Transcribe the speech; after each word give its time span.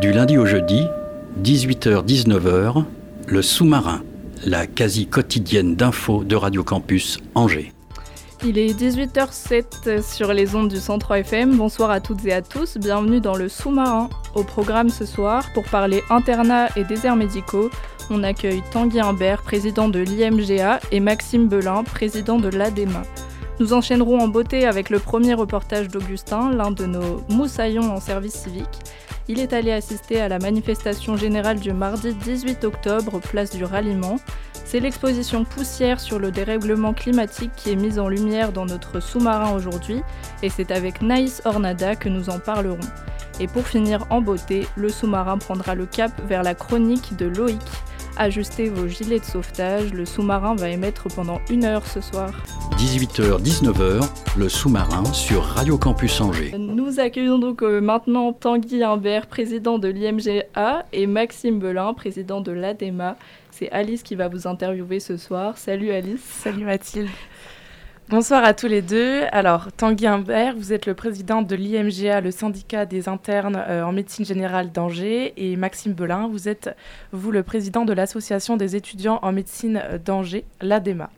Du 0.00 0.12
lundi 0.12 0.38
au 0.38 0.46
jeudi, 0.46 0.86
18h-19h, 1.42 2.84
le 3.26 3.42
sous-marin, 3.42 4.02
la 4.46 4.66
quasi 4.66 5.06
quotidienne 5.06 5.76
d'infos 5.76 6.24
de 6.24 6.36
Radio 6.36 6.64
Campus 6.64 7.18
Angers. 7.34 7.74
Il 8.42 8.56
est 8.56 8.72
18h07 8.72 10.00
sur 10.00 10.32
les 10.32 10.54
ondes 10.54 10.68
du 10.68 10.78
103 10.78 11.18
FM. 11.18 11.54
Bonsoir 11.58 11.90
à 11.90 12.00
toutes 12.00 12.24
et 12.24 12.32
à 12.32 12.40
tous. 12.40 12.78
Bienvenue 12.78 13.20
dans 13.20 13.36
le 13.36 13.50
sous-marin. 13.50 14.08
Au 14.34 14.42
programme 14.42 14.88
ce 14.88 15.04
soir, 15.04 15.44
pour 15.52 15.64
parler 15.64 16.02
internat 16.08 16.68
et 16.76 16.84
déserts 16.84 17.16
médicaux, 17.16 17.68
on 18.08 18.22
accueille 18.22 18.62
Tanguy 18.72 19.00
Humbert, 19.00 19.42
président 19.42 19.90
de 19.90 19.98
l'IMGA, 19.98 20.80
et 20.92 21.00
Maxime 21.00 21.46
Belin, 21.46 21.84
président 21.84 22.38
de 22.38 22.48
l'ADEMA. 22.48 23.02
Nous 23.58 23.74
enchaînerons 23.74 24.18
en 24.18 24.28
beauté 24.28 24.64
avec 24.64 24.88
le 24.88 24.98
premier 24.98 25.34
reportage 25.34 25.88
d'Augustin, 25.88 26.50
l'un 26.50 26.70
de 26.70 26.86
nos 26.86 27.20
moussaillons 27.28 27.92
en 27.92 28.00
service 28.00 28.32
civique. 28.32 28.80
Il 29.28 29.38
est 29.38 29.52
allé 29.52 29.72
assister 29.72 30.20
à 30.20 30.28
la 30.28 30.38
manifestation 30.38 31.16
générale 31.16 31.60
du 31.60 31.72
mardi 31.72 32.14
18 32.14 32.64
octobre, 32.64 33.20
place 33.20 33.50
du 33.50 33.64
ralliement. 33.64 34.16
C'est 34.64 34.80
l'exposition 34.80 35.44
poussière 35.44 36.00
sur 36.00 36.18
le 36.18 36.30
dérèglement 36.30 36.94
climatique 36.94 37.52
qui 37.56 37.70
est 37.70 37.76
mise 37.76 37.98
en 37.98 38.08
lumière 38.08 38.52
dans 38.52 38.66
notre 38.66 39.00
sous-marin 39.00 39.52
aujourd'hui, 39.52 40.02
et 40.42 40.48
c'est 40.48 40.70
avec 40.70 41.02
Naïs 41.02 41.42
Ornada 41.44 41.96
que 41.96 42.08
nous 42.08 42.30
en 42.30 42.38
parlerons. 42.38 42.78
Et 43.40 43.46
pour 43.46 43.66
finir 43.66 44.06
en 44.10 44.20
beauté, 44.20 44.66
le 44.76 44.90
sous-marin 44.90 45.38
prendra 45.38 45.74
le 45.74 45.86
cap 45.86 46.12
vers 46.26 46.42
la 46.42 46.54
chronique 46.54 47.16
de 47.16 47.26
Loïc, 47.26 47.62
Ajustez 48.16 48.68
vos 48.68 48.88
gilets 48.88 49.20
de 49.20 49.24
sauvetage, 49.24 49.92
le 49.92 50.04
sous-marin 50.04 50.54
va 50.54 50.68
émettre 50.68 51.08
pendant 51.14 51.40
une 51.50 51.64
heure 51.64 51.86
ce 51.86 52.00
soir. 52.00 52.32
18h-19h, 52.76 54.08
le 54.36 54.48
sous-marin 54.48 55.04
sur 55.12 55.42
Radio 55.42 55.78
Campus 55.78 56.20
Angers. 56.20 56.52
Nous 56.58 57.00
accueillons 57.00 57.38
donc 57.38 57.62
euh, 57.62 57.80
maintenant 57.80 58.32
Tanguy 58.32 58.82
Humbert, 58.82 59.26
président 59.26 59.78
de 59.78 59.88
l'IMGA, 59.88 60.86
et 60.92 61.06
Maxime 61.06 61.58
Belin, 61.58 61.94
président 61.94 62.40
de 62.40 62.52
l'ADEMA. 62.52 63.16
C'est 63.50 63.70
Alice 63.70 64.02
qui 64.02 64.14
va 64.14 64.28
vous 64.28 64.46
interviewer 64.46 65.00
ce 65.00 65.16
soir. 65.16 65.58
Salut 65.58 65.90
Alice. 65.90 66.20
Salut 66.22 66.64
Mathilde. 66.64 67.08
Bonsoir 68.10 68.42
à 68.42 68.54
tous 68.54 68.66
les 68.66 68.82
deux. 68.82 69.22
Alors, 69.30 69.70
Tanguy 69.70 70.08
Humbert, 70.08 70.56
vous 70.56 70.72
êtes 70.72 70.86
le 70.86 70.94
président 70.94 71.42
de 71.42 71.54
l'IMGA, 71.54 72.20
le 72.20 72.32
syndicat 72.32 72.84
des 72.84 73.08
internes 73.08 73.62
euh, 73.68 73.84
en 73.84 73.92
médecine 73.92 74.24
générale 74.24 74.72
d'Angers, 74.72 75.32
et 75.36 75.54
Maxime 75.54 75.92
Belin, 75.92 76.26
vous 76.26 76.48
êtes, 76.48 76.74
vous, 77.12 77.30
le 77.30 77.44
président 77.44 77.84
de 77.84 77.92
l'association 77.92 78.56
des 78.56 78.74
étudiants 78.74 79.20
en 79.22 79.30
médecine 79.30 79.80
d'Angers, 80.04 80.44
l'ADEMA. 80.60 81.08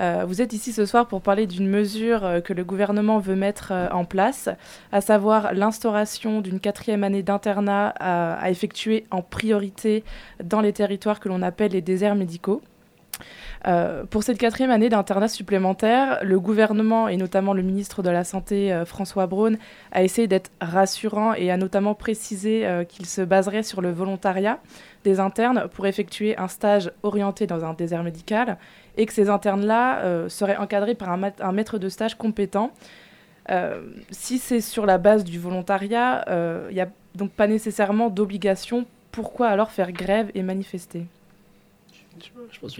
Euh, 0.00 0.24
vous 0.24 0.40
êtes 0.40 0.52
ici 0.52 0.72
ce 0.72 0.86
soir 0.86 1.08
pour 1.08 1.22
parler 1.22 1.48
d'une 1.48 1.68
mesure 1.68 2.24
euh, 2.24 2.40
que 2.40 2.52
le 2.52 2.62
gouvernement 2.62 3.18
veut 3.18 3.34
mettre 3.34 3.72
en 3.90 4.04
place, 4.04 4.48
à 4.92 5.00
savoir 5.00 5.52
l'instauration 5.54 6.40
d'une 6.40 6.60
quatrième 6.60 7.02
année 7.02 7.24
d'internat 7.24 7.88
à 7.98 8.48
effectuer 8.48 9.06
en 9.10 9.22
priorité 9.22 10.04
dans 10.44 10.60
les 10.60 10.72
territoires 10.72 11.18
que 11.18 11.28
l'on 11.28 11.42
appelle 11.42 11.72
les 11.72 11.82
déserts 11.82 12.14
médicaux. 12.14 12.62
Euh, 13.66 14.04
pour 14.04 14.22
cette 14.22 14.38
quatrième 14.38 14.70
année 14.70 14.88
d'internat 14.88 15.28
supplémentaire, 15.28 16.18
le 16.22 16.40
gouvernement 16.40 17.08
et 17.08 17.16
notamment 17.16 17.52
le 17.52 17.62
ministre 17.62 18.02
de 18.02 18.10
la 18.10 18.24
Santé, 18.24 18.72
euh, 18.72 18.84
François 18.84 19.26
Braun, 19.26 19.56
a 19.92 20.02
essayé 20.02 20.26
d'être 20.26 20.50
rassurant 20.60 21.34
et 21.34 21.50
a 21.50 21.56
notamment 21.56 21.94
précisé 21.94 22.66
euh, 22.66 22.84
qu'il 22.84 23.06
se 23.06 23.22
baserait 23.22 23.62
sur 23.62 23.80
le 23.80 23.92
volontariat 23.92 24.58
des 25.04 25.20
internes 25.20 25.68
pour 25.74 25.86
effectuer 25.86 26.36
un 26.38 26.48
stage 26.48 26.90
orienté 27.02 27.46
dans 27.46 27.64
un 27.64 27.74
désert 27.74 28.02
médical 28.02 28.58
et 28.96 29.06
que 29.06 29.12
ces 29.12 29.30
internes-là 29.30 30.28
seraient 30.28 30.58
encadrés 30.58 30.94
par 30.94 31.10
un, 31.10 31.20
un, 31.40 31.52
maître 31.52 31.78
de 31.78 31.88
stage 31.88 32.14
compétent. 32.14 32.70
si 34.10 34.38
c'est 34.38 34.60
sur 34.60 34.86
la 34.86 34.98
base 34.98 35.24
du 35.24 35.40
volontariat, 35.40 36.24
il 36.68 36.74
n'y 36.74 36.80
a 36.80 36.88
donc 37.16 37.32
pas 37.32 37.48
nécessairement 37.48 38.10
d'obligation. 38.10 38.86
Pourquoi 39.10 39.48
alors 39.48 39.72
faire 39.72 39.90
grève 39.90 40.30
et 40.34 40.42
manifester? 40.42 41.06
Je 42.20 42.58
pense 42.60 42.76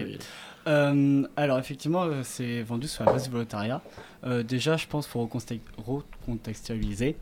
euh, 0.68 1.26
alors 1.36 1.58
effectivement, 1.58 2.04
euh, 2.04 2.20
c'est 2.22 2.62
vendu 2.62 2.86
sur 2.88 3.04
la 3.04 3.12
base 3.12 3.24
du 3.24 3.30
volontariat. 3.30 3.82
Euh, 4.24 4.42
déjà, 4.42 4.76
je 4.76 4.86
pense 4.86 5.06
pour 5.06 5.22
recontextualiser. 5.22 7.16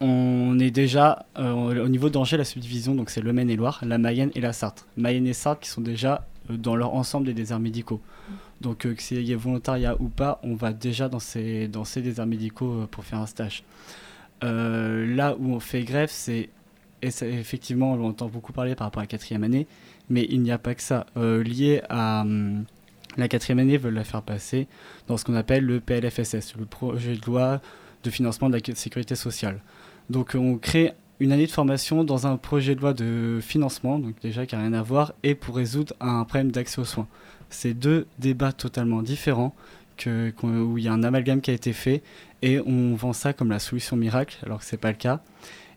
on 0.00 0.58
est 0.58 0.70
déjà 0.70 1.26
au 1.36 1.88
niveau 1.88 2.10
d'Angers, 2.10 2.36
la 2.36 2.44
subdivision, 2.44 2.94
donc 2.94 3.10
c'est 3.10 3.22
le 3.22 3.32
Maine-et-Loire, 3.32 3.80
la 3.84 3.98
Mayenne 3.98 4.30
et 4.34 4.40
la 4.40 4.52
Sarthe. 4.52 4.86
Mayenne 4.96 5.26
et 5.26 5.32
Sarthe 5.32 5.60
qui 5.60 5.68
sont 5.68 5.80
déjà 5.80 6.26
dans 6.48 6.76
leur 6.76 6.94
ensemble 6.94 7.26
des 7.26 7.34
déserts 7.34 7.60
médicaux. 7.60 8.00
Donc 8.60 8.78
que 8.78 9.00
s'il 9.00 9.22
y 9.22 9.32
ait 9.32 9.36
volontariat 9.36 9.96
ou 10.00 10.08
pas, 10.08 10.40
on 10.42 10.54
va 10.54 10.72
déjà 10.72 11.08
dans 11.08 11.20
ces, 11.20 11.68
dans 11.68 11.84
ces 11.84 12.02
déserts 12.02 12.26
médicaux 12.26 12.86
pour 12.90 13.04
faire 13.04 13.20
un 13.20 13.26
stage. 13.26 13.62
là 14.42 15.36
où 15.38 15.54
on 15.54 15.60
fait 15.60 15.82
grève, 15.82 16.10
c'est 16.10 16.50
effectivement, 17.02 17.92
on 17.92 18.08
entend 18.08 18.26
beaucoup 18.28 18.52
parler 18.52 18.74
par 18.74 18.86
rapport 18.86 19.00
à 19.00 19.04
la 19.04 19.08
quatrième 19.08 19.44
année, 19.44 19.66
mais 20.10 20.26
il 20.30 20.42
n'y 20.42 20.50
a 20.50 20.58
pas 20.58 20.74
que 20.74 20.82
ça. 20.82 21.06
Euh, 21.16 21.42
lié 21.42 21.82
à 21.88 22.22
hum, 22.22 22.64
la 23.16 23.28
quatrième 23.28 23.58
année, 23.58 23.76
veulent 23.76 23.94
la 23.94 24.04
faire 24.04 24.22
passer 24.22 24.66
dans 25.06 25.16
ce 25.16 25.24
qu'on 25.24 25.34
appelle 25.34 25.64
le 25.64 25.80
PLFSS, 25.80 26.54
le 26.56 26.64
projet 26.64 27.16
de 27.16 27.26
loi 27.26 27.60
de 28.04 28.10
financement 28.10 28.48
de 28.48 28.56
la 28.56 28.74
sécurité 28.74 29.16
sociale. 29.16 29.60
Donc 30.08 30.34
on 30.34 30.56
crée 30.56 30.92
une 31.20 31.32
année 31.32 31.46
de 31.46 31.50
formation 31.50 32.04
dans 32.04 32.26
un 32.26 32.36
projet 32.36 32.74
de 32.74 32.80
loi 32.80 32.94
de 32.94 33.40
financement, 33.42 33.98
donc 33.98 34.14
déjà 34.22 34.46
qui 34.46 34.54
n'a 34.54 34.62
rien 34.62 34.72
à 34.72 34.82
voir, 34.82 35.12
et 35.24 35.34
pour 35.34 35.56
résoudre 35.56 35.94
un 36.00 36.24
problème 36.24 36.52
d'accès 36.52 36.80
aux 36.80 36.84
soins. 36.84 37.08
C'est 37.50 37.74
deux 37.74 38.06
débats 38.18 38.52
totalement 38.52 39.02
différents, 39.02 39.54
où 40.06 40.78
il 40.78 40.84
y 40.84 40.88
a 40.88 40.92
un 40.92 41.02
amalgame 41.02 41.40
qui 41.40 41.50
a 41.50 41.54
été 41.54 41.72
fait, 41.72 42.02
et 42.42 42.60
on 42.60 42.94
vend 42.94 43.12
ça 43.12 43.32
comme 43.32 43.50
la 43.50 43.58
solution 43.58 43.96
miracle, 43.96 44.38
alors 44.44 44.60
que 44.60 44.64
ce 44.64 44.76
n'est 44.76 44.80
pas 44.80 44.92
le 44.92 44.96
cas. 44.96 45.20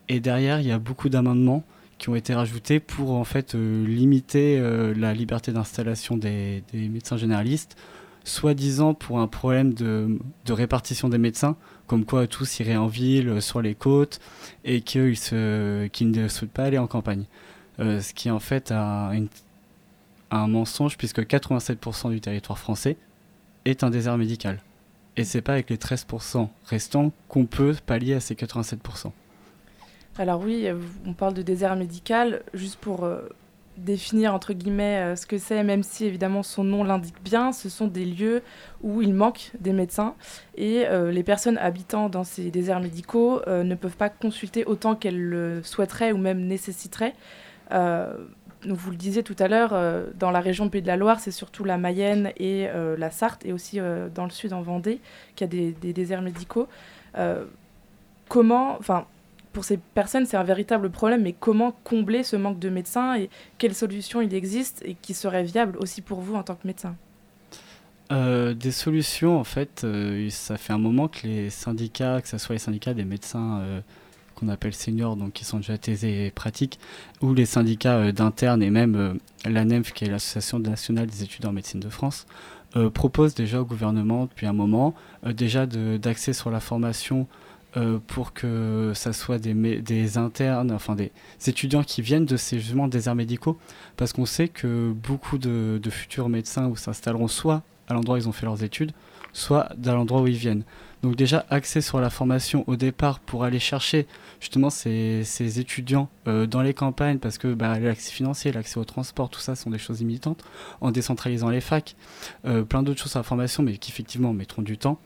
Et 0.10 0.20
derrière, 0.20 0.60
il 0.60 0.68
y 0.68 0.72
a 0.72 0.78
beaucoup 0.78 1.10
d'amendements 1.10 1.64
qui 2.02 2.10
ont 2.10 2.16
été 2.16 2.34
rajoutés 2.34 2.80
pour 2.80 3.12
en 3.12 3.24
fait 3.24 3.54
euh, 3.54 3.86
limiter 3.86 4.58
euh, 4.58 4.92
la 4.98 5.14
liberté 5.14 5.52
d'installation 5.52 6.18
des, 6.18 6.64
médecins 6.74 7.16
généralistes, 7.16 7.78
soi-disant 8.24 8.96
pour 8.96 9.20
un 9.20 9.28
problème 9.28 9.76
de, 9.76 10.18
répartition 10.50 11.10
des 11.10 11.20
médecins, 11.20 11.56
comme 11.86 12.04
quoi 12.04 12.26
tous 12.26 12.60
iraient 12.60 12.76
en 12.76 12.88
ville, 12.88 13.30
euh, 13.30 13.40
sur 13.40 13.62
les 13.62 13.76
côtes, 13.76 14.20
et 14.66 14.82
qu'ils 14.82 15.12
ne 15.12 16.28
souhaitent 16.28 16.52
pas 16.52 16.64
aller 16.64 16.80
en 16.80 16.88
campagne. 16.88 17.26
ce 17.78 18.14
qui 18.16 18.30
est 18.30 18.32
en 18.32 18.40
fait 18.40 18.72
un, 18.72 19.28
un 20.32 20.48
mensonge, 20.48 20.98
puisque 20.98 21.20
87% 21.20 22.10
du 22.10 22.20
territoire 22.20 22.58
français 22.58 22.98
est 23.66 23.84
un 23.84 23.92
désert 23.92 24.18
médical. 24.18 24.64
Et 25.18 25.24
c'est 25.24 25.44
pas 25.44 25.54
avec 25.54 25.70
les 25.70 25.78
13% 25.78 26.50
restants 26.66 27.12
qu'on 27.28 27.46
peut 27.46 27.76
pallier 27.86 28.16
à 28.16 28.20
ces 28.20 28.34
87%. 28.34 29.12
Alors 30.18 30.42
oui, 30.42 30.68
euh, 30.68 30.76
on 31.06 31.14
parle 31.14 31.34
de 31.34 31.42
désert 31.42 31.76
médical, 31.78 32.42
juste 32.54 32.78
pour 32.78 33.06
euh, 33.06 33.22
définir 33.78 34.34
entre 34.34 34.52
guillemets 34.52 34.98
euh, 34.98 35.16
ce 35.16 35.26
que 35.26 35.38
c'est, 35.38 35.64
même 35.64 35.84
si 35.84 36.06
évidemment 36.06 36.44
son 36.44 36.66
nom 36.66 36.84
l'indique 36.84 37.16
bien, 37.24 37.54
ce 37.54 37.70
sont 37.70 37.88
des 37.88 38.04
lieux 38.04 38.44
où 38.82 39.02
il 39.02 39.14
manque 39.14 39.52
des 39.62 39.72
médecins 39.72 40.16
et 40.58 40.86
les 41.12 41.24
personnes 41.24 41.58
habitant 41.58 42.10
dans 42.10 42.24
ces 42.24 42.52
déserts 42.52 42.82
médicaux 42.82 43.42
ne 43.48 43.76
peuvent 43.76 43.96
pas 43.96 44.10
consulter 44.10 44.66
autant 44.66 44.96
qu'elles 44.96 45.22
le 45.22 45.64
souhaiteraient 45.64 46.12
ou 46.12 46.18
même 46.18 46.46
nécessiteraient. 46.46 47.14
vous 47.70 48.92
le 48.92 48.98
disiez 48.98 49.24
tout 49.24 49.36
à 49.40 49.48
l'heure, 49.48 49.74
dans 50.16 50.32
la 50.32 50.42
région 50.42 50.68
Pays 50.70 50.82
de 50.82 50.88
la 50.88 50.98
Loire, 50.98 51.20
c'est 51.20 51.32
surtout 51.32 51.64
la 51.64 51.78
Mayenne 51.78 52.32
et 52.38 52.68
la 52.98 53.12
Sarthe, 53.12 53.46
et 53.46 53.54
aussi 53.54 53.80
dans 54.14 54.26
le 54.26 54.32
sud 54.32 54.52
en 54.54 54.62
Vendée, 54.62 55.00
qu'il 55.36 55.46
y 55.46 55.50
a 55.50 55.52
des, 55.52 55.72
des 55.72 55.94
déserts 55.94 56.22
médicaux. 56.22 56.68
comment, 58.28 58.78
enfin, 58.78 59.06
pour 59.54 59.66
ces 59.66 59.78
personnes, 59.78 60.26
c'est 60.26 60.38
un 60.38 60.44
véritable 60.44 60.90
problème. 60.90 61.24
Mais 61.24 61.34
comment 61.34 61.74
combler 61.84 62.24
ce 62.24 62.36
manque 62.36 62.60
de 62.60 62.70
médecins 62.70 63.16
et 63.16 63.30
quelles 63.58 63.76
solutions 63.76 64.22
il 64.22 64.34
existe 64.34 64.82
et 64.86 64.96
qui 64.96 65.14
seraient 65.14 65.44
viables 65.44 65.78
aussi 65.78 66.02
pour 66.02 66.22
vous 66.22 66.36
en 66.36 66.44
tant 66.44 66.56
que 66.56 66.68
médecin? 66.68 66.96
Euh, 68.12 68.54
des 68.54 68.72
solutions, 68.72 69.40
en 69.40 69.44
fait, 69.44 69.84
euh, 69.84 70.30
ça 70.30 70.58
fait 70.58 70.74
un 70.74 70.78
moment 70.78 71.08
que 71.08 71.26
les 71.26 71.50
syndicats, 71.50 72.22
que 72.22 72.28
ce 72.28 72.38
soit 72.38 72.56
les 72.56 72.60
syndicats 72.60 72.94
des 72.94 73.06
médecins 73.06 73.60
euh, 73.60 73.80
qu'on 74.36 74.50
appelle 74.50 74.74
seniors, 74.74 75.16
donc 75.16 75.32
qui 75.32 75.46
sont 75.46 75.58
déjà 75.58 75.78
taisés 75.78 76.26
et 76.26 76.32
pratiques, 76.32 76.78
ou 77.22 77.34
les 77.34 77.46
syndicats 77.46 78.12
d'internes 78.12 78.64
et 78.64 78.70
même 78.70 79.18
l'ANEMF, 79.46 79.94
qui 79.94 80.06
est 80.06 80.10
l'Association 80.10 80.60
nationale 80.60 81.08
des 81.08 81.24
études 81.24 81.46
en 81.46 81.54
médecine 81.54 81.80
de 81.80 81.90
France, 81.90 82.26
proposent 82.94 83.36
déjà 83.36 83.62
au 83.62 83.66
gouvernement 83.66 84.26
depuis 84.26 84.48
un 84.48 84.54
moment 84.54 84.94
déjà 85.26 85.66
d'accès 85.66 86.32
sur 86.32 86.52
la 86.52 86.62
formation 86.62 87.28
euh, 87.78 88.00
pour 88.06 88.34
que 88.34 88.92
ça 88.94 89.14
soit 89.14 89.40
des, 89.40 89.54
des, 89.54 90.18
internes, 90.18 90.72
enfin 90.72 90.96
des 90.96 91.12
étudiants 91.48 91.84
qui 91.84 92.02
viennent 92.02 92.26
de 92.26 92.36
ces 92.36 92.60
justement 92.60 92.90
déserts 92.90 93.16
médicaux, 93.16 93.58
parce 93.96 94.12
qu'on 94.12 94.26
sait 94.26 94.50
que 94.50 94.92
beaucoup 94.92 95.38
de, 95.38 95.80
futurs 95.90 96.28
médecins 96.28 96.72
s'installeront 96.76 97.30
soit 97.30 97.64
à 97.88 97.94
l'endroit 97.94 98.16
où 98.16 98.18
ils 98.18 98.28
ont 98.28 98.34
fait 98.34 98.46
leurs 98.46 98.64
études, 98.64 98.92
soit 99.32 99.70
dans 99.78 99.96
l'endroit 99.96 100.22
où 100.22 100.28
ils 100.28 100.36
viennent. 100.36 100.64
Donc 101.02 101.16
déjà, 101.16 101.46
axer 101.50 101.82
sur 101.82 102.00
la 102.00 102.10
formation 102.10 102.64
au 102.68 102.76
départ 102.76 103.20
pour 103.20 103.44
aller 103.44 103.58
chercher 103.58 104.06
justement 104.40 104.70
ces, 104.70 105.24
ces 105.24 105.60
étudiants 105.60 106.10
euh, 106.28 106.46
dans 106.46 106.62
les 106.62 106.74
campagnes, 106.74 107.18
parce 107.18 107.38
que 107.38 107.54
bah, 107.54 107.80
l'accès 107.80 108.12
financier, 108.12 108.52
l'accès 108.52 108.80
au 108.80 108.86
transport, 108.86 109.30
tout 109.30 109.40
ça 109.40 109.56
sont 109.56 109.72
des 109.72 109.80
choses 109.80 110.02
imitantes, 110.02 110.44
en 110.80 110.92
décentralisant 110.92 111.50
les 111.50 111.62
facs, 111.62 111.96
euh, 112.46 112.64
plein 112.64 112.84
d'autres 112.84 113.00
choses 113.00 113.12
sur 113.12 113.20
la 113.20 113.24
formation, 113.24 113.64
mais 113.64 113.78
qui 113.78 113.92
effectivement 113.92 114.34
mettront 114.34 114.62
du 114.62 114.78
temps. 114.78 115.00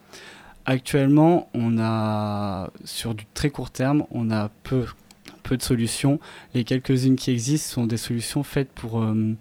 Actuellement, 0.66 1.48
on 1.54 1.78
a, 1.78 2.70
sur 2.84 3.14
du 3.14 3.24
très 3.34 3.50
court 3.50 3.70
terme, 3.70 4.04
on 4.10 4.30
a 4.30 4.50
peu, 4.64 4.84
peu 5.44 5.56
de 5.56 5.62
solutions. 5.62 6.18
Les 6.54 6.64
quelques-unes 6.64 7.16
qui 7.16 7.30
existent 7.30 7.74
sont 7.74 7.86
des 7.86 7.96
solutions 7.96 8.42
faites 8.42 8.70
pour, 8.72 9.00
euh, 9.00 9.34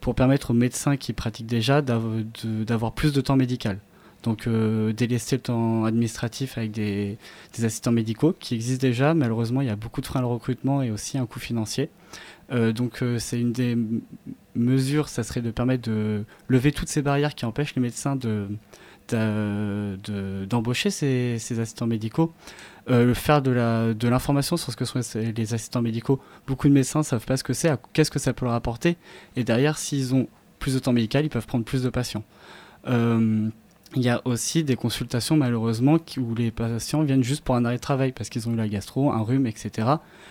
pour 0.00 0.14
permettre 0.14 0.50
aux 0.50 0.54
médecins 0.54 0.98
qui 0.98 1.14
pratiquent 1.14 1.46
déjà 1.46 1.80
d'avoir 1.80 2.92
plus 2.92 3.14
de 3.14 3.20
temps 3.22 3.36
médical. 3.36 3.78
Donc 4.24 4.46
euh, 4.46 4.92
délester 4.92 5.36
le 5.36 5.42
temps 5.42 5.84
administratif 5.84 6.58
avec 6.58 6.72
des, 6.72 7.16
assistants 7.62 7.92
médicaux 7.92 8.34
qui 8.38 8.54
existent 8.54 8.86
déjà. 8.86 9.14
Malheureusement, 9.14 9.60
il 9.60 9.68
y 9.68 9.70
a 9.70 9.76
beaucoup 9.76 10.00
de 10.00 10.06
freins 10.06 10.22
au 10.22 10.28
recrutement 10.28 10.82
et 10.82 10.90
aussi 10.90 11.18
un 11.18 11.26
coût 11.26 11.38
financier. 11.38 11.88
Euh, 12.50 12.72
donc 12.72 13.02
euh, 13.02 13.18
c'est 13.18 13.40
une 13.40 13.52
des 13.52 13.76
mesures, 14.54 15.08
ça 15.08 15.22
serait 15.22 15.42
de 15.42 15.50
permettre 15.50 15.88
de 15.88 16.24
lever 16.48 16.72
toutes 16.72 16.88
ces 16.88 17.02
barrières 17.02 17.34
qui 17.34 17.44
empêchent 17.44 17.74
les 17.74 17.82
médecins 17.82 18.16
de, 18.16 18.48
d'embaucher 19.14 20.90
ces, 20.90 21.60
assistants 21.60 21.86
médicaux, 21.86 22.32
faire 23.14 23.42
de 23.42 24.08
l'information 24.08 24.56
sur 24.56 24.72
ce 24.72 24.76
que 24.76 24.84
sont 24.84 25.00
les 25.14 25.54
assistants 25.54 25.82
médicaux. 25.82 26.20
Beaucoup 26.46 26.68
de 26.68 26.74
médecins 26.74 27.00
ne 27.00 27.04
savent 27.04 27.26
pas 27.26 27.36
ce 27.36 27.44
que 27.44 27.52
c'est, 27.52 27.70
qu'est-ce 27.92 28.10
que 28.10 28.18
ça 28.18 28.32
peut 28.32 28.44
leur 28.44 28.54
apporter, 28.54 28.96
et 29.36 29.44
derrière, 29.44 29.78
s'ils 29.78 30.14
ont 30.14 30.28
plus 30.58 30.74
de 30.74 30.78
temps 30.78 30.92
médical, 30.92 31.24
ils 31.24 31.30
peuvent 31.30 31.46
prendre 31.46 31.64
plus 31.64 31.82
de 31.82 31.90
patients. 31.90 32.24
Il 33.96 34.02
y 34.02 34.10
a 34.10 34.20
aussi 34.26 34.64
des 34.64 34.76
consultations 34.76 35.34
malheureusement 35.36 35.96
où 36.18 36.34
les 36.34 36.50
patients 36.50 37.02
viennent 37.02 37.24
juste 37.24 37.42
pour 37.42 37.54
un 37.54 37.64
arrêt 37.64 37.76
de 37.76 37.80
travail 37.80 38.12
parce 38.12 38.28
qu'ils 38.28 38.46
ont 38.46 38.52
eu 38.52 38.56
la 38.56 38.68
gastro, 38.68 39.10
un 39.10 39.22
rhume, 39.22 39.46
etc. 39.46 39.70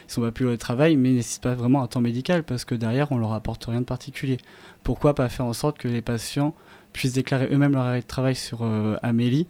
Ils 0.08 0.12
sont 0.12 0.22
pas 0.22 0.32
plus 0.32 0.46
au 0.46 0.56
travail 0.58 0.96
mais 0.96 1.10
ils 1.10 1.16
nécessitent 1.16 1.42
pas 1.42 1.56
vraiment 1.56 1.82
un 1.82 1.88
temps 1.88 2.02
médical 2.02 2.44
parce 2.44 2.66
que 2.66 2.76
derrière 2.76 3.12
on 3.12 3.18
leur 3.18 3.34
apporte 3.34 3.66
rien 3.66 3.82
de 3.82 3.86
particulier. 3.86 4.38
Pourquoi 4.84 5.16
pas 5.16 5.28
faire 5.28 5.48
en 5.48 5.54
sorte 5.54 5.80
que 5.80 5.88
les 5.88 6.04
patients 6.04 6.54
puissent 6.94 7.14
déclarer 7.14 7.48
eux-mêmes 7.52 7.74
leur 7.74 7.84
arrêt 7.84 8.02
de 8.02 8.08
travail 8.08 8.36
sur 8.36 8.64
euh, 8.64 8.98
Amélie 9.04 9.48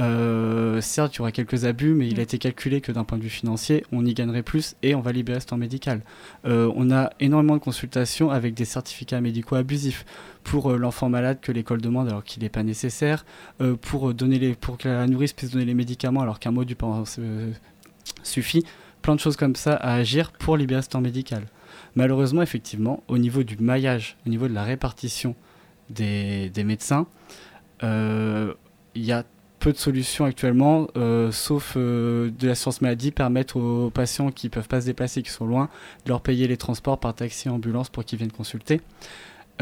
euh, 0.00 0.80
certes, 0.80 1.14
il 1.14 1.18
y 1.18 1.20
aura 1.20 1.32
quelques 1.32 1.64
abus, 1.64 1.94
mais 1.94 2.08
il 2.08 2.18
a 2.18 2.22
été 2.22 2.38
calculé 2.38 2.80
que 2.80 2.90
d'un 2.92 3.04
point 3.04 3.18
de 3.18 3.22
vue 3.22 3.30
financier, 3.30 3.84
on 3.92 4.04
y 4.04 4.14
gagnerait 4.14 4.42
plus 4.42 4.74
et 4.82 4.94
on 4.94 5.00
va 5.00 5.12
libérer 5.12 5.40
ce 5.40 5.46
temps 5.46 5.56
médical. 5.56 6.02
Euh, 6.46 6.72
on 6.74 6.90
a 6.90 7.10
énormément 7.20 7.54
de 7.54 7.60
consultations 7.60 8.30
avec 8.30 8.54
des 8.54 8.64
certificats 8.64 9.20
médicaux 9.20 9.54
abusifs 9.54 10.04
pour 10.42 10.72
euh, 10.72 10.76
l'enfant 10.76 11.08
malade 11.08 11.38
que 11.40 11.52
l'école 11.52 11.80
demande 11.80 12.08
alors 12.08 12.24
qu'il 12.24 12.42
n'est 12.42 12.48
pas 12.48 12.62
nécessaire, 12.62 13.24
pour, 13.80 14.14
donner 14.14 14.38
les, 14.38 14.54
pour 14.54 14.78
que 14.78 14.88
la 14.88 15.06
nourrice 15.06 15.32
puisse 15.32 15.50
donner 15.50 15.64
les 15.64 15.74
médicaments 15.74 16.20
alors 16.20 16.38
qu'un 16.38 16.50
mot 16.50 16.64
du 16.64 16.74
parent 16.74 17.04
suffit. 18.22 18.64
Plein 19.02 19.14
de 19.14 19.20
choses 19.20 19.36
comme 19.36 19.54
ça 19.54 19.74
à 19.74 19.94
agir 19.94 20.32
pour 20.32 20.56
libérer 20.56 20.82
ce 20.82 20.88
temps 20.88 21.00
médical. 21.00 21.44
Malheureusement, 21.94 22.42
effectivement, 22.42 23.02
au 23.08 23.18
niveau 23.18 23.42
du 23.42 23.56
maillage, 23.58 24.16
au 24.26 24.30
niveau 24.30 24.48
de 24.48 24.54
la 24.54 24.64
répartition 24.64 25.36
des, 25.90 26.50
des 26.50 26.64
médecins, 26.64 27.06
il 27.82 29.04
y 29.04 29.12
a 29.12 29.24
peu 29.64 29.72
de 29.72 29.78
solutions 29.78 30.26
actuellement, 30.26 30.88
euh, 30.98 31.32
sauf 31.32 31.72
euh, 31.78 32.30
de 32.38 32.48
l'assurance 32.48 32.82
maladie, 32.82 33.12
permettre 33.12 33.56
aux 33.56 33.88
patients 33.88 34.30
qui 34.30 34.48
ne 34.48 34.50
peuvent 34.50 34.68
pas 34.68 34.82
se 34.82 34.86
déplacer, 34.86 35.22
qui 35.22 35.30
sont 35.30 35.46
loin, 35.46 35.70
de 36.04 36.10
leur 36.10 36.20
payer 36.20 36.46
les 36.46 36.58
transports 36.58 37.00
par 37.00 37.14
taxi 37.14 37.48
ambulance 37.48 37.88
pour 37.88 38.04
qu'ils 38.04 38.18
viennent 38.18 38.30
consulter. 38.30 38.82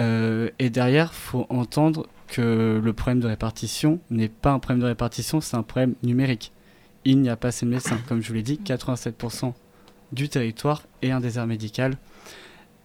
Euh, 0.00 0.50
et 0.58 0.70
derrière, 0.70 1.12
il 1.12 1.16
faut 1.16 1.46
entendre 1.50 2.08
que 2.26 2.80
le 2.82 2.92
problème 2.94 3.20
de 3.20 3.28
répartition 3.28 4.00
n'est 4.10 4.28
pas 4.28 4.50
un 4.50 4.58
problème 4.58 4.80
de 4.80 4.86
répartition, 4.86 5.40
c'est 5.40 5.56
un 5.56 5.62
problème 5.62 5.94
numérique. 6.02 6.50
Il 7.04 7.20
n'y 7.20 7.28
a 7.28 7.36
pas 7.36 7.48
assez 7.48 7.64
de 7.64 7.70
médecins. 7.70 7.98
Comme 8.08 8.22
je 8.22 8.26
vous 8.26 8.34
l'ai 8.34 8.42
dit, 8.42 8.58
87% 8.64 9.52
du 10.10 10.28
territoire 10.28 10.82
est 11.02 11.12
un 11.12 11.20
désert 11.20 11.46
médical. 11.46 11.94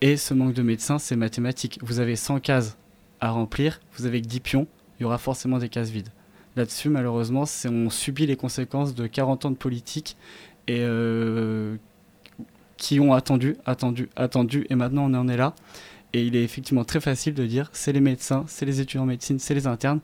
Et 0.02 0.18
ce 0.18 0.36
manque 0.36 0.54
de 0.54 0.62
médecins, 0.62 1.00
c'est 1.00 1.16
mathématique. 1.16 1.80
Vous 1.82 2.00
avez 2.00 2.16
100 2.16 2.42
cases 2.42 2.78
à 3.20 3.32
remplir, 3.32 3.80
vous 3.98 4.06
avez 4.06 4.22
que 4.22 4.28
10 4.28 4.40
pions, 4.40 4.68
il 5.00 5.04
y 5.04 5.06
aura 5.06 5.18
forcément 5.18 5.58
des 5.58 5.70
cases 5.70 5.90
vides 5.90 6.10
là-dessus, 6.58 6.90
malheureusement, 6.90 7.46
on 7.66 7.90
subit 7.90 8.26
les 8.26 8.36
conséquences 8.36 8.96
de 8.96 9.08
40 9.08 9.46
ans 9.46 9.52
de 9.52 9.56
politique 9.56 10.18
et 10.68 10.80
euh, 10.82 11.78
qui 12.76 13.00
ont 13.00 13.14
attendu, 13.14 13.56
attendu, 13.66 14.10
attendu, 14.16 14.66
et 14.70 14.76
maintenant 14.76 15.10
on 15.10 15.14
en 15.14 15.28
est 15.30 15.38
là. 15.38 15.54
Et 16.14 16.26
il 16.26 16.36
est 16.36 16.44
effectivement 16.44 16.84
très 16.84 17.00
facile 17.00 17.34
de 17.34 17.46
dire 17.46 17.70
c'est 17.74 17.94
les 17.94 18.02
médecins, 18.02 18.44
c'est 18.48 18.66
les 18.66 18.82
étudiants 18.82 19.04
en 19.04 19.08
médecine, 19.08 19.40
c'est 19.40 19.54
les 19.54 19.68
internes 19.68 20.00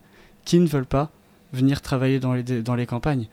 qui 0.45 0.59
ne 0.59 0.67
veulent 0.67 0.85
pas 0.85 1.11
venir 1.53 1.81
travailler 1.81 2.19
dans 2.19 2.33
les, 2.33 2.85
campagnes. 2.85 3.27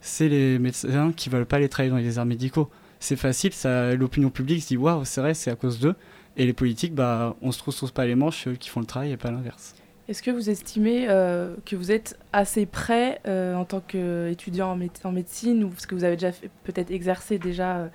C'est 0.00 0.28
les 0.28 0.58
médecins 0.58 1.12
qui 1.12 1.28
ne 1.28 1.36
veulent 1.36 1.46
pas 1.46 1.56
aller 1.56 1.68
travailler 1.68 1.90
dans 1.90 1.96
les 1.96 2.04
déserts 2.04 2.26
médicaux. 2.26 2.68
C'est 3.00 3.16
facile, 3.16 3.52
l'opinion 3.96 4.30
publique 4.30 4.62
se 4.62 4.68
dit 4.68 4.76
waouh, 4.76 5.04
c'est 5.04 5.20
vrai, 5.20 5.34
c'est 5.34 5.50
à 5.50 5.56
cause 5.56 5.78
d'eux. 5.78 5.94
Et 6.36 6.44
les 6.44 6.52
politiques, 6.52 6.94
bah, 6.94 7.34
on 7.40 7.52
se 7.52 7.58
trouve 7.58 7.92
pas 7.92 8.06
les 8.06 8.14
manches, 8.14 8.44
c'est 8.44 8.50
eux 8.50 8.56
qui 8.56 8.68
font 8.68 8.80
le 8.80 8.86
travail 8.86 9.12
et 9.12 9.16
pas 9.16 9.30
l'inverse. 9.30 9.74
Est-ce 10.08 10.22
que 10.22 10.30
vous 10.30 10.50
estimez 10.50 11.06
euh, 11.08 11.56
que 11.64 11.74
vous 11.74 11.90
êtes 11.90 12.16
assez 12.32 12.64
prêt 12.64 13.20
euh, 13.26 13.56
en 13.56 13.64
tant 13.64 13.80
qu'étudiant 13.80 14.70
en, 14.70 15.12
médecine 15.12 15.64
ou 15.64 15.68
parce 15.68 15.86
que 15.86 15.96
vous 15.96 16.04
avez 16.04 16.16
déjà 16.16 16.30
peut-être 16.62 16.92
exercé 16.92 17.38
déjà 17.38 17.90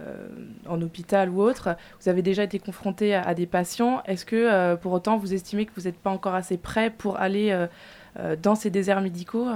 euh, 0.00 0.28
en 0.66 0.80
hôpital 0.80 1.28
ou 1.28 1.42
autre, 1.42 1.76
vous 2.00 2.08
avez 2.08 2.22
déjà 2.22 2.44
été 2.44 2.58
confronté 2.58 3.14
à, 3.14 3.34
des 3.34 3.44
patients. 3.44 4.02
Est-ce 4.06 4.24
que 4.24 4.74
pour 4.76 4.92
autant 4.92 5.18
vous 5.18 5.34
estimez 5.34 5.66
que 5.66 5.72
vous 5.76 5.82
n'êtes 5.82 5.98
pas 5.98 6.10
encore 6.10 6.34
assez 6.34 6.56
prêt 6.56 6.88
pour 6.88 7.18
aller 7.18 7.66
dans 8.42 8.54
ces 8.54 8.70
déserts 8.70 9.02
médicaux 9.02 9.46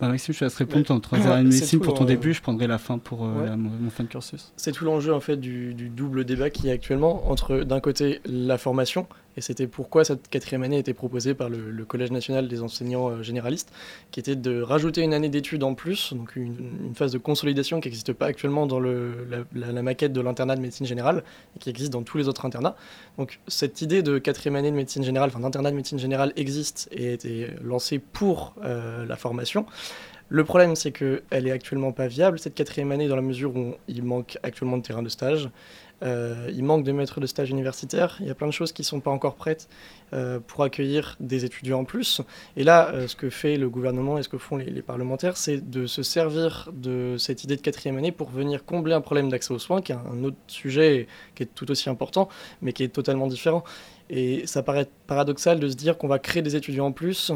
bah 0.00 0.08
Maxime, 0.08 0.34
je 0.34 0.40
te 0.40 0.44
laisse 0.44 0.56
répondre 0.56 0.90
en 0.90 1.00
troisième 1.00 1.44
médecine 1.44 1.80
pour 1.80 1.94
ton 1.94 2.04
début, 2.04 2.34
je 2.34 2.42
prendrai 2.42 2.66
la 2.66 2.78
fin 2.78 2.98
pour 2.98 3.24
mon 3.24 3.90
fin 3.90 4.04
de 4.04 4.08
cursus. 4.08 4.52
C'est 4.56 4.72
tout 4.72 4.84
l'enjeu 4.84 5.14
en 5.14 5.20
fait 5.20 5.36
du, 5.36 5.74
du, 5.74 5.88
double 5.88 6.24
débat 6.24 6.50
qui 6.50 6.68
est 6.68 6.72
actuellement 6.72 7.30
entre 7.30 7.60
d'un 7.60 7.80
côté 7.80 8.20
la 8.26 8.58
formation 8.58 9.06
et 9.36 9.40
c'était 9.40 9.66
pourquoi 9.66 10.04
cette 10.04 10.28
quatrième 10.28 10.62
année 10.62 10.78
été 10.78 10.94
proposée 10.94 11.34
par 11.34 11.48
le, 11.48 11.84
Collège 11.86 12.10
national 12.10 12.48
des 12.48 12.62
enseignants 12.62 13.10
euh, 13.10 13.22
généralistes, 13.22 13.72
qui 14.10 14.18
était 14.18 14.34
de 14.34 14.60
rajouter 14.60 15.02
une 15.02 15.14
année 15.14 15.28
d'études 15.28 15.62
en 15.62 15.74
plus, 15.74 16.14
donc 16.14 16.34
une, 16.34 16.92
phase 16.94 17.12
de 17.12 17.18
consolidation 17.18 17.80
qui 17.80 17.88
n'existe 17.88 18.12
pas 18.12 18.26
actuellement 18.26 18.66
dans 18.66 18.80
la, 18.80 19.82
maquette 19.82 20.12
de 20.12 20.20
l'internat 20.20 20.56
de 20.56 20.60
médecine 20.60 20.86
générale, 20.86 21.22
et 21.54 21.58
qui 21.60 21.70
existe 21.70 21.92
dans 21.92 22.02
tous 22.02 22.18
les 22.18 22.28
autres 22.28 22.44
internats. 22.44 22.76
Donc 23.18 23.40
cette 23.46 23.82
idée 23.82 24.02
de 24.02 24.18
quatrième 24.18 24.56
année 24.56 24.70
de 24.70 24.76
médecine 24.76 25.04
générale, 25.04 25.30
enfin 25.32 25.40
d'internat 25.40 25.70
de 25.70 25.76
médecine 25.76 25.98
générale 25.98 26.32
existe 26.36 26.88
et 26.90 27.08
a 27.08 27.12
été 27.12 27.48
lancée 27.62 27.98
pour 27.98 28.54
euh, 28.64 29.06
la 29.06 29.16
formation. 29.16 29.66
Le 30.28 30.42
problème, 30.42 30.74
c'est 30.74 30.90
qu'elle 30.90 31.46
est 31.46 31.52
actuellement 31.52 31.92
pas 31.92 32.08
viable, 32.08 32.40
cette 32.40 32.54
quatrième 32.54 32.90
année, 32.90 33.06
dans 33.06 33.14
la 33.14 33.22
mesure 33.22 33.54
où 33.56 33.74
il 33.86 34.02
manque 34.02 34.38
actuellement 34.42 34.76
de 34.76 34.82
terrain 34.82 35.02
de 35.02 35.08
stage. 35.08 35.48
Euh, 36.02 36.50
il 36.54 36.62
manque 36.62 36.84
de 36.84 36.92
maîtres 36.92 37.20
de 37.20 37.26
stage 37.26 37.50
universitaires. 37.50 38.16
Il 38.20 38.26
y 38.26 38.30
a 38.30 38.34
plein 38.34 38.46
de 38.46 38.52
choses 38.52 38.72
qui 38.72 38.82
ne 38.82 38.86
sont 38.86 39.00
pas 39.00 39.10
encore 39.10 39.34
prêtes 39.34 39.68
euh, 40.12 40.38
pour 40.46 40.62
accueillir 40.62 41.16
des 41.20 41.44
étudiants 41.44 41.80
en 41.80 41.84
plus. 41.84 42.20
Et 42.56 42.64
là, 42.64 42.90
euh, 42.92 43.08
ce 43.08 43.16
que 43.16 43.30
fait 43.30 43.56
le 43.56 43.70
gouvernement 43.70 44.18
et 44.18 44.22
ce 44.22 44.28
que 44.28 44.38
font 44.38 44.56
les, 44.56 44.82
parlementaires, 44.82 45.36
c'est 45.36 45.70
de 45.70 45.86
se 45.86 46.02
servir 46.02 46.68
de 46.72 47.16
cette 47.18 47.44
idée 47.44 47.56
de 47.56 47.62
quatrième 47.62 47.96
année 47.96 48.12
pour 48.12 48.28
venir 48.28 48.64
combler 48.64 48.94
un 48.94 49.00
problème 49.00 49.30
d'accès 49.30 49.54
aux 49.54 49.58
soins, 49.58 49.80
qui 49.80 49.92
est 49.92 49.96
un 49.96 50.22
autre 50.24 50.36
sujet 50.48 51.06
qui 51.34 51.44
est 51.44 51.54
tout 51.54 51.70
aussi 51.70 51.88
important, 51.88 52.28
mais 52.60 52.72
qui 52.72 52.82
est 52.82 52.88
totalement 52.88 53.26
différent. 53.26 53.64
Et 54.10 54.46
ça 54.46 54.62
paraît 54.62 54.88
paradoxal 55.06 55.58
de 55.58 55.68
se 55.68 55.74
dire 55.74 55.96
qu'on 55.96 56.08
va 56.08 56.18
créer 56.18 56.42
des 56.42 56.56
étudiants 56.56 56.86
en 56.86 56.92
plus 56.92 57.32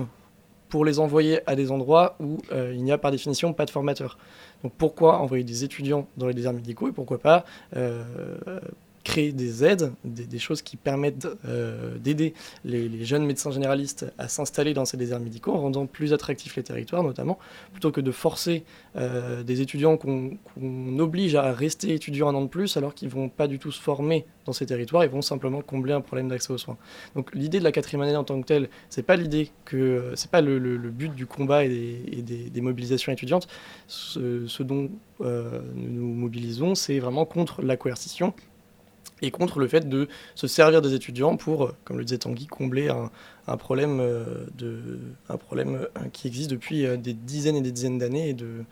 pour 0.69 0.85
les 0.85 1.01
envoyer 1.01 1.41
à 1.51 1.57
des 1.57 1.73
endroits 1.73 2.15
où 2.21 2.39
il 2.53 2.85
n'y 2.85 2.93
a 2.93 2.99
par 2.99 3.11
définition 3.11 3.53
pas 3.53 3.65
de 3.65 3.71
formateurs. 3.71 4.19
Donc 4.63 4.73
pourquoi 4.77 5.19
envoyer 5.19 5.45
des 5.45 5.65
étudiants 5.65 6.07
dans 6.17 6.27
les 6.27 6.35
déserts 6.35 6.53
médicaux 6.53 6.89
et 6.89 6.93
pourquoi 6.93 7.19
pas 7.19 7.45
euh, 7.77 8.05
créer 9.05 9.33
des 9.33 9.65
aides, 9.65 9.93
des, 10.05 10.39
choses 10.39 10.63
qui 10.63 10.77
permettent 10.77 11.29
euh, 11.47 11.97
d'aider 11.99 12.35
les, 12.65 13.05
jeunes 13.05 13.25
médecins 13.25 13.51
généralistes 13.51 14.07
à 14.19 14.29
s'installer 14.29 14.75
dans 14.75 14.85
ces 14.85 14.97
déserts 14.97 15.21
médicaux 15.21 15.53
en 15.53 15.61
rendant 15.61 15.87
plus 15.87 16.13
attractifs 16.13 16.57
les 16.57 16.63
territoires 16.63 17.03
notamment, 17.03 17.39
plutôt 17.73 17.91
que 17.91 18.01
de 18.01 18.11
forcer 18.11 18.65
euh, 18.97 19.43
des 19.43 19.61
étudiants 19.61 19.97
qu'on 19.97 20.99
oblige 20.99 21.35
à 21.35 21.53
rester 21.53 21.95
étudiants 21.95 22.29
un 22.29 22.35
an 22.35 22.43
de 22.43 22.49
plus 22.49 22.77
alors 22.77 22.95
qu'ils 22.95 23.09
vont 23.09 23.29
pas 23.29 23.47
du 23.47 23.59
tout 23.59 23.73
se 23.73 23.81
former 23.81 24.27
dans 24.45 24.53
ces 24.53 24.67
territoires, 24.67 25.05
ils 25.05 25.11
vont 25.11 25.23
simplement 25.23 25.63
combler 25.63 25.93
un 25.93 26.01
problème 26.01 26.29
d'accès 26.29 26.53
aux 26.53 26.59
soins. 26.59 26.77
Donc 27.15 27.35
l'idée 27.35 27.59
de 27.59 27.65
la 27.65 27.73
quatrième 27.73 28.03
année 28.03 28.17
en 28.17 28.25
tant 28.25 28.41
que 28.41 28.47
telle, 28.47 28.69
c'est 28.89 29.03
pas 29.03 29.17
l'idée 29.17 29.51
que 29.65 30.13
c'est 30.15 30.31
pas 30.31 30.41
le, 30.41 30.59
but 30.91 31.15
du 31.15 31.27
combat 31.27 31.65
et 31.65 32.23
des, 32.23 32.61
mobilisations 32.61 33.13
étudiantes. 33.13 33.49
Ce, 33.87 34.63
dont 34.63 34.91
euh, 35.21 35.61
nous 35.75 35.91
nous 35.91 36.15
mobilisons, 36.15 36.75
c'est 36.75 36.99
vraiment 36.99 37.25
contre 37.25 37.63
la 37.63 37.77
coercition 37.77 38.35
et 39.23 39.31
contre 39.31 39.59
le 39.59 39.69
fait 39.69 39.89
de 39.89 40.09
se 40.35 40.47
servir 40.47 40.83
des 40.83 40.95
étudiants 40.95 41.37
pour, 41.37 41.65
euh, 41.65 41.77
comme 41.85 41.99
le 41.99 42.05
disait 42.05 42.19
Tanguy, 42.19 42.47
combler 42.47 42.89
un, 42.89 43.57
problème, 43.57 44.01
euh, 44.01 44.47
de, 44.57 45.01
un 45.29 45.37
problème 45.37 45.87
euh, 45.97 46.09
qui 46.13 46.29
existe 46.29 46.51
depuis 46.51 46.87
des 46.99 47.15
dizaines 47.15 47.57
et 47.57 47.63
des 47.63 47.73
dizaines 47.73 47.99
d'années 47.99 48.31
et 48.31 48.35
de, 48.35 48.65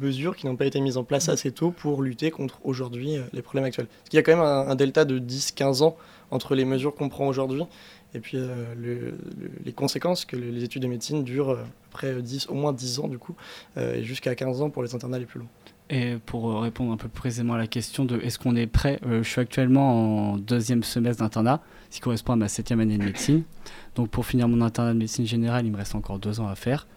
mesures 0.00 0.34
qui 0.34 0.46
n'ont 0.46 0.56
pas 0.56 0.66
été 0.66 0.80
mises 0.80 0.96
en 0.96 1.04
place 1.04 1.28
assez 1.28 1.52
tôt 1.52 1.70
pour 1.70 2.02
lutter 2.02 2.32
contre 2.32 2.58
aujourd'hui 2.64 3.18
les 3.32 3.40
problèmes 3.40 3.64
actuels. 3.64 3.86
Parce 3.86 4.08
qu'il 4.08 4.16
y 4.16 4.20
a 4.20 4.24
quand 4.24 4.32
même 4.32 4.44
un, 4.44 4.74
delta 4.74 5.04
de 5.04 5.20
10-15 5.20 5.84
ans 5.84 5.96
entre 6.32 6.56
les 6.56 6.64
mesures 6.64 6.92
qu'on 6.92 7.08
prend 7.08 7.28
aujourd'hui 7.28 7.62
et 8.14 8.18
puis 8.18 8.36
les 9.64 9.72
conséquences 9.72 10.24
que 10.24 10.34
les 10.34 10.64
études 10.64 10.82
de 10.82 10.88
médecine 10.88 11.22
durent 11.22 11.56
après 11.92 12.20
10, 12.20 12.48
au 12.48 12.54
moins 12.54 12.72
10 12.72 12.98
ans 12.98 13.06
du 13.06 13.18
coup, 13.18 13.36
et 13.76 14.02
jusqu'à 14.02 14.34
15 14.34 14.60
ans 14.60 14.70
pour 14.70 14.82
les 14.82 14.92
internats 14.92 15.20
les 15.20 15.26
plus 15.26 15.38
longs. 15.38 15.48
Et 15.88 16.16
pour 16.26 16.50
euh, 16.50 16.58
répondre 16.58 16.92
un 16.92 16.96
peu 16.96 17.08
précisément 17.08 17.54
à 17.54 17.58
la 17.58 17.68
question 17.68 18.04
de 18.04 18.18
est-ce 18.18 18.38
qu'on 18.38 18.56
est 18.56 18.66
prêt, 18.66 18.98
euh, 19.06 19.22
je 19.22 19.28
suis 19.28 19.40
actuellement 19.40 20.32
en 20.32 20.36
deuxième 20.36 20.82
semestre 20.82 21.22
d'internat, 21.22 21.60
ce 21.90 21.96
qui 21.96 22.00
correspond 22.00 22.32
à 22.32 22.36
ma 22.36 22.48
septième 22.48 22.80
année 22.80 22.98
de 22.98 23.04
médecine. 23.04 23.44
Donc 23.94 24.10
pour 24.10 24.26
finir 24.26 24.48
mon 24.48 24.60
internat 24.62 24.94
de 24.94 24.98
médecine 24.98 25.26
générale, 25.26 25.64
il 25.64 25.70
me 25.70 25.76
reste 25.76 25.94
encore 25.94 26.18
deux 26.18 26.40
ans 26.40 26.48
à 26.48 26.56
faire. 26.56 26.88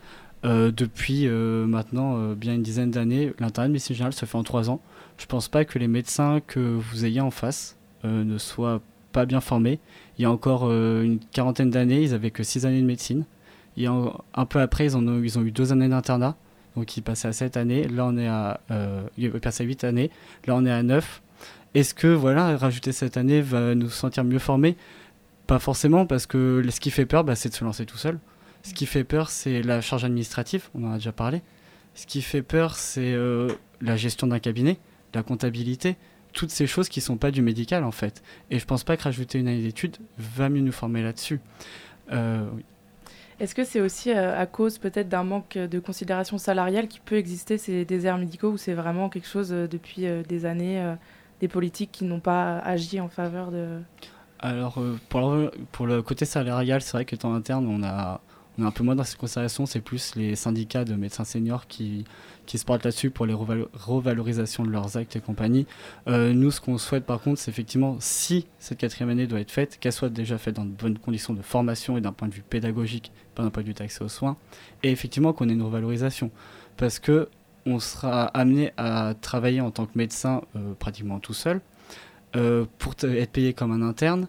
Euh, 0.45 0.71
depuis 0.71 1.27
maintenant 1.27 2.33
bien 2.33 2.55
une 2.55 2.63
dizaine 2.63 2.89
d'années, 2.89 3.33
l'internat 3.39 3.67
de 3.67 3.73
médecine 3.73 3.95
générale 3.95 4.13
se 4.13 4.25
fait 4.25 4.37
en 4.37 4.43
trois 4.43 4.69
ans. 4.69 4.81
Je 5.17 5.25
ne 5.25 5.27
pense 5.27 5.49
pas 5.49 5.65
que 5.65 5.77
les 5.77 5.87
médecins 5.87 6.39
que 6.45 6.59
vous 6.59 7.05
ayez 7.05 7.21
en 7.21 7.31
face 7.31 7.77
ne 8.03 8.37
soient 8.37 8.81
pas 9.11 9.25
bien 9.25 9.41
formés. 9.41 9.79
Il 10.17 10.23
y 10.23 10.25
a 10.25 10.31
encore 10.31 10.71
une 10.71 11.19
quarantaine 11.31 11.69
d'années, 11.69 12.03
ils 12.03 12.11
n'avaient 12.11 12.31
que 12.31 12.43
six 12.43 12.65
années 12.65 12.81
de 12.81 12.87
médecine. 12.87 13.25
Et 13.77 13.85
un 13.85 14.45
peu 14.47 14.61
après, 14.61 14.85
ils 14.85 14.97
ont 14.97 15.43
eu 15.43 15.51
deux 15.51 15.71
années 15.71 15.89
d'internat 15.89 16.35
donc 16.79 16.95
il 16.95 17.01
passait 17.01 17.27
à 17.27 17.33
7 17.33 17.57
années, 17.57 17.83
là 17.89 18.05
on 18.05 18.17
est 18.17 18.27
à, 18.27 18.61
euh, 18.71 19.01
passé 19.41 19.63
à 19.63 19.67
8 19.67 19.83
années, 19.83 20.09
là 20.47 20.55
on 20.55 20.65
est 20.65 20.71
à 20.71 20.81
9. 20.81 21.21
Est-ce 21.75 21.93
que 21.93 22.07
voilà, 22.07 22.55
rajouter 22.55 22.93
cette 22.93 23.17
année 23.17 23.41
va 23.41 23.75
nous 23.75 23.89
sentir 23.89 24.23
mieux 24.23 24.39
formés? 24.39 24.77
Pas 25.45 25.59
forcément, 25.59 26.05
parce 26.05 26.25
que 26.25 26.63
ce 26.69 26.79
qui 26.79 26.89
fait 26.89 27.05
peur, 27.05 27.25
bah, 27.25 27.35
c'est 27.35 27.49
de 27.49 27.53
se 27.53 27.65
lancer 27.65 27.85
tout 27.85 27.97
seul. 27.97 28.17
Ce 28.63 28.73
qui 28.73 28.85
fait 28.85 29.03
peur, 29.03 29.29
c'est 29.29 29.61
la 29.61 29.81
charge 29.81 30.05
administrative, 30.05 30.69
on 30.73 30.85
en 30.85 30.93
a 30.93 30.95
déjà 30.95 31.11
parlé. 31.11 31.41
Ce 31.95 32.05
qui 32.05 32.21
fait 32.21 32.41
peur, 32.41 32.75
c'est 32.75 33.11
euh, 33.13 33.49
la 33.81 33.97
gestion 33.97 34.27
d'un 34.27 34.39
cabinet, 34.39 34.77
la 35.13 35.21
comptabilité, 35.21 35.97
toutes 36.31 36.51
ces 36.51 36.65
choses 36.65 36.87
qui 36.87 36.99
ne 36.99 37.03
sont 37.03 37.17
pas 37.17 37.31
du 37.31 37.41
médical 37.41 37.83
en 37.83 37.91
fait. 37.91 38.23
Et 38.51 38.57
je 38.59 38.65
pense 38.65 38.85
pas 38.85 38.95
que 38.95 39.03
rajouter 39.03 39.37
une 39.37 39.49
année 39.49 39.63
d'études 39.63 39.97
va 40.17 40.47
mieux 40.47 40.61
nous 40.61 40.71
former 40.71 41.03
là-dessus. 41.03 41.41
Euh. 42.13 42.47
Est-ce 43.39 43.55
que 43.55 43.63
c'est 43.63 43.79
aussi 43.79 44.11
euh, 44.11 44.37
à 44.37 44.45
cause 44.45 44.77
peut-être 44.77 45.07
d'un 45.07 45.23
manque 45.23 45.57
de 45.57 45.79
considération 45.79 46.37
salariale 46.37 46.87
qui 46.87 46.99
peut 46.99 47.15
exister 47.15 47.57
ces 47.57 47.85
déserts 47.85 48.17
médicaux 48.17 48.49
ou 48.49 48.57
c'est 48.57 48.73
vraiment 48.73 49.07
quelque 49.07 49.27
chose 49.27 49.53
euh, 49.53 49.67
depuis 49.67 50.07
euh, 50.07 50.23
des 50.23 50.45
années, 50.45 50.83
des 51.39 51.47
politiques 51.47 51.91
qui 51.91 52.03
n'ont 52.03 52.19
pas 52.19 52.59
agi 52.59 52.99
en 52.99 53.07
faveur 53.07 53.51
de... 53.51 53.79
Alors 54.39 54.79
pour 55.09 55.87
le, 55.87 56.01
côté 56.01 56.25
salarial, 56.25 56.81
c'est 56.81 56.93
vrai 56.93 57.05
qu'étant 57.05 57.33
interne, 57.33 57.67
on 57.67 57.83
a, 57.83 58.21
un 58.65 58.71
peu 58.71 58.83
moins 58.83 58.95
dans 58.95 59.03
cette 59.03 59.17
considération, 59.17 59.65
c'est 59.65 59.81
plus 59.81 60.15
les 60.15 60.35
syndicats 60.35 60.85
de 60.85 60.95
médecins 60.95 61.23
seniors 61.23 61.67
qui, 61.67 62.05
qui 62.45 62.57
se 62.57 62.65
portent 62.65 62.83
là-dessus 62.83 63.09
pour 63.09 63.25
les 63.25 63.33
revalorisations 63.33 64.63
de 64.63 64.69
leurs 64.69 64.97
actes 64.97 65.15
et 65.15 65.19
compagnie. 65.19 65.65
Euh, 66.07 66.33
nous, 66.33 66.51
ce 66.51 66.61
qu'on 66.61 66.77
souhaite 66.77 67.05
par 67.05 67.21
contre, 67.21 67.39
c'est 67.39 67.51
effectivement, 67.51 67.97
si 67.99 68.47
cette 68.59 68.77
quatrième 68.77 69.09
année 69.09 69.27
doit 69.27 69.39
être 69.39 69.51
faite, 69.51 69.77
qu'elle 69.79 69.93
soit 69.93 70.09
déjà 70.09 70.37
faite 70.37 70.55
dans 70.55 70.65
de 70.65 70.71
bonnes 70.71 70.97
conditions 70.97 71.33
de 71.33 71.41
formation 71.41 71.97
et 71.97 72.01
d'un 72.01 72.11
point 72.11 72.27
de 72.27 72.33
vue 72.33 72.43
pédagogique, 72.47 73.11
pas 73.35 73.43
d'un 73.43 73.49
point 73.49 73.63
de 73.63 73.67
vue 73.67 73.73
d'accès 73.73 74.03
aux 74.03 74.09
soins, 74.09 74.37
et 74.83 74.91
effectivement 74.91 75.33
qu'on 75.33 75.49
ait 75.49 75.53
une 75.53 75.61
revalorisation. 75.61 76.31
Parce 76.77 76.99
que 76.99 77.29
on 77.65 77.79
sera 77.79 78.25
amené 78.25 78.71
à 78.77 79.13
travailler 79.19 79.61
en 79.61 79.69
tant 79.69 79.85
que 79.85 79.95
médecin 79.95 80.41
euh, 80.55 80.73
pratiquement 80.79 81.19
tout 81.19 81.33
seul, 81.33 81.61
euh, 82.35 82.65
pour 82.77 82.93
être 83.03 83.31
payé 83.31 83.53
comme 83.53 83.71
un 83.71 83.81
interne, 83.81 84.27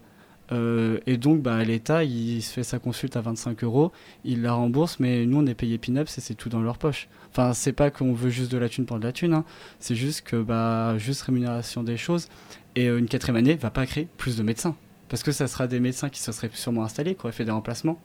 euh, 0.52 0.98
et 1.06 1.16
donc, 1.16 1.42
bah, 1.42 1.62
l'État, 1.62 2.04
il 2.04 2.42
se 2.42 2.52
fait 2.52 2.62
sa 2.62 2.78
consulte 2.78 3.16
à 3.16 3.20
25 3.20 3.62
euros, 3.64 3.92
il 4.24 4.42
la 4.42 4.52
rembourse, 4.52 4.98
mais 4.98 5.26
nous, 5.26 5.38
on 5.38 5.46
est 5.46 5.54
payé 5.54 5.78
pin-ups 5.78 6.18
et 6.18 6.20
c'est 6.20 6.34
tout 6.34 6.48
dans 6.48 6.60
leur 6.60 6.78
poche. 6.78 7.08
Enfin, 7.30 7.52
c'est 7.52 7.72
pas 7.72 7.90
qu'on 7.90 8.12
veut 8.12 8.30
juste 8.30 8.50
de 8.50 8.58
la 8.58 8.68
thune 8.68 8.86
pour 8.86 8.98
de 8.98 9.04
la 9.04 9.12
thune, 9.12 9.34
hein. 9.34 9.44
c'est 9.78 9.94
juste 9.94 10.22
que, 10.22 10.36
bah, 10.36 10.98
juste 10.98 11.22
rémunération 11.22 11.82
des 11.82 11.96
choses. 11.96 12.28
Et 12.76 12.88
euh, 12.88 12.98
une 12.98 13.06
quatrième 13.06 13.36
année 13.36 13.54
va 13.54 13.70
pas 13.70 13.86
créer 13.86 14.08
plus 14.16 14.36
de 14.36 14.42
médecins. 14.42 14.76
Parce 15.08 15.22
que 15.22 15.32
ça 15.32 15.48
sera 15.48 15.66
des 15.66 15.80
médecins 15.80 16.08
qui 16.08 16.20
se 16.20 16.30
seraient 16.32 16.50
sûrement 16.52 16.84
installés, 16.84 17.14
qui 17.14 17.20
auraient 17.22 17.32
fait 17.32 17.44
des 17.44 17.50
remplacements. 17.50 17.98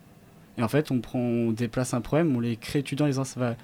Et 0.58 0.64
en 0.64 0.68
fait, 0.68 0.92
on, 0.92 1.02
prend, 1.02 1.20
on 1.20 1.52
déplace 1.52 1.94
un 1.94 2.02
problème, 2.02 2.36
on 2.36 2.40
les 2.40 2.56
crée 2.56 2.80
étudiants, 2.80 3.06
les 3.06 3.14
ça 3.14 3.26
va 3.38 3.56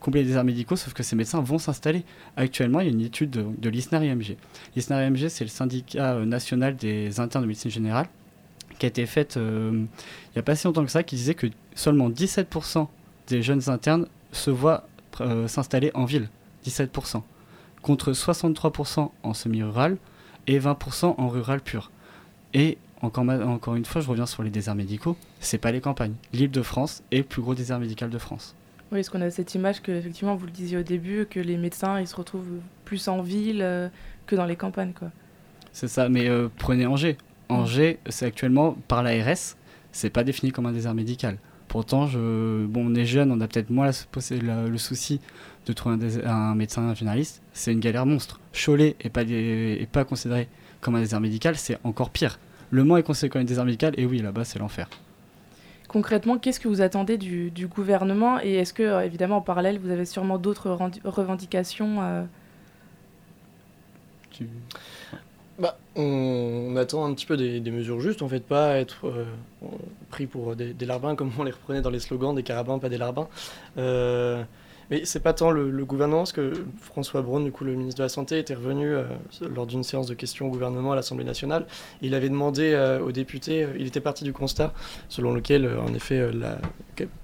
combler 0.00 0.20
les 0.20 0.28
déserts 0.28 0.44
médicaux, 0.44 0.76
sauf 0.76 0.92
que 0.94 1.02
ces 1.02 1.16
médecins 1.16 1.40
vont 1.40 1.58
s'installer. 1.58 2.04
Actuellement, 2.36 2.80
il 2.80 2.86
y 2.86 2.88
a 2.88 2.92
une 2.92 3.00
étude 3.00 3.30
de, 3.30 3.44
de 3.58 3.68
l'ISNAR-IMG. 3.68 4.36
l'ISNAR-IMG, 4.76 5.28
c'est 5.28 5.44
le 5.44 5.50
syndicat 5.50 6.14
euh, 6.14 6.24
national 6.24 6.76
des 6.76 7.18
internes 7.18 7.42
de 7.42 7.48
médecine 7.48 7.70
générale 7.70 8.06
qui 8.78 8.86
a 8.86 8.88
été 8.88 9.06
faite 9.06 9.36
euh, 9.36 9.70
il 9.72 10.32
n'y 10.36 10.38
a 10.38 10.42
pas 10.42 10.56
si 10.56 10.66
longtemps 10.66 10.84
que 10.84 10.90
ça, 10.90 11.02
qui 11.02 11.16
disait 11.16 11.34
que 11.34 11.46
seulement 11.74 12.10
17% 12.10 12.86
des 13.28 13.42
jeunes 13.42 13.68
internes 13.68 14.06
se 14.32 14.50
voient 14.50 14.86
euh, 15.20 15.48
s'installer 15.48 15.90
en 15.94 16.04
ville. 16.04 16.28
17%. 16.64 17.22
Contre 17.82 18.12
63% 18.12 19.10
en 19.22 19.34
semi-rural 19.34 19.96
et 20.46 20.58
20% 20.58 21.14
en 21.18 21.28
rural 21.28 21.60
pur. 21.60 21.90
Et 22.54 22.78
encore, 23.00 23.24
encore 23.28 23.76
une 23.76 23.84
fois, 23.84 24.00
je 24.00 24.08
reviens 24.08 24.26
sur 24.26 24.42
les 24.42 24.50
déserts 24.50 24.74
médicaux, 24.74 25.16
c'est 25.40 25.58
pas 25.58 25.70
les 25.70 25.80
campagnes. 25.80 26.14
L'île 26.32 26.50
de 26.50 26.62
France 26.62 27.02
est 27.12 27.18
le 27.18 27.24
plus 27.24 27.42
gros 27.42 27.54
désert 27.54 27.78
médical 27.78 28.10
de 28.10 28.18
France. 28.18 28.54
Oui, 28.90 29.00
est-ce 29.00 29.10
qu'on 29.10 29.20
a 29.20 29.30
cette 29.30 29.54
image 29.54 29.82
que, 29.82 29.92
effectivement, 29.92 30.34
vous 30.34 30.46
le 30.46 30.52
disiez 30.52 30.78
au 30.78 30.82
début, 30.82 31.26
que 31.26 31.38
les 31.38 31.58
médecins, 31.58 32.00
ils 32.00 32.06
se 32.06 32.16
retrouvent 32.16 32.58
plus 32.84 33.06
en 33.06 33.20
ville 33.20 33.60
euh, 33.62 33.88
que 34.26 34.34
dans 34.34 34.46
les 34.46 34.56
campagnes, 34.56 34.92
quoi. 34.92 35.10
C'est 35.72 35.88
ça, 35.88 36.08
mais 36.08 36.28
prenez 36.56 36.86
Angers. 36.86 37.18
Angers, 37.48 37.98
c'est 38.08 38.26
actuellement 38.26 38.76
par 38.88 39.02
l'ARS, 39.02 39.56
c'est 39.92 40.10
pas 40.10 40.24
défini 40.24 40.52
comme 40.52 40.66
un 40.66 40.72
désert 40.72 40.94
médical. 40.94 41.38
Pourtant, 41.68 42.06
je, 42.06 42.64
bon, 42.66 42.86
on 42.90 42.94
est 42.94 43.04
jeune, 43.04 43.30
on 43.30 43.40
a 43.40 43.48
peut-être 43.48 43.70
moins 43.70 43.90
le 43.90 44.78
souci 44.78 45.20
de 45.66 45.72
trouver 45.72 45.96
un, 46.24 46.54
médecin 46.54 46.94
généraliste. 46.94 47.42
C'est 47.52 47.72
une 47.72 47.80
galère 47.80 48.06
monstre. 48.06 48.40
Cholet 48.52 48.96
n'est 49.04 49.10
pas, 49.10 49.22
est 49.22 49.88
pas 49.90 50.04
considéré 50.04 50.48
comme 50.80 50.94
un 50.94 51.00
désert 51.00 51.20
médical, 51.20 51.56
c'est 51.56 51.78
encore 51.84 52.10
pire. 52.10 52.38
Le 52.70 52.84
Mans 52.84 52.96
est 52.96 53.02
considéré 53.02 53.30
comme 53.30 53.42
un 53.42 53.44
désert 53.44 53.64
médical, 53.64 53.94
et 53.96 54.06
oui, 54.06 54.18
là-bas, 54.18 54.44
c'est 54.44 54.58
l'enfer. 54.58 54.88
Concrètement, 55.88 56.38
qu'est-ce 56.38 56.60
que 56.60 56.68
vous 56.68 56.82
attendez 56.82 57.16
du, 57.16 57.50
gouvernement? 57.66 58.38
Et 58.42 58.54
est-ce 58.54 58.74
que, 58.74 58.82
euh, 58.82 59.00
évidemment, 59.04 59.38
en 59.38 59.40
parallèle, 59.40 59.78
vous 59.78 59.90
avez 59.90 60.04
sûrement 60.04 60.38
d'autres 60.38 60.70
revendications 61.04 62.02
euh? 62.02 62.24
Bah, 65.58 65.76
on, 65.96 66.76
attend 66.76 67.04
un 67.04 67.12
petit 67.14 67.26
peu 67.26 67.36
des, 67.36 67.70
mesures 67.70 68.00
justes, 68.00 68.22
en 68.22 68.28
fait, 68.28 68.40
pas 68.40 68.76
être 68.78 69.08
euh, 69.08 69.24
pris 70.08 70.26
pour 70.26 70.54
des, 70.54 70.74
larbins 70.86 71.16
comme 71.16 71.32
on 71.38 71.42
les 71.42 71.50
reprenait 71.50 71.82
dans 71.82 71.90
les 71.90 71.98
slogans, 71.98 72.34
des 72.34 72.44
carabins, 72.44 72.78
pas 72.78 72.88
des 72.88 72.98
larbins. 72.98 73.28
Euh, 73.76 74.42
mais 74.90 75.04
c'est 75.04 75.20
pas 75.20 75.32
tant 75.32 75.50
le, 75.50 75.84
gouvernement, 75.84 76.20
parce 76.20 76.32
que 76.32 76.52
François 76.80 77.22
Braun, 77.22 77.42
du 77.42 77.50
coup, 77.50 77.64
le 77.64 77.74
ministre 77.74 77.98
de 77.98 78.04
la 78.04 78.08
Santé, 78.08 78.38
était 78.38 78.54
revenu 78.54 78.94
euh, 78.94 79.02
lors 79.52 79.66
d'une 79.66 79.82
séance 79.82 80.06
de 80.06 80.14
questions 80.14 80.46
au 80.46 80.50
gouvernement 80.50 80.92
à 80.92 80.96
l'Assemblée 80.96 81.24
nationale. 81.24 81.66
Il 82.02 82.14
avait 82.14 82.28
demandé 82.28 82.98
aux 83.04 83.12
députés, 83.12 83.66
il 83.78 83.86
était 83.86 84.00
parti 84.00 84.22
du 84.22 84.32
constat 84.32 84.72
selon 85.08 85.34
lequel, 85.34 85.68
en 85.68 85.92
effet, 85.92 86.30
la 86.32 86.58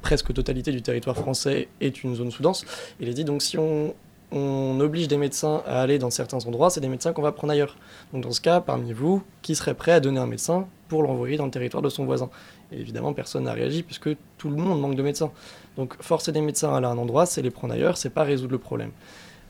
presque 0.03 0.35
totalité 0.35 0.73
du 0.73 0.83
territoire 0.83 1.17
français 1.17 1.69
est 1.81 2.03
une 2.03 2.17
zone 2.17 2.33
sous-dense. 2.33 2.67
Il 3.01 3.09
a 3.09 3.13
dit 3.13 3.25
donc 3.25 3.43
si 3.43 3.59
on 3.59 3.95
on 4.35 4.79
oblige 4.81 5.07
des 5.07 5.17
médecins 5.17 5.63
à 5.65 5.81
aller 5.81 5.99
dans 5.99 6.11
certains 6.11 6.45
endroits, 6.45 6.69
c'est 6.69 6.81
des 6.81 6.89
médecins 6.89 7.13
qu'on 7.13 7.23
va 7.23 7.33
prendre 7.33 7.53
ailleurs. 7.53 7.77
Donc 8.13 8.25
dans 8.25 8.33
ce 8.33 8.41
cas, 8.41 8.61
parmi 8.61 8.93
vous, 8.93 9.23
qui 9.43 9.55
serait 9.55 9.75
prêt 9.75 9.93
à 9.93 10.01
donner 10.01 10.19
un 10.19 10.27
médecin 10.27 10.67
pour 10.89 11.05
l'envoyer 11.05 11.37
dans 11.37 11.45
le 11.45 11.53
territoire 11.53 11.83
de 11.83 11.89
son 11.89 12.05
voisin? 12.05 12.29
Évidemment, 12.73 13.13
personne 13.13 13.45
n'a 13.45 13.53
réagi 13.53 13.85
puisque 13.85 14.11
tout 14.37 14.51
le 14.51 14.57
monde 14.57 14.81
manque 14.81 14.97
de 14.97 15.03
médecins. 15.03 15.31
Donc 15.77 15.95
forcer 16.03 16.33
des 16.33 16.41
médecins 16.41 16.75
à 16.75 16.79
aller 16.79 16.87
à 16.87 16.91
un 16.91 16.99
endroit, 16.99 17.27
c'est 17.27 17.43
les 17.43 17.51
prendre 17.51 17.75
ailleurs, 17.75 17.97
c'est 17.97 18.11
pas 18.11 18.25
résoudre 18.25 18.53
le 18.53 18.59
problème. 18.59 18.91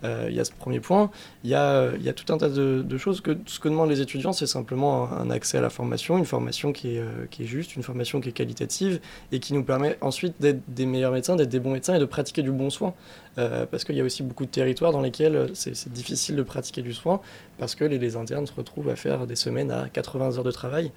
Euh, 0.04 0.26
il 0.28 0.36
y 0.36 0.40
a 0.40 0.44
ce 0.44 0.52
premier 0.52 0.80
point. 0.80 1.10
Il 1.44 1.50
y, 1.50 1.54
a, 1.54 1.92
tout 2.14 2.32
un 2.32 2.38
tas 2.38 2.48
de, 2.48 2.98
choses 2.98 3.20
que 3.20 3.36
ce 3.46 3.58
que 3.58 3.68
demandent 3.68 3.90
les 3.90 4.00
étudiants, 4.00 4.32
c'est 4.32 4.46
simplement 4.46 5.10
un, 5.10 5.30
accès 5.30 5.58
à 5.58 5.60
la 5.60 5.70
formation, 5.70 6.18
une 6.18 6.26
formation 6.26 6.72
qui 6.72 6.96
est, 6.96 7.00
euh, 7.00 7.26
qui 7.30 7.44
est, 7.44 7.46
juste, 7.46 7.76
une 7.76 7.82
formation 7.82 8.20
qui 8.20 8.28
est 8.28 8.32
qualitative 8.32 9.00
et 9.32 9.40
qui 9.40 9.54
nous 9.54 9.64
permet 9.64 9.96
ensuite 10.00 10.34
d'être 10.40 10.60
des 10.68 10.86
meilleurs 10.86 11.12
médecins, 11.12 11.36
d'être 11.36 11.48
des 11.48 11.60
bons 11.60 11.72
médecins 11.72 11.94
et 11.94 11.98
de 11.98 12.04
pratiquer 12.04 12.42
du 12.42 12.52
bon 12.52 12.70
soin. 12.70 12.94
Euh, 13.38 13.66
parce 13.66 13.84
qu'il 13.84 13.96
y 13.96 14.00
a 14.00 14.04
aussi 14.04 14.22
beaucoup 14.22 14.44
de 14.44 14.50
territoires 14.50 14.92
dans 14.92 15.00
lesquels 15.00 15.50
c'est 15.54 15.92
difficile 15.92 16.36
de 16.36 16.42
pratiquer 16.42 16.82
du 16.82 16.92
soin 16.92 17.20
parce 17.58 17.74
que 17.74 17.84
les, 17.84 18.16
internes 18.16 18.46
se 18.46 18.52
retrouvent 18.52 18.90
à 18.90 18.96
faire 18.96 19.26
des 19.26 19.34
semaines 19.34 19.70
à 19.72 19.88
80 19.88 20.36
heures 20.36 20.44
de 20.44 20.50
travail. 20.52 20.92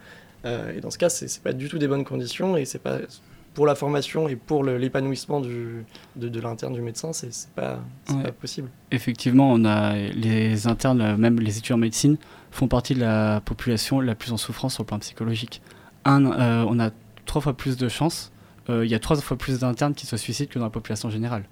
et 0.46 0.82
dans 0.82 0.92
ce 0.92 0.98
cas, 0.98 1.10
c'est 1.10 1.42
pas 1.42 1.54
du 1.54 1.68
tout 1.70 1.80
des 1.80 1.88
bonnes 1.88 2.04
conditions 2.04 2.58
et 2.58 2.66
c'est 2.66 2.80
pas 2.80 3.00
pour 3.58 3.66
la 3.66 3.74
formation 3.74 4.30
et 4.30 4.36
pour 4.36 4.64
l'épanouissement 4.64 5.42
de, 5.42 5.84
de 6.16 6.40
l'interne 6.40 6.74
du 6.74 6.82
médecin, 6.82 7.12
c'est 7.12 7.50
pas, 7.56 7.80
pas 8.06 8.32
possible. 8.32 8.70
Effectivement, 8.92 9.52
on 9.52 9.66
a 9.66 9.96
les 9.96 10.68
internes, 10.68 11.16
même 11.16 11.40
les 11.40 11.58
étudiants 11.58 11.78
en 11.78 11.80
médecine, 11.80 12.18
font 12.52 12.68
partie 12.68 12.94
de 12.94 13.00
la 13.00 13.42
population 13.42 14.00
la 14.00 14.14
plus 14.14 14.32
en 14.32 14.38
souffrance 14.38 14.76
sur 14.76 14.84
le 14.84 14.86
plan 14.86 15.00
psychologique. 15.00 15.64
Un, 16.06 16.28
euh, 16.28 16.66
on 16.70 16.80
a 16.80 16.92
trois 17.26 17.42
fois 17.42 17.58
plus 17.58 17.78
de 17.78 17.90
chances, 17.90 18.32
euh, 18.70 18.86
il 18.86 18.92
y 18.92 18.94
a 18.94 19.00
trois 19.00 19.16
fois 19.16 19.38
plus 19.38 19.58
d'internes 19.62 19.96
qui 19.96 20.06
se 20.06 20.18
suicident 20.18 20.52
que 20.52 20.60
dans 20.60 20.66
la 20.66 20.70
population 20.70 21.10
générale. 21.10 21.46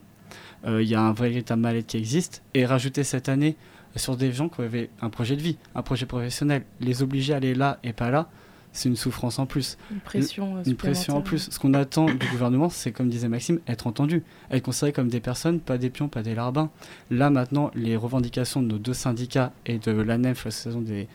Euh, 0.67 0.83
il 0.83 0.87
y 0.87 0.93
a 0.93 1.01
un 1.01 1.13
véritable 1.13 1.63
mal-être 1.63 1.87
qui 1.87 1.97
existe, 1.97 2.43
et 2.53 2.67
rajouter 2.67 3.03
cette 3.03 3.29
année 3.29 3.57
sur 3.95 4.15
des 4.15 4.31
gens 4.31 4.47
qui 4.47 4.61
avaient 4.61 4.91
un 5.01 5.09
projet 5.09 5.35
de 5.35 5.41
vie, 5.41 5.57
un 5.73 5.81
projet 5.81 6.05
professionnel, 6.05 6.65
les 6.81 7.01
obliger 7.01 7.33
à 7.33 7.37
aller 7.37 7.55
là 7.55 7.79
et 7.83 7.93
pas 7.93 8.11
là, 8.11 8.29
c'est 8.75 8.89
une 8.89 8.95
souffrance 8.95 9.39
en 9.39 9.45
plus. 9.45 9.77
Une 9.91 9.99
pression, 9.99 10.61
une 10.63 10.75
pression 10.75 11.17
en 11.17 11.21
plus. 11.21 11.49
Ce 11.49 11.59
qu'on 11.59 11.73
attend 11.73 12.05
du 12.05 12.27
gouvernement, 12.27 12.69
c'est 12.69 12.91
comme 12.91 13.09
disait 13.09 13.29
Maxime, 13.29 13.59
être 13.67 13.87
entendu, 13.87 14.21
être 14.51 14.63
considéré 14.63 14.91
comme 14.91 15.07
des 15.07 15.21
personnes, 15.21 15.59
pas 15.59 15.77
des 15.77 15.89
pions, 15.89 16.09
pas 16.09 16.21
des 16.21 16.35
larbins. 16.35 16.69
Là 17.09 17.29
maintenant, 17.29 17.71
les 17.73 17.95
revendications 17.95 18.61
de 18.61 18.67
nos 18.67 18.77
deux 18.77 18.93
syndicats 18.93 19.53
et 19.65 19.79
de 19.79 19.91
l'ANEF, 19.91 20.45
l'association 20.45 20.81
des 20.81 21.07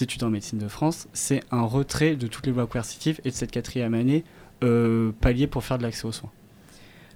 étudiants 0.00 0.28
en 0.28 0.30
médecine 0.30 0.58
de 0.58 0.68
France, 0.68 1.08
c'est 1.12 1.40
un 1.50 1.62
retrait 1.62 2.14
de 2.14 2.28
toutes 2.28 2.46
les 2.46 2.52
lois 2.52 2.66
coercitives 2.66 3.20
et 3.24 3.30
de 3.30 3.34
cette 3.34 3.50
quatrième 3.50 3.94
année 3.94 4.24
euh, 4.62 5.12
palier 5.20 5.46
pour 5.46 5.64
faire 5.64 5.78
de 5.78 5.82
l'accès 5.82 6.06
aux 6.06 6.12
soins. 6.12 6.30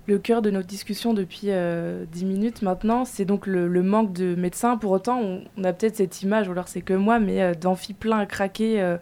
Le 0.09 0.19
cœur 0.19 0.43
de 0.43 0.51
notre 0.51 0.67
discussion 0.67 1.15
depuis 1.15 1.51
euh, 1.51 2.05
10 2.11 2.25
minutes 2.25 2.63
maintenant, 2.63 3.05
c'est 3.05 3.25
donc 3.25 3.47
le, 3.47 3.69
le, 3.69 3.83
manque 3.85 4.13
de 4.13 4.35
médecins. 4.35 4.77
Pour 4.77 4.91
autant, 4.91 5.21
on, 5.21 5.45
on 5.57 5.63
a 5.63 5.73
peut-être 5.73 5.95
cette 5.95 6.23
image, 6.23 6.49
ou 6.49 6.53
alors 6.53 6.67
c'est 6.67 6.81
que 6.81 6.95
moi, 6.95 7.21
mais 7.21 7.41
euh, 7.41 7.55
d'amphi 7.55 7.95
plein 7.95 8.19
à 8.19 8.27
craquer, 8.27 8.81
euh, 8.81 8.97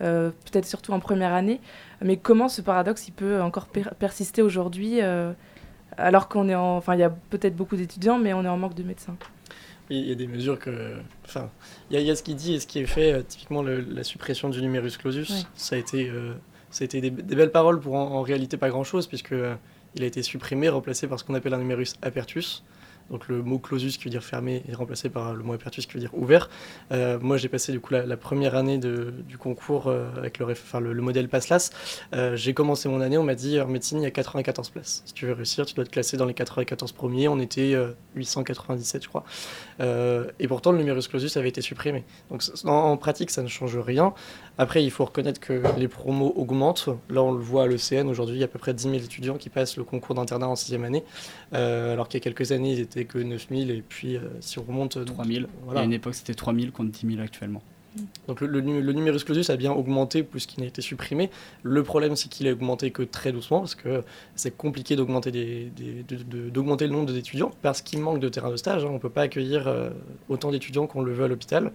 euh, 0.00 0.30
peut-être 0.50 0.66
surtout 0.66 0.92
en 0.92 1.00
première 1.00 1.32
année. 1.32 1.60
Mais 2.02 2.16
comment 2.16 2.48
ce 2.48 2.60
paradoxe 2.62 3.08
il 3.08 3.12
peut 3.12 3.40
encore 3.40 3.66
per 3.66 3.90
persister 3.98 4.42
aujourd'hui, 4.42 5.00
euh, 5.00 5.32
alors 5.96 6.28
qu'on 6.28 6.48
est 6.48 6.54
en. 6.54 6.76
Enfin, 6.76 6.94
il 6.94 7.00
y 7.00 7.04
a 7.04 7.10
peut-être 7.10 7.56
beaucoup 7.56 7.76
d'étudiants, 7.76 8.18
mais 8.18 8.32
on 8.32 8.44
est 8.44 8.48
en 8.48 8.56
manque 8.56 8.74
de 8.74 8.82
médecins? 8.82 9.16
Il 9.90 10.08
y 10.08 10.12
a 10.12 10.14
des 10.14 10.26
mesures 10.26 10.58
que. 10.58 10.94
Enfin, 11.24 11.50
il 11.90 12.00
y, 12.00 12.02
y, 12.02 12.10
a 12.10 12.16
ce 12.16 12.22
qui 12.22 12.34
dit 12.34 12.54
et 12.54 12.60
ce 12.60 12.66
qui 12.66 12.78
est 12.78 12.86
fait. 12.86 13.12
Euh, 13.12 13.22
typiquement, 13.22 13.62
le, 13.62 13.80
la 13.80 14.04
suppression 14.04 14.48
du 14.48 14.60
numerus 14.62 14.96
clausus, 14.96 15.30
oui. 15.30 15.46
ça 15.54 15.76
a 15.76 15.78
été, 15.78 16.08
euh, 16.08 16.34
ça 16.70 16.82
a 16.82 16.86
été 16.86 17.00
des, 17.00 17.10
des, 17.10 17.36
belles 17.36 17.52
paroles 17.52 17.80
pour 17.80 17.94
en, 17.94 18.12
en 18.12 18.22
réalité 18.22 18.56
pas 18.56 18.70
grand-chose, 18.70 19.06
puisque 19.06 19.34
il 19.94 20.02
a 20.02 20.06
été 20.06 20.22
supprimé, 20.22 20.68
remplacé 20.68 21.06
par 21.06 21.18
ce 21.18 21.24
qu'on 21.24 21.34
appelle 21.34 21.54
un 21.54 21.58
numerus 21.58 21.94
apertus. 22.02 22.64
Donc 23.10 23.28
le 23.28 23.42
mot 23.42 23.58
clausus 23.58 23.96
qui 23.96 24.04
veut 24.04 24.10
dire 24.10 24.24
fermé 24.24 24.62
est 24.68 24.74
remplacé 24.74 25.08
par 25.08 25.34
le 25.34 25.42
mot 25.42 25.52
apertus 25.52 25.86
qui 25.86 25.94
veut 25.94 26.00
dire 26.00 26.14
ouvert. 26.14 26.48
Euh, 26.92 27.18
moi 27.20 27.36
j'ai 27.36 27.48
passé 27.48 27.72
du 27.72 27.80
coup 27.80 27.92
la, 27.92 28.16
première 28.16 28.54
année 28.56 28.78
de, 28.78 29.12
du 29.28 29.36
concours 29.36 29.88
euh, 29.88 30.08
avec 30.16 30.38
le, 30.38 30.94
modèle 31.00 31.28
PASSLAS. 31.28 31.70
Euh, 32.14 32.36
j'ai 32.36 32.54
commencé 32.54 32.88
mon 32.88 33.00
année, 33.00 33.18
on 33.18 33.24
m'a 33.24 33.34
dit 33.34 33.60
en 33.60 33.68
médecine 33.68 34.00
il 34.00 34.04
y 34.04 34.06
a 34.06 34.10
94 34.10 34.70
places. 34.70 35.02
Si 35.04 35.12
tu 35.12 35.26
veux 35.26 35.32
réussir, 35.32 35.66
tu 35.66 35.74
dois 35.74 35.84
te 35.84 35.90
classer 35.90 36.16
dans 36.16 36.24
les 36.24 36.34
94 36.34 36.92
premiers. 36.92 37.28
On 37.28 37.38
était 37.40 37.76
897 38.14 39.02
je 39.02 39.08
crois. 39.08 39.24
et 39.80 40.48
pourtant 40.48 40.72
le 40.72 40.78
numerus 40.78 41.08
clausus 41.08 41.36
avait 41.36 41.48
été 41.48 41.60
supprimé. 41.60 42.04
Donc 42.30 42.42
en, 42.64 42.96
pratique 42.96 43.30
ça 43.30 43.42
ne 43.42 43.48
change 43.48 43.76
rien. 43.76 44.14
Après 44.56 44.84
il 44.84 44.90
faut 44.90 45.04
reconnaître 45.04 45.40
que 45.40 45.62
les 45.76 45.88
promos 45.88 46.32
augmentent. 46.36 46.88
Là 47.10 47.22
on 47.22 47.32
le 47.32 47.40
voit 47.40 47.64
à 47.64 47.66
l'ECN 47.66 48.08
aujourd'hui 48.08 48.36
il 48.36 48.40
y 48.40 48.42
a 48.42 48.46
à 48.46 48.48
peu 48.48 48.58
près 48.58 48.72
10 48.72 48.82
000 48.82 48.94
étudiants 48.96 49.36
qui 49.36 49.50
passent 49.50 49.76
le 49.76 49.84
concours 49.84 50.14
d'internat 50.14 50.48
en 50.48 50.56
sixième 50.56 50.84
année. 50.84 51.02
alors 51.52 52.08
qu'il 52.08 52.18
y 52.18 52.22
a 52.22 52.24
quelques 52.24 52.52
années 52.52 52.72
ils 52.72 52.80
étaient 52.80 53.04
que 53.04 53.18
9000 53.18 53.70
et 53.70 53.82
puis 53.86 54.16
euh, 54.16 54.20
si 54.40 54.58
on 54.58 54.62
remonte 54.62 55.04
3000 55.04 55.48
voilà. 55.64 55.80
à 55.80 55.84
une 55.84 55.92
époque 55.92 56.14
c'était 56.14 56.34
3000 56.34 56.72
contre 56.72 56.90
10 56.90 57.14
000 57.14 57.22
actuellement 57.22 57.62
donc 58.26 58.40
le, 58.40 58.46
le, 58.46 58.60
le, 58.80 58.92
numerus 58.92 59.24
clausus 59.24 59.50
a 59.50 59.56
bien 59.56 59.72
augmenté 59.72 60.22
puisqu'il 60.22 60.62
a 60.64 60.66
été 60.66 60.82
supprimé. 60.82 61.30
Le 61.62 61.82
problème 61.82 62.16
c'est 62.16 62.28
qu'il 62.28 62.48
a 62.48 62.52
augmenté 62.52 62.90
que 62.90 63.02
très 63.02 63.32
doucement 63.32 63.60
parce 63.60 63.74
que 63.74 64.02
c'est 64.34 64.56
compliqué 64.56 64.96
d'augmenter 64.96 65.30
des, 65.30 65.70
des, 65.76 66.02
de, 66.02 66.50
de, 66.50 66.60
le 66.84 66.88
nombre 66.90 67.12
d'étudiants 67.12 67.52
parce 67.62 67.82
qu'il 67.82 68.00
manque 68.00 68.20
de 68.20 68.28
terrain 68.28 68.50
de 68.50 68.56
stage. 68.56 68.84
Hein. 68.84 68.88
On 68.90 68.94
ne 68.94 68.98
peut 68.98 69.10
pas 69.10 69.22
accueillir 69.22 69.68
euh, 69.68 69.90
autant 70.28 70.50
d'étudiants 70.50 70.86
qu'on 70.86 71.02
le 71.02 71.12
veut 71.12 71.24
à 71.24 71.28
l'hôpital. 71.28 71.72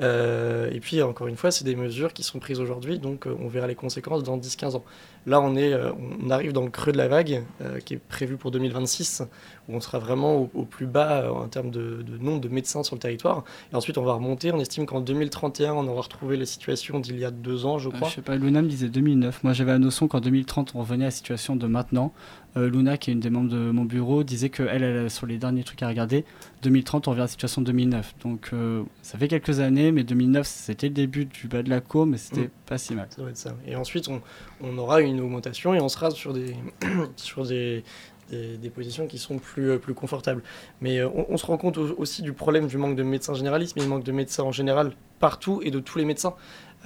Euh, 0.00 0.70
et 0.72 0.80
puis 0.80 1.02
encore 1.02 1.28
une 1.28 1.36
fois, 1.36 1.50
c'est 1.50 1.64
des 1.64 1.76
mesures 1.76 2.12
qui 2.12 2.22
sont 2.22 2.38
prises 2.38 2.60
aujourd'hui, 2.60 2.98
donc 2.98 3.26
euh, 3.26 3.36
on 3.40 3.48
verra 3.48 3.66
les 3.66 3.74
conséquences 3.74 4.22
dans 4.22 4.38
10-15 4.38 4.76
ans. 4.76 4.84
Là, 5.26 5.40
on, 5.40 5.54
est, 5.54 5.74
on 5.74 6.30
arrive 6.30 6.52
dans 6.52 6.64
le 6.64 6.70
creux 6.70 6.92
de 6.92 6.96
la 6.96 7.08
vague 7.08 7.42
qui 7.84 7.92
est 7.92 7.98
prévu 7.98 8.38
pour 8.38 8.50
2026, 8.50 9.22
où 9.70 9.76
on 9.76 9.80
sera 9.80 9.98
vraiment 9.98 10.36
au, 10.36 10.50
au 10.54 10.64
plus 10.64 10.86
bas 10.86 11.22
euh, 11.22 11.30
en 11.30 11.48
termes 11.48 11.70
de, 11.70 12.02
de, 12.02 12.18
nombre 12.18 12.40
de 12.40 12.48
médecins 12.48 12.82
sur 12.82 12.96
le 12.96 13.00
territoire. 13.00 13.44
Et 13.72 13.76
ensuite, 13.76 13.98
on 13.98 14.02
va 14.02 14.14
remonter. 14.14 14.52
On 14.52 14.60
estime 14.60 14.86
qu'en 14.86 15.00
2031, 15.00 15.72
on 15.72 15.86
aura 15.86 16.02
retrouvé 16.02 16.36
la 16.36 16.46
situation 16.46 17.00
d'il 17.00 17.18
y 17.18 17.24
a 17.24 17.30
deux 17.30 17.66
ans, 17.66 17.78
je 17.78 17.88
crois. 17.88 18.08
je 18.08 18.16
sais 18.16 18.22
pas, 18.22 18.36
Luna 18.36 18.62
me 18.62 18.68
disait 18.68 18.88
2009. 18.88 19.44
Moi, 19.44 19.52
j'avais 19.52 19.72
la 19.72 19.78
notion 19.78 20.08
qu'en 20.08 20.20
2030, 20.20 20.72
on 20.74 20.80
revenait 20.80 21.04
à 21.04 21.08
la 21.08 21.12
situation 21.12 21.56
de 21.56 21.66
maintenant. 21.66 22.12
Euh, 22.56 22.68
Luna, 22.68 22.96
qui 22.96 23.10
est 23.10 23.12
une 23.12 23.20
des 23.20 23.30
membres 23.30 23.50
de 23.50 23.70
mon 23.70 23.84
bureau, 23.84 24.24
disait 24.24 24.48
que 24.48 24.64
elle, 24.64 24.82
elle, 24.82 25.10
sur 25.10 25.26
les 25.26 25.38
derniers 25.38 25.62
trucs 25.62 25.82
à 25.82 25.88
regarder, 25.88 26.24
2030, 26.62 27.06
on 27.06 27.12
revient 27.12 27.20
à 27.20 27.24
la 27.24 27.28
situation 27.28 27.60
de 27.62 27.66
2009. 27.66 28.14
Donc, 28.24 28.50
euh, 28.52 28.82
ça 29.02 29.18
fait 29.18 29.28
quelques 29.28 29.60
années, 29.60 29.92
mais 29.92 30.02
2009, 30.02 30.46
c'était 30.46 30.88
le 30.88 30.94
début 30.94 31.26
du 31.26 31.46
bas 31.46 31.62
de 31.62 31.70
la 31.70 31.80
cour, 31.80 32.06
mais 32.06 32.16
c'était 32.16 32.46
mmh. 32.46 32.50
pas 32.66 32.78
si 32.78 32.94
mal. 32.94 33.06
Ça 33.10 33.22
doit 33.22 33.30
être 33.30 33.36
ça. 33.36 33.54
Et 33.66 33.76
ensuite, 33.76 34.08
on, 34.08 34.20
on 34.62 34.76
aura 34.78 35.00
une 35.00 35.20
augmentation 35.20 35.74
et 35.74 35.80
on 35.80 35.88
sera 35.88 36.10
sur 36.10 36.32
des, 36.32 36.56
sur 37.16 37.46
des, 37.46 37.84
des, 38.30 38.70
positions 38.70 39.06
qui 39.06 39.18
sont 39.18 39.38
plus, 39.38 39.78
plus 39.78 39.94
confortables. 39.94 40.42
Mais 40.80 40.98
euh, 40.98 41.08
on, 41.28 41.36
se 41.36 41.46
rend 41.46 41.56
compte 41.56 41.78
aussi 41.78 42.22
du 42.22 42.32
problème 42.32 42.66
du 42.66 42.76
manque 42.76 42.96
de 42.96 43.02
médecins 43.02 43.34
généralistes, 43.34 43.76
mais 43.76 43.82
il 43.82 43.88
manque 43.88 44.04
de 44.04 44.12
médecins 44.12 44.44
en 44.44 44.52
général 44.52 44.92
partout 45.18 45.60
et 45.62 45.70
de 45.70 45.80
tous 45.80 45.98
les 45.98 46.04
médecins. 46.04 46.34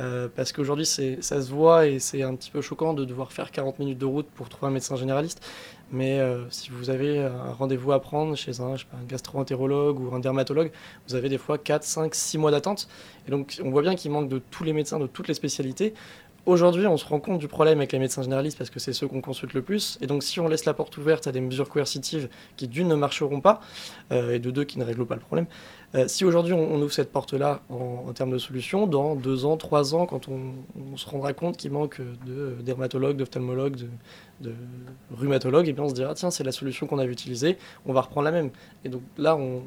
Euh, 0.00 0.28
parce 0.34 0.52
qu'aujourd'hui, 0.52 0.86
ça 0.86 1.20
se 1.20 1.50
voit 1.52 1.86
et 1.86 2.00
c'est 2.00 2.22
un 2.22 2.34
petit 2.34 2.50
peu 2.50 2.60
choquant 2.60 2.94
de 2.94 3.04
devoir 3.04 3.32
faire 3.32 3.52
40 3.52 3.78
minutes 3.78 3.98
de 3.98 4.06
route 4.06 4.26
pour 4.34 4.48
trouver 4.48 4.70
un 4.70 4.74
médecin 4.74 4.96
généraliste. 4.96 5.40
Mais 5.92 6.18
euh, 6.18 6.50
si 6.50 6.70
vous 6.70 6.90
avez 6.90 7.20
un 7.20 7.52
rendez-vous 7.52 7.92
à 7.92 8.00
prendre 8.00 8.34
chez 8.34 8.60
un 8.60 8.74
gastro-entérologue 9.08 10.00
ou 10.00 10.12
un 10.12 10.18
dermatologue, 10.18 10.72
vous 11.06 11.14
avez 11.14 11.28
des 11.28 11.38
fois 11.38 11.58
4, 11.58 11.84
5, 11.84 12.14
6 12.14 12.38
mois 12.38 12.50
d'attente. 12.50 12.88
Et 13.28 13.30
donc, 13.30 13.60
on 13.62 13.70
voit 13.70 13.82
bien 13.82 13.94
qu'il 13.94 14.10
manque 14.10 14.28
de 14.28 14.40
tous 14.50 14.64
les 14.64 14.72
médecins, 14.72 14.98
de 14.98 15.06
toutes 15.06 15.28
les 15.28 15.34
spécialités. 15.34 15.94
Aujourd'hui, 16.46 16.86
on 16.86 16.98
se 16.98 17.06
rend 17.06 17.20
compte 17.20 17.38
du 17.38 17.48
problème 17.48 17.78
avec 17.78 17.92
les 17.92 17.98
médecins 17.98 18.22
généralistes 18.22 18.58
parce 18.58 18.68
que 18.68 18.78
c'est 18.78 18.92
ceux 18.92 19.08
qu'on 19.08 19.22
consulte 19.22 19.54
le 19.54 19.62
plus. 19.62 19.96
Et 20.02 20.06
donc, 20.06 20.22
si 20.22 20.40
on 20.40 20.48
laisse 20.48 20.66
la 20.66 20.74
porte 20.74 20.94
ouverte 20.98 21.26
à 21.26 21.32
des 21.32 21.40
mesures 21.40 21.70
coercitives 21.70 22.28
qui, 22.56 22.68
d'une, 22.68 22.88
ne 22.88 22.94
marcheront 22.94 23.40
pas, 23.40 23.60
euh, 24.12 24.34
et 24.34 24.38
de 24.38 24.50
deux, 24.50 24.64
qui 24.64 24.78
ne 24.78 24.84
règlent 24.84 25.06
pas 25.06 25.14
le 25.14 25.22
problème, 25.22 25.46
euh, 25.94 26.06
si 26.06 26.22
aujourd'hui 26.26 26.52
on, 26.52 26.82
ouvre 26.82 26.92
cette 26.92 27.10
porte-là 27.12 27.62
en, 27.70 28.12
termes 28.12 28.30
de 28.30 28.36
solutions, 28.36 28.86
dans 28.86 29.14
deux 29.14 29.46
ans, 29.46 29.56
trois 29.56 29.94
ans, 29.94 30.04
quand 30.04 30.28
on, 30.28 30.96
se 30.96 31.08
rendra 31.08 31.32
compte 31.32 31.56
qu'il 31.56 31.70
manque 31.70 32.02
de 32.26 32.56
dermatologues, 32.60 33.16
d'ophtalmologues, 33.16 33.88
de, 34.42 34.52
rhumatologues, 35.16 35.68
et 35.68 35.72
bien 35.72 35.84
on 35.84 35.88
se 35.88 35.94
dira 35.94 36.12
tiens, 36.12 36.30
c'est 36.30 36.44
la 36.44 36.52
solution 36.52 36.86
qu'on 36.86 36.98
avait 36.98 37.12
utilisée, 37.12 37.56
on 37.86 37.94
va 37.94 38.02
reprendre 38.02 38.26
la 38.26 38.32
même. 38.32 38.50
Et 38.84 38.90
donc 38.90 39.02
là, 39.16 39.34
on, 39.34 39.62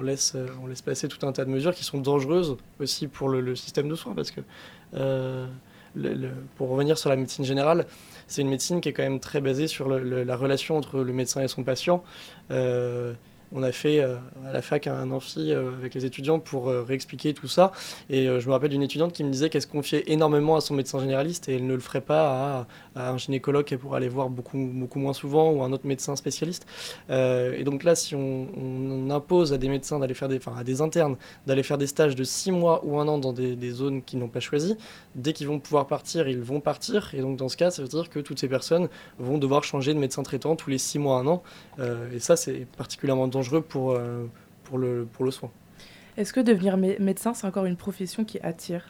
laisse, 0.00 0.36
passer 0.84 1.08
tout 1.08 1.26
un 1.26 1.32
tas 1.32 1.44
de 1.44 1.50
mesures 1.50 1.74
qui 1.74 1.82
sont 1.82 1.98
dangereuses 1.98 2.56
aussi 2.78 3.08
pour 3.08 3.28
le, 3.28 3.56
système 3.56 3.88
de 3.88 3.96
soins 3.96 4.14
parce 4.14 4.30
que. 4.30 4.42
Euh, 4.94 5.46
pour 6.56 6.68
revenir 6.68 6.98
sur 6.98 7.10
la 7.10 7.16
médecine 7.16 7.44
générale, 7.44 7.86
c'est 8.26 8.42
une 8.42 8.48
médecine 8.48 8.80
qui 8.80 8.88
est 8.88 8.92
quand 8.92 9.02
même 9.02 9.20
très 9.20 9.40
basée 9.40 9.66
sur 9.66 9.88
la 9.88 10.36
relation 10.36 10.76
entre 10.76 11.00
le 11.00 11.12
médecin 11.12 11.42
et 11.42 11.48
son 11.48 11.64
patient. 11.64 12.02
Euh, 12.50 13.14
on 13.52 13.62
a 13.62 13.72
fait 13.72 14.00
euh, 14.00 14.16
à 14.46 14.52
la 14.52 14.62
fac 14.62 14.86
un 14.86 15.10
amphi 15.10 15.52
euh, 15.52 15.72
avec 15.78 15.94
les 15.94 16.04
étudiants 16.04 16.38
pour 16.38 16.68
euh, 16.68 16.82
réexpliquer 16.82 17.34
tout 17.34 17.48
ça. 17.48 17.72
Et 18.08 18.26
je 18.26 18.46
me 18.46 18.52
rappelle 18.52 18.70
d'une 18.70 18.82
étudiante 18.82 19.12
qui 19.12 19.24
me 19.24 19.30
disait 19.30 19.50
qu'elle 19.50 19.62
se 19.62 19.66
confiait 19.66 20.04
énormément 20.06 20.56
à 20.56 20.60
son 20.60 20.74
médecin 20.74 21.00
généraliste 21.00 21.48
et 21.48 21.56
elle 21.56 21.66
ne 21.66 21.74
le 21.74 21.80
ferait 21.80 22.00
pas 22.00 22.66
à, 22.94 23.00
à 23.00 23.10
un 23.10 23.18
gynécologue 23.18 23.64
qu'elle 23.64 23.78
pourrait 23.78 23.98
aller 23.98 24.08
voir 24.08 24.30
beaucoup, 24.30 24.58
beaucoup 24.58 24.98
moins 24.98 25.12
souvent 25.12 25.50
ou 25.50 25.62
un 25.62 25.72
autre 25.72 25.86
médecin 25.86 26.16
spécialiste. 26.16 26.66
et 27.08 27.62
donc 27.64 27.84
là, 27.84 27.94
si 27.94 28.14
on, 28.14 29.10
impose 29.10 29.52
à 29.52 29.58
des 29.58 29.68
médecins 29.68 29.98
d'aller 29.98 30.14
faire 30.14 30.28
des, 30.28 30.36
enfin 30.36 30.54
à 30.56 30.62
des 30.62 30.80
internes 30.80 31.16
d'aller 31.46 31.64
faire 31.64 31.78
des 31.78 31.88
stages 31.88 32.14
de 32.14 32.22
6 32.22 32.52
mois 32.52 32.80
ou 32.84 33.00
un 33.00 33.08
an 33.08 33.18
dans 33.18 33.32
des, 33.32 33.56
des 33.56 33.70
zones 33.70 34.02
qu'ils 34.02 34.20
n'ont 34.20 34.28
pas 34.28 34.40
choisies, 34.40 34.76
dès 35.16 35.32
qu'ils 35.32 35.48
vont 35.48 35.58
pouvoir 35.58 35.86
partir, 35.88 36.28
ils 36.28 36.40
vont 36.40 36.60
partir. 36.60 37.12
Et 37.14 37.20
donc 37.20 37.36
dans 37.36 37.48
ce 37.48 37.56
cas, 37.56 37.70
ça 37.70 37.82
veut 37.82 37.88
dire 37.88 38.08
que 38.08 38.20
toutes 38.20 38.38
ces 38.38 38.48
personnes 38.48 38.88
vont 39.18 39.38
devoir 39.38 39.64
changer 39.64 39.94
de 39.94 39.98
médecin 39.98 40.22
traitant 40.22 40.54
tous 40.54 40.70
les 40.70 40.78
6 40.78 41.00
mois, 41.00 41.18
un 41.18 41.26
an. 41.26 41.42
et 42.14 42.20
ça, 42.20 42.36
c'est 42.36 42.66
particulièrement 42.76 43.26
dangereux 43.26 43.39
pour, 43.68 43.92
euh, 43.92 44.26
pour, 44.64 44.78
le, 44.78 45.06
pour 45.12 45.24
le 45.24 45.30
soin. 45.30 45.50
Est-ce 46.16 46.32
que 46.32 46.40
devenir 46.40 46.76
mé 46.76 46.96
médecin, 47.00 47.34
c'est 47.34 47.46
encore 47.46 47.64
une 47.64 47.76
profession 47.76 48.24
qui 48.24 48.38
attire? 48.40 48.84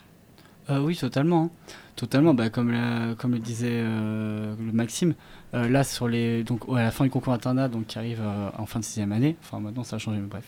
Euh, 0.69 0.81
oui, 0.81 0.97
totalement. 0.97 1.45
Hein. 1.45 1.51
Totalement. 1.97 2.35
Bah, 2.35 2.49
comme, 2.49 2.71
la, 2.71 3.15
comme 3.17 3.33
le 3.33 3.39
disait 3.39 3.69
euh, 3.71 4.55
le 4.59 4.73
Maxime, 4.73 5.15
euh, 5.55 5.69
là, 5.69 5.85
sur 5.85 6.09
les, 6.09 6.45
donc, 6.45 6.69
ouais, 6.69 6.81
à 6.81 6.85
la 6.85 6.91
fin 6.91 7.05
du 7.05 7.11
concours 7.11 7.33
internat, 7.33 7.69
donc, 7.69 7.87
qui 7.89 7.99
arrive 7.99 8.21
euh, 8.23 8.51
en 8.57 8.67
fin 8.67 8.81
de 8.81 8.85
sixième 8.85 9.13
année, 9.13 9.37
enfin 9.43 9.61
maintenant 9.61 9.85
ça 9.85 9.97
a 9.97 9.99
changé, 9.99 10.19
mais 10.19 10.29
bref. 10.29 10.45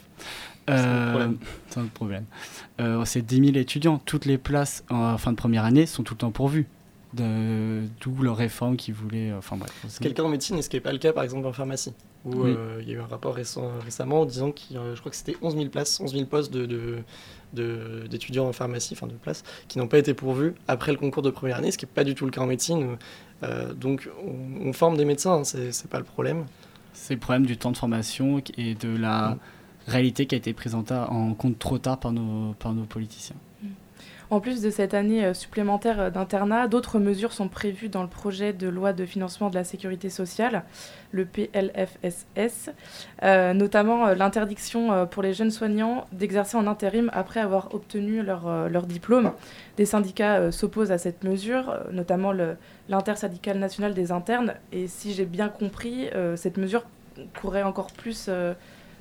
C'est 0.68 0.74
un 0.74 1.10
problème. 1.10 1.38
C'est 1.68 1.80
un 1.80 1.86
problème. 1.86 2.24
c'est 3.04 3.22
10 3.26 3.46
000 3.46 3.56
étudiants. 3.56 3.98
Toutes 3.98 4.26
les 4.26 4.38
places 4.38 4.84
en 4.90 5.18
fin 5.18 5.32
de 5.32 5.36
première 5.36 5.64
année 5.64 5.86
sont 5.86 6.04
tout 6.04 6.14
le 6.14 6.18
temps 6.18 6.30
pourvues. 6.30 6.66
D'où 7.14 8.22
leur 8.22 8.36
réforme 8.36 8.76
qui 8.76 8.92
voulait. 8.92 9.32
Enfin 9.32 9.56
bref. 9.56 9.72
C'est 9.88 10.02
quelqu'un 10.02 10.22
en 10.22 10.28
médecine, 10.28 10.56
et 10.56 10.62
ce 10.62 10.70
qui 10.70 10.76
n'est 10.76 10.80
pas 10.80 10.92
le 10.92 10.98
cas 10.98 11.12
par 11.12 11.24
exemple 11.24 11.46
en 11.48 11.52
pharmacie? 11.52 11.92
Où 12.24 12.42
oui. 12.42 12.54
euh, 12.56 12.78
il 12.80 12.88
y 12.88 12.92
a 12.92 12.94
eu 12.94 13.00
un 13.00 13.06
rapport 13.06 13.34
récent, 13.34 13.70
récemment 13.84 14.24
disant 14.24 14.52
qu'il 14.52 14.78
je 14.94 15.00
crois 15.00 15.10
que 15.10 15.16
c'était 15.16 15.36
11 15.42 15.56
000 15.56 15.68
places, 15.70 16.00
11 16.00 16.12
000 16.12 16.26
postes 16.26 16.52
de, 16.52 16.66
de, 17.52 18.06
d'étudiants 18.08 18.46
en 18.46 18.52
pharmacie, 18.52 18.94
enfin 18.94 19.06
de 19.06 19.12
places, 19.14 19.42
qui 19.68 19.78
n'ont 19.78 19.88
pas 19.88 19.98
été 19.98 20.14
pourvus 20.14 20.54
après 20.68 20.92
le 20.92 20.98
concours 20.98 21.22
de 21.22 21.30
première 21.30 21.58
année, 21.58 21.70
ce 21.70 21.78
qui 21.78 21.86
n'est 21.86 21.92
pas 21.92 22.04
du 22.04 22.14
tout 22.14 22.24
le 22.24 22.30
cas 22.30 22.40
en 22.40 22.46
médecine. 22.46 22.96
Euh, 23.42 23.72
donc 23.74 24.08
on, 24.24 24.68
on, 24.68 24.72
forme 24.72 24.96
des 24.96 25.04
médecins, 25.04 25.40
hein, 25.40 25.44
c'est 25.44 25.90
pas 25.90 25.98
le 25.98 26.04
problème. 26.04 26.46
C'est 26.92 27.14
le 27.14 27.20
problème 27.20 27.46
du 27.46 27.56
temps 27.56 27.72
de 27.72 27.76
formation 27.76 28.40
et 28.56 28.74
de 28.74 28.96
la 28.96 29.30
mmh. 29.30 29.38
réalité 29.88 30.26
qui 30.26 30.34
a 30.34 30.38
été 30.38 30.52
présentée 30.52 30.94
en 30.94 31.34
compte 31.34 31.58
trop 31.58 31.78
tard 31.78 31.98
par 31.98 32.12
nos, 32.12 32.52
par 32.54 32.72
nos 32.72 32.84
politiciens. 32.84 33.36
En 34.32 34.40
plus 34.40 34.62
de 34.62 34.70
cette 34.70 34.94
année 34.94 35.26
euh, 35.26 35.34
supplémentaire 35.34 36.00
euh, 36.00 36.10
d'internat, 36.10 36.66
d'autres 36.66 36.98
mesures 36.98 37.34
sont 37.34 37.48
prévues 37.48 37.90
dans 37.90 38.00
le 38.00 38.08
projet 38.08 38.54
de 38.54 38.66
loi 38.66 38.94
de 38.94 39.04
financement 39.04 39.50
de 39.50 39.54
la 39.54 39.62
sécurité 39.62 40.08
sociale, 40.08 40.62
le 41.10 41.26
PLFSS, 41.26 42.70
euh, 43.24 43.52
notamment 43.52 44.14
l'interdiction 44.14 45.06
pour 45.06 45.22
les 45.22 45.34
jeunes 45.34 45.50
soignants 45.50 46.06
d'exercer 46.12 46.56
en 46.56 46.66
intérim 46.66 47.10
après 47.12 47.40
avoir 47.40 47.74
obtenu 47.74 48.22
leur, 48.22 48.86
diplôme. 48.86 49.32
Des 49.76 49.84
syndicats 49.84 50.50
s'opposent 50.50 50.92
à 50.92 50.98
cette 50.98 51.24
mesure, 51.24 51.78
notamment 51.92 52.32
l'intersyndicale 52.88 53.58
nationale 53.58 53.92
des 53.92 54.12
internes. 54.12 54.54
Et 54.72 54.88
si 54.88 55.12
j'ai 55.12 55.26
bien 55.26 55.50
compris, 55.50 56.08
cette 56.36 56.56
mesure 56.56 56.84
courrait 57.38 57.62
encore 57.62 57.92
plus 57.92 58.30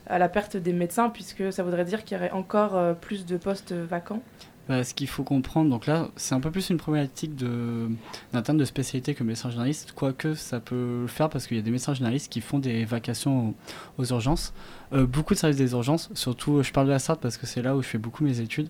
à 0.08 0.20
la 0.20 0.28
perte 0.28 0.58
des 0.58 0.74
médecins, 0.74 1.10
puisque 1.10 1.54
ça 1.54 1.64
voudrait 1.64 1.86
dire 1.86 2.04
qu'il 2.04 2.18
y 2.18 2.20
aurait 2.20 2.32
encore 2.32 2.96
plus 2.98 3.26
de 3.26 3.38
postes 3.38 3.72
vacants. 3.72 4.22
Bah, 4.70 4.84
ce 4.84 4.94
qu'il 4.94 5.08
faut 5.08 5.24
comprendre, 5.24 5.70
donc 5.70 5.88
là, 5.88 6.10
c'est 6.16 6.36
un 6.36 6.40
peu 6.40 6.52
plus 6.52 6.70
une 6.70 6.78
problématique 6.78 7.36
d'un 7.36 8.42
terme 8.44 8.60
de 8.60 8.66
spécialité 8.66 9.16
que 9.16 9.24
médecin 9.24 9.50
généraliste, 9.50 9.94
quoique 9.96 10.36
ça 10.36 10.60
peut 10.60 11.02
le 11.02 11.08
faire 11.08 11.30
parce 11.30 11.48
qu'il 11.48 11.58
y 11.58 11.60
a 11.60 11.64
des 11.64 11.72
médecins 11.72 11.96
généralistes 11.96 12.32
qui 12.32 12.42
font 12.42 12.60
des 12.60 12.86
vacations 12.86 13.56
aux, 13.98 14.06
urgences. 14.06 14.54
Euh, 14.94 15.08
beaucoup 15.08 15.34
de 15.34 15.40
services 15.40 15.58
des 15.58 15.72
urgences, 15.72 16.12
surtout, 16.14 16.62
je 16.62 16.72
parle 16.72 16.88
de 16.88 16.92
la 16.92 17.00
Sarthe 17.00 17.20
parce 17.22 17.38
que 17.38 17.48
c'est 17.48 17.64
là 17.64 17.76
où 17.76 17.82
je 17.82 17.88
fais 17.88 17.98
beaucoup 17.98 18.24
mes 18.24 18.40
études, 18.40 18.70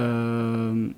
euh, 0.00 0.88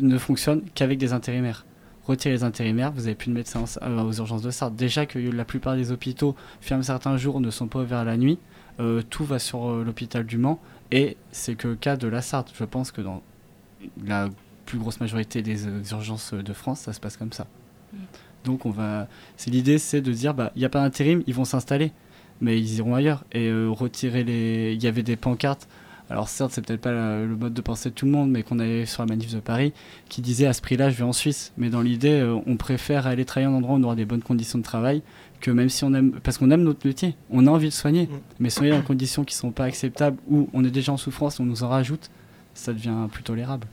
ne 0.00 0.18
fonctionnent 0.18 0.62
qu'avec 0.74 0.98
des 0.98 1.14
intérimaires. 1.14 1.64
Retirez 2.04 2.34
les 2.34 2.44
intérimaires, 2.44 2.92
vous 2.92 3.00
n'avez 3.02 3.14
plus 3.14 3.30
de 3.30 3.34
médecins 3.34 3.64
euh, 3.82 4.02
aux 4.02 4.12
urgences 4.12 4.42
de 4.42 4.50
Sarthe. 4.50 4.76
Déjà 4.76 5.06
que 5.06 5.18
la 5.18 5.46
plupart 5.46 5.76
des 5.76 5.92
hôpitaux 5.92 6.36
ferment 6.60 6.82
certains 6.82 7.16
jours, 7.16 7.40
ne 7.40 7.50
sont 7.50 7.68
pas 7.68 7.80
ouverts 7.80 8.04
la 8.04 8.18
nuit, 8.18 8.38
tout 9.08 9.24
va 9.24 9.38
sur 9.38 9.70
l'hôpital 9.76 10.26
du 10.26 10.36
Mans. 10.36 10.60
Et 10.92 11.16
c'est 11.32 11.54
que 11.54 11.68
le 11.68 11.76
cas 11.76 11.96
de 11.96 12.06
la 12.06 12.20
Sarthe. 12.20 12.52
Je 12.54 12.64
pense 12.64 12.92
que 12.92 13.00
dans 13.00 13.22
la 14.04 14.28
plus 14.66 14.78
grosse 14.78 15.00
majorité 15.00 15.42
des 15.42 15.66
euh, 15.66 15.82
urgences 15.92 16.34
de 16.34 16.52
France, 16.52 16.80
ça 16.80 16.92
se 16.92 17.00
passe 17.00 17.16
comme 17.16 17.32
ça. 17.32 17.46
Mm. 17.92 17.96
Donc 18.44 18.66
on 18.66 18.70
va, 18.70 19.08
c'est 19.36 19.50
l'idée, 19.50 19.78
c'est 19.78 20.00
de 20.00 20.12
dire, 20.12 20.34
bah, 20.34 20.52
il 20.54 20.60
n'y 20.60 20.64
a 20.64 20.68
pas 20.68 20.80
d'intérim, 20.80 21.22
ils 21.26 21.34
vont 21.34 21.44
s'installer, 21.44 21.92
mais 22.40 22.58
ils 22.58 22.76
iront 22.76 22.94
ailleurs 22.94 23.24
et 23.32 23.48
euh, 23.48 23.68
retirer 23.68 24.24
les. 24.24 24.74
Il 24.74 24.82
y 24.82 24.86
avait 24.86 25.02
des 25.02 25.16
pancartes. 25.16 25.68
Alors 26.08 26.28
certes, 26.28 26.52
c'est 26.52 26.64
peut-être 26.64 26.80
pas 26.80 26.92
le 26.92 27.36
mode 27.36 27.52
de 27.52 27.60
pensée 27.60 27.90
de 27.90 27.94
tout 27.94 28.06
le 28.06 28.12
monde, 28.12 28.30
mais 28.30 28.44
qu'on 28.44 28.60
allait 28.60 28.86
sur 28.86 29.02
la 29.02 29.08
manif 29.08 29.34
de 29.34 29.40
Paris, 29.40 29.72
qui 30.08 30.22
disait 30.22 30.46
à 30.46 30.52
ce 30.52 30.62
prix-là, 30.62 30.88
je 30.88 30.96
vais 30.96 31.02
en 31.02 31.12
Suisse. 31.12 31.52
Mais 31.56 31.68
dans 31.68 31.80
l'idée, 31.80 32.20
euh, 32.20 32.38
on 32.46 32.56
préfère 32.56 33.08
aller 33.08 33.24
travailler 33.24 33.52
en 33.52 33.56
endroit 33.56 33.74
où 33.74 33.80
on 33.80 33.82
aura 33.82 33.96
des 33.96 34.04
bonnes 34.04 34.22
conditions 34.22 34.58
de 34.58 34.62
travail, 34.62 35.02
que 35.40 35.50
même 35.50 35.68
si 35.68 35.82
on 35.82 35.92
aime, 35.94 36.12
parce 36.22 36.38
qu'on 36.38 36.52
aime 36.52 36.62
notre 36.62 36.86
métier, 36.86 37.16
on 37.30 37.48
a 37.48 37.50
envie 37.50 37.68
de 37.68 37.74
soigner, 37.74 38.04
mm. 38.04 38.20
mais 38.38 38.50
soigner 38.50 38.70
dans 38.70 38.78
des 38.78 38.84
conditions 38.84 39.24
qui 39.24 39.34
sont 39.34 39.50
pas 39.50 39.64
acceptables, 39.64 40.18
où 40.30 40.48
on 40.52 40.64
est 40.64 40.70
déjà 40.70 40.92
en 40.92 40.96
souffrance, 40.96 41.40
on 41.40 41.44
nous 41.44 41.64
en 41.64 41.68
rajoute, 41.68 42.10
ça 42.54 42.72
devient 42.72 43.08
plus 43.10 43.24
tolérable. 43.24 43.66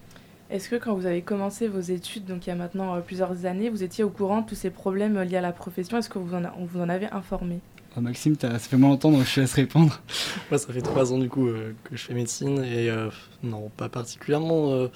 Est-ce 0.54 0.70
que 0.70 0.76
quand 0.76 0.94
vous 0.94 1.08
avez 1.08 1.24
commencé 1.24 1.68
vos 1.68 1.80
études, 1.80 2.26
donc 2.26 2.46
il 2.46 2.50
y 2.50 2.54
a 2.54 2.56
maintenant 2.56 2.96
euh, 2.96 3.00
plusieurs 3.00 3.48
années, 3.48 3.72
vous 3.72 3.82
étiez 3.82 4.04
au 4.04 4.12
courant 4.12 4.42
de 4.42 4.46
tous 4.48 4.54
ces 4.54 4.70
problèmes 4.70 5.20
liés 5.24 5.38
à 5.38 5.42
la 5.42 5.52
profession? 5.52 5.98
Est-ce 5.98 6.10
que 6.10 6.20
vous 6.20 6.36
en, 6.36 6.44
on 6.60 6.66
vous 6.66 6.80
en 6.80 6.90
avez 6.90 7.08
informé? 7.08 7.60
Oh, 7.98 8.02
Maxime, 8.02 8.36
ça 8.40 8.60
fait 8.60 8.78
moins 8.78 8.92
longtemps, 8.92 9.10
donc 9.10 9.24
je 9.24 9.34
te 9.34 9.40
laisse 9.40 9.54
répondre. 9.56 10.00
Moi, 10.52 10.60
ça 10.60 10.72
fait 10.72 10.84
trois 10.84 11.12
ans 11.12 11.18
du 11.18 11.28
coup 11.28 11.48
euh, 11.48 11.74
que 11.84 11.98
je 11.98 12.04
fais 12.04 12.14
médecine 12.14 12.60
et 12.60 12.88
euh, 12.92 13.10
non, 13.42 13.72
pas 13.76 13.90
particulièrement. 13.90 14.90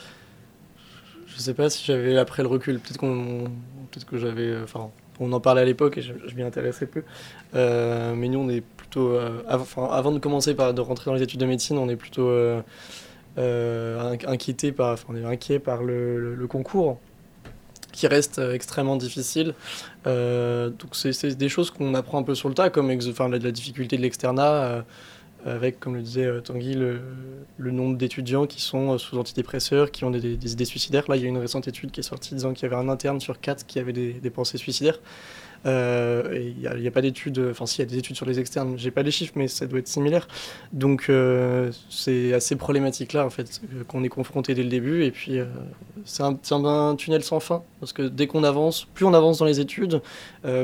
je 1.25 1.37
sais 1.39 1.55
pas 1.55 1.71
si 1.71 1.83
j'avais 1.83 2.19
après 2.19 2.43
le 2.43 2.49
recul. 2.49 2.79
Peut-être 2.79 2.99
qu'on, 2.99 3.45
peut-être 3.89 4.05
que 4.05 4.19
j'avais, 4.19 4.61
enfin, 4.61 4.91
on 5.19 5.33
en 5.33 5.39
parlait 5.39 5.61
à 5.61 5.65
l'époque 5.65 5.97
et 5.97 6.03
je, 6.03 6.13
je 6.27 6.35
m'y 6.35 6.43
intéressais 6.43 6.85
peu. 6.85 7.01
mais 7.55 8.27
nous, 8.27 8.37
on 8.37 8.49
est 8.49 8.61
plutôt, 8.61 9.17
avant 9.47 10.11
de 10.11 10.19
commencer 10.19 10.53
par 10.53 10.75
de 10.75 10.81
rentrer 10.81 11.09
dans 11.09 11.15
les 11.15 11.23
études 11.23 11.39
de 11.39 11.47
médecine, 11.47 11.79
on 11.79 11.89
est 11.89 11.95
plutôt 11.95 12.29
euh, 13.38 14.17
inquiété 14.26 14.71
par, 14.71 14.97
on 15.10 15.15
est 15.15 15.23
inquiet 15.23 15.60
par 15.60 15.84
le, 15.84 16.45
concours 16.50 17.00
qui 17.91 18.08
reste 18.08 18.39
euh, 18.39 18.54
extrêmement 18.54 18.95
difficile. 18.95 19.54
Euh, 20.06 20.69
donc 20.69 20.95
c'est 20.95 21.38
des 21.38 21.50
choses 21.50 21.71
qu'on 21.71 21.93
apprend 21.93 22.19
un 22.19 22.23
peu 22.23 22.36
sur 22.36 22.50
le 22.50 22.56
tas, 22.56 22.69
comme 22.69 22.91
enfin, 23.10 23.30
la, 23.30 23.52
difficulté 23.52 23.97
de 23.97 24.02
l'externat, 24.02 24.84
avec, 25.45 25.80
comme 25.80 25.95
le 25.95 26.02
disait 26.02 26.41
Tanguy, 26.41 26.73
le, 26.73 27.02
nombre 27.71 27.97
d'étudiants 27.97 28.47
qui 28.47 28.62
sont 28.62 28.97
sous 28.97 29.17
antidépresseurs, 29.17 29.91
qui 29.91 30.04
ont 30.04 30.12
des, 30.12 30.54
idées 30.54 30.65
suicidaires. 30.65 31.04
Là, 31.08 31.15
il 31.15 31.23
y 31.23 31.26
a 31.26 31.30
une 31.30 31.38
récente 31.38 31.67
étude 31.67 31.91
qui 31.91 32.00
est 32.00 32.04
sortie 32.04 32.34
disant 32.34 32.54
qu'il 32.54 32.69
y 32.69 32.73
avait 32.73 32.82
un 32.82 32.89
interne 32.89 33.19
sur 33.19 33.39
quatre 33.39 33.65
qui 33.65 33.80
avait 33.80 33.93
des 33.93 34.30
pensées 34.30 34.58
suicidaires. 34.58 35.00
Euh, 35.65 36.51
il 36.57 36.79
n'y 36.79 36.87
a, 36.87 36.91
pas 36.91 37.01
d'études, 37.01 37.39
enfin 37.51 37.65
s'il 37.65 37.83
y 37.83 37.87
a 37.87 37.89
des 37.89 37.97
études 37.97 38.15
sur 38.15 38.25
les 38.25 38.39
externes, 38.39 38.75
j'ai 38.77 38.91
pas 38.91 39.03
les 39.03 39.11
chiffres, 39.11 39.33
mais 39.35 39.47
ça 39.47 39.65
doit 39.65 39.79
être 39.79 39.87
similaire. 39.87 40.27
Donc 40.73 41.07
euh, 41.09 41.71
c'est 41.89 42.33
assez 42.33 42.55
problématique 42.55 43.13
là 43.13 43.25
en 43.25 43.29
fait 43.29 43.61
qu'on 43.87 44.03
est 44.03 44.09
confronté 44.09 44.53
dès 44.53 44.63
le 44.63 44.69
début. 44.69 45.03
Et 45.03 45.11
puis 45.11 45.39
euh, 45.39 45.45
c'est 46.05 46.23
un, 46.23 46.37
un, 46.65 46.95
tunnel 46.95 47.23
sans 47.23 47.39
fin 47.39 47.63
parce 47.79 47.93
que 47.93 48.03
dès 48.03 48.27
qu'on 48.27 48.43
avance, 48.43 48.85
plus 48.93 49.05
on 49.05 49.13
avance 49.13 49.39
dans 49.39 49.45
les 49.45 49.59
études, 49.59 50.01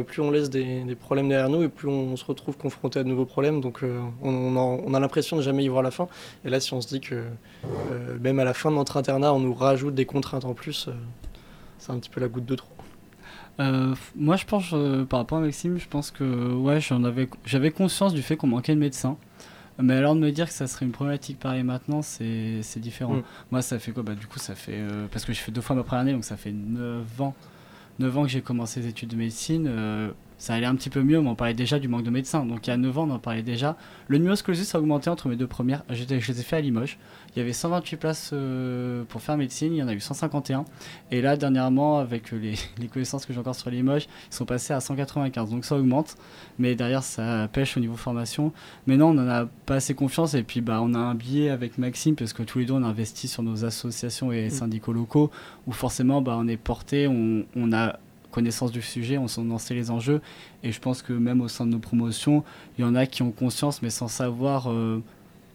plus 0.07 0.21
on 0.21 0.31
laisse 0.31 0.49
des, 0.49 0.95
problèmes 0.99 1.27
derrière 1.27 1.49
nous 1.49 1.63
et 1.63 1.69
plus 1.69 1.87
on, 1.89 2.15
se 2.15 2.23
retrouve 2.23 2.57
confronté 2.57 2.99
à 2.99 3.03
de 3.03 3.09
nouveaux 3.09 3.25
problèmes. 3.25 3.59
Donc 3.59 3.81
on, 4.23 4.55
on, 4.55 4.93
a 4.93 4.99
l'impression 4.99 5.35
de 5.35 5.41
jamais 5.41 5.63
y 5.63 5.67
voir 5.67 5.83
la 5.83 5.91
fin. 5.91 6.07
Et 6.45 6.49
là, 6.49 6.59
si 6.59 6.73
on 6.73 6.81
se 6.81 6.87
dit 6.87 7.01
que 7.01 7.23
même 8.21 8.39
à 8.39 8.45
la 8.45 8.53
fin 8.53 8.71
de 8.71 8.75
notre 8.75 8.97
internat, 8.97 9.33
on 9.33 9.39
nous 9.39 9.53
rajoute 9.53 9.95
des 9.95 10.05
contraintes 10.05 10.45
en 10.45 10.53
plus, 10.53 10.89
c'est 11.79 11.91
un 11.91 11.99
petit 11.99 12.09
peu 12.09 12.21
la 12.21 12.27
goutte 12.27 12.45
de 12.45 12.55
trop. 12.55 12.72
Euh, 13.59 13.93
moi, 14.15 14.35
je 14.35 14.45
pense, 14.45 14.71
euh, 14.73 15.05
par 15.05 15.19
rapport 15.19 15.37
à 15.37 15.41
Maxime, 15.41 15.77
je 15.77 15.87
pense 15.87 16.11
que 16.11 16.53
ouais, 16.53 16.81
j'en 16.81 17.03
avais, 17.03 17.29
j'avais 17.45 17.71
conscience 17.71 18.13
du 18.13 18.21
fait 18.21 18.35
qu'on 18.35 18.47
manquait 18.47 18.73
de 18.75 18.79
médecins. 18.79 19.17
Mais 19.79 19.95
alors 19.95 20.13
de 20.13 20.19
me 20.19 20.31
dire 20.31 20.47
que 20.47 20.53
ça 20.53 20.67
serait 20.67 20.85
une 20.85 20.91
problématique 20.91 21.39
pareille 21.39 21.63
maintenant, 21.63 22.03
c'est, 22.03 22.61
c'est 22.61 22.79
différent. 22.79 23.15
Mm. 23.15 23.23
Moi, 23.51 23.61
ça 23.63 23.79
fait 23.79 23.91
quoi? 23.91 24.03
Bah, 24.03 24.13
Du 24.13 24.27
coup, 24.27 24.37
ça 24.39 24.53
fait. 24.53 24.75
Euh, 24.75 25.07
parce 25.11 25.25
que 25.25 25.33
je 25.33 25.39
fais 25.39 25.51
deux 25.51 25.61
fois 25.61 25.75
ma 25.75 25.83
première 25.83 26.01
année, 26.01 26.13
donc 26.13 26.25
ça 26.25 26.37
fait 26.37 26.51
9 26.51 27.21
ans, 27.21 27.33
9 27.99 28.17
ans 28.17 28.23
que 28.23 28.29
j'ai 28.29 28.41
commencé 28.41 28.81
les 28.81 28.87
études 28.89 29.09
de 29.09 29.15
médecine 29.15 29.67
ça 30.37 30.53
allait 30.53 30.65
un 30.65 30.75
petit 30.75 30.89
peu 30.89 31.03
mieux, 31.03 31.21
mais 31.21 31.29
on 31.29 31.35
parlait 31.35 31.53
déjà 31.53 31.79
du 31.79 31.87
manque 31.87 32.03
de 32.03 32.09
médecins. 32.09 32.45
Donc 32.45 32.67
il 32.67 32.69
y 32.69 32.73
a 32.73 32.77
9 32.77 32.97
ans, 32.97 33.07
on 33.09 33.11
en 33.11 33.19
parlait 33.19 33.43
déjà. 33.43 33.77
Le 34.07 34.17
numerus 34.17 34.43
a 34.73 34.79
augmenté 34.79 35.09
entre 35.09 35.29
mes 35.29 35.35
deux 35.35 35.47
premières. 35.47 35.83
Je 35.89 36.03
les 36.03 36.39
ai 36.39 36.43
fait 36.43 36.57
à 36.57 36.61
Limoges. 36.61 36.97
Il 37.35 37.39
y 37.39 37.41
avait 37.41 37.53
128 37.53 37.97
places 37.97 38.29
euh, 38.33 39.03
pour 39.09 39.21
faire 39.21 39.37
médecine, 39.37 39.73
il 39.73 39.77
y 39.77 39.83
en 39.83 39.87
a 39.87 39.93
eu 39.93 39.99
151. 39.99 40.65
Et 41.09 41.21
là, 41.21 41.35
dernièrement, 41.35 41.97
avec 41.97 42.31
les, 42.31 42.55
connaissances 42.87 43.25
que 43.25 43.33
j'ai 43.33 43.39
encore 43.39 43.55
sur 43.55 43.69
Limoges, 43.69 44.07
ils 44.31 44.35
sont 44.35 44.45
passés 44.45 44.73
à 44.73 44.79
195. 44.79 45.49
Donc 45.49 45.65
ça 45.65 45.75
augmente, 45.75 46.15
mais 46.59 46.75
derrière, 46.75 47.03
ça 47.03 47.47
pêche 47.51 47.75
au 47.77 47.79
niveau 47.79 47.95
formation. 47.95 48.51
Mais 48.85 48.97
non, 48.97 49.09
on 49.09 49.13
n'en 49.13 49.27
a 49.27 49.45
pas 49.65 49.75
assez 49.75 49.95
confiance. 49.95 50.33
Et 50.35 50.43
puis, 50.43 50.61
bah, 50.61 50.79
on 50.83 50.93
a 50.93 50.99
un 50.99 51.15
billet 51.15 51.49
avec 51.49 51.77
Maxime, 51.77 52.15
parce 52.15 52.33
que 52.33 52.43
tous 52.43 52.59
les 52.59 52.65
deux, 52.65 52.73
on 52.73 52.83
a 52.83 52.87
investi 52.87 53.27
sur 53.27 53.41
nos 53.41 53.65
associations 53.65 54.31
et 54.31 54.47
mm. 54.47 54.51
syndicats 54.51 54.91
locaux, 54.91 55.31
où 55.65 55.71
forcément, 55.71 56.21
bah, 56.21 56.35
on 56.37 56.47
est 56.47 56.57
porté, 56.57 57.07
on, 57.07 57.45
on 57.55 57.73
a 57.73 57.97
connaissance 58.33 58.71
du 58.71 58.81
sujet, 58.81 59.17
on, 59.17 59.25
en 59.25 59.57
sait 59.57 59.73
les 59.73 59.91
enjeux. 59.91 60.21
Et 60.63 60.71
je 60.71 60.79
pense 60.79 61.01
que 61.01 61.13
même 61.13 61.41
au 61.41 61.47
sein 61.47 61.65
de 61.65 61.71
nos 61.71 61.79
promotions, 61.79 62.43
il 62.77 62.81
y 62.81 62.83
en 62.83 62.95
a 62.95 63.05
qui 63.05 63.21
ont 63.21 63.31
conscience, 63.31 63.81
mais 63.81 63.89
sans 63.89 64.07
savoir 64.07 64.71
euh, 64.71 65.01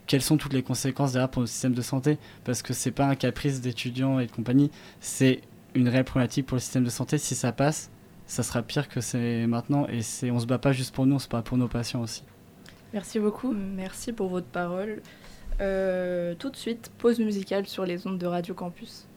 quelles 0.06 0.22
sont 0.22 0.36
toutes 0.36 0.52
les 0.52 0.62
conséquences 0.62 1.12
derrière 1.12 1.28
pour 1.28 1.42
le 1.42 1.46
système 1.46 1.74
de 1.74 1.82
santé. 1.82 2.18
Parce 2.44 2.62
que 2.62 2.72
c'est 2.72 2.90
pas 2.90 3.06
un 3.06 3.14
caprice 3.14 3.60
d'étudiants 3.60 4.20
et 4.20 4.26
de 4.26 4.32
compagnie, 4.32 4.70
c'est 5.00 5.40
une 5.74 5.88
réelle 5.88 6.04
problématique 6.04 6.46
pour 6.46 6.56
le 6.56 6.60
système 6.60 6.84
de 6.84 6.90
santé. 6.90 7.18
Si 7.18 7.34
ça 7.34 7.52
passe, 7.52 7.90
ça 8.26 8.42
sera 8.42 8.62
pire 8.62 8.88
que 8.88 9.00
c'est 9.00 9.46
maintenant. 9.46 9.86
Et 9.88 10.02
c'est, 10.02 10.30
on 10.30 10.38
se 10.38 10.46
bat 10.46 10.58
pas 10.58 10.72
juste 10.72 10.94
pour 10.94 11.06
nous, 11.06 11.16
on 11.16 11.18
se 11.18 11.28
bat 11.28 11.42
pour 11.42 11.58
nos 11.58 11.68
patients 11.68 12.00
aussi. 12.00 12.22
Merci 12.92 13.18
beaucoup. 13.18 13.52
Merci 13.52 14.12
pour 14.12 14.28
votre 14.28 14.46
parole. 14.46 15.02
Euh, 15.60 16.34
tout 16.38 16.50
de 16.50 16.56
suite, 16.56 16.92
pause 16.98 17.18
musicale 17.18 17.66
sur 17.66 17.84
les 17.84 18.06
ondes 18.06 18.18
de 18.18 18.26
Radio 18.26 18.54
Campus. 18.54 19.07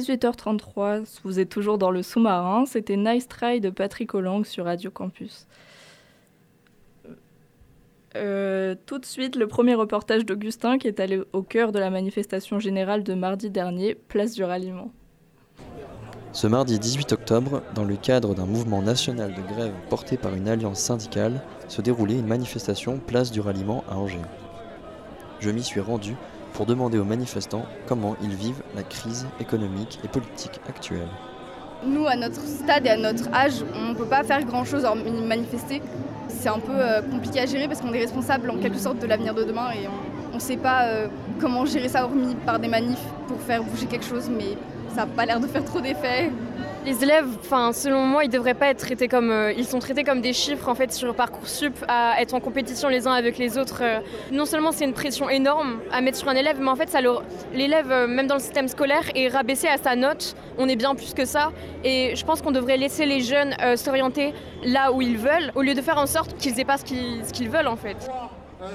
18h33, 0.00 1.20
vous 1.24 1.38
êtes 1.38 1.48
toujours 1.48 1.78
dans 1.78 1.90
le 1.90 2.02
sous-marin. 2.02 2.64
C'était 2.66 2.96
Nice 2.96 3.28
Try 3.28 3.60
de 3.60 3.70
Patrick 3.70 4.14
Hollang 4.14 4.44
sur 4.44 4.64
Radio 4.64 4.90
Campus. 4.90 5.46
Euh, 8.16 8.74
tout 8.86 8.98
de 8.98 9.04
suite, 9.04 9.36
le 9.36 9.46
premier 9.46 9.74
reportage 9.74 10.24
d'Augustin 10.24 10.78
qui 10.78 10.88
est 10.88 10.98
allé 10.98 11.22
au 11.32 11.42
cœur 11.42 11.70
de 11.70 11.78
la 11.78 11.90
manifestation 11.90 12.58
générale 12.58 13.04
de 13.04 13.14
mardi 13.14 13.50
dernier, 13.50 13.94
place 13.94 14.34
du 14.34 14.42
ralliement. 14.42 14.90
Ce 16.32 16.46
mardi 16.46 16.78
18 16.78 17.12
octobre, 17.12 17.62
dans 17.74 17.84
le 17.84 17.96
cadre 17.96 18.34
d'un 18.34 18.46
mouvement 18.46 18.82
national 18.82 19.34
de 19.34 19.42
grève 19.42 19.74
porté 19.88 20.16
par 20.16 20.34
une 20.34 20.48
alliance 20.48 20.80
syndicale, 20.80 21.42
se 21.68 21.82
déroulait 21.82 22.18
une 22.18 22.26
manifestation 22.26 22.98
place 22.98 23.30
du 23.30 23.40
ralliement 23.40 23.84
à 23.88 23.96
Angers. 23.96 24.18
Je 25.40 25.50
m'y 25.50 25.62
suis 25.62 25.80
rendu 25.80 26.16
pour 26.60 26.66
demander 26.66 26.98
aux 26.98 27.04
manifestants 27.04 27.64
comment 27.86 28.16
ils 28.22 28.34
vivent 28.34 28.62
la 28.76 28.82
crise 28.82 29.26
économique 29.40 29.98
et 30.04 30.08
politique 30.08 30.60
actuelle. 30.68 31.08
Nous, 31.86 32.06
à 32.06 32.16
notre 32.16 32.42
stade 32.42 32.84
et 32.84 32.90
à 32.90 32.98
notre 32.98 33.32
âge, 33.32 33.64
on 33.74 33.92
ne 33.92 33.94
peut 33.94 34.04
pas 34.04 34.22
faire 34.24 34.44
grand-chose 34.44 34.84
en 34.84 34.94
manifester. 34.94 35.80
C'est 36.28 36.50
un 36.50 36.58
peu 36.58 36.74
euh, 36.74 37.00
compliqué 37.00 37.40
à 37.40 37.46
gérer 37.46 37.66
parce 37.66 37.80
qu'on 37.80 37.94
est 37.94 38.00
responsable 38.00 38.50
en 38.50 38.58
quelque 38.58 38.76
sorte 38.76 38.98
de 38.98 39.06
l'avenir 39.06 39.32
de 39.34 39.44
demain 39.44 39.70
et 39.70 39.88
on 40.32 40.34
ne 40.34 40.38
sait 40.38 40.58
pas 40.58 40.82
euh, 40.82 41.08
comment 41.40 41.64
gérer 41.64 41.88
ça 41.88 42.04
hormis 42.04 42.34
par 42.44 42.58
des 42.58 42.68
manifs 42.68 43.06
pour 43.26 43.40
faire 43.40 43.64
bouger 43.64 43.86
quelque 43.86 44.04
chose, 44.04 44.28
mais 44.28 44.58
ça 44.94 45.02
n'a 45.02 45.06
pas 45.06 45.26
l'air 45.26 45.40
de 45.40 45.46
faire 45.46 45.64
trop 45.64 45.80
d'effet. 45.80 46.30
Les 46.86 47.02
élèves, 47.02 47.26
enfin, 47.40 47.74
selon 47.74 48.06
moi, 48.06 48.24
ils 48.24 48.30
devraient 48.30 48.54
pas 48.54 48.68
être 48.68 48.78
traités 48.78 49.06
comme, 49.06 49.30
euh, 49.30 49.52
ils 49.52 49.66
sont 49.66 49.80
traités 49.80 50.02
comme 50.02 50.22
des 50.22 50.32
chiffres 50.32 50.66
en 50.66 50.74
fait 50.74 50.90
sur 50.94 51.14
parcoursup, 51.14 51.74
à 51.88 52.22
être 52.22 52.32
en 52.32 52.40
compétition 52.40 52.88
les 52.88 53.06
uns 53.06 53.12
avec 53.12 53.36
les 53.36 53.58
autres. 53.58 53.80
euh. 53.82 53.98
Non 54.32 54.46
seulement 54.46 54.72
c'est 54.72 54.86
une 54.86 54.94
pression 54.94 55.28
énorme 55.28 55.80
à 55.92 56.00
mettre 56.00 56.16
sur 56.16 56.28
un 56.28 56.34
élève, 56.34 56.56
mais 56.58 56.70
en 56.70 56.76
fait, 56.76 56.88
ça 56.88 57.00
l'élève, 57.52 57.92
euh, 57.92 58.06
même 58.06 58.26
dans 58.26 58.36
le 58.36 58.40
système 58.40 58.66
scolaire, 58.66 59.04
est 59.14 59.28
rabaissé 59.28 59.68
à 59.68 59.76
sa 59.76 59.94
note. 59.94 60.34
On 60.56 60.68
est 60.68 60.76
bien 60.76 60.94
plus 60.94 61.12
que 61.12 61.26
ça, 61.26 61.52
et 61.84 62.16
je 62.16 62.24
pense 62.24 62.40
qu'on 62.40 62.50
devrait 62.50 62.78
laisser 62.78 63.04
les 63.04 63.20
jeunes 63.20 63.54
s'orienter 63.76 64.32
là 64.64 64.90
où 64.92 65.02
ils 65.02 65.18
veulent, 65.18 65.52
au 65.54 65.60
lieu 65.60 65.74
de 65.74 65.82
faire 65.82 65.98
en 65.98 66.06
sorte 66.06 66.34
qu'ils 66.38 66.58
aient 66.60 66.64
pas 66.64 66.78
ce 66.78 66.84
qu'ils 66.84 67.50
veulent 67.50 67.68
en 67.68 67.76
fait. 67.76 68.10
Euh, 68.62 68.66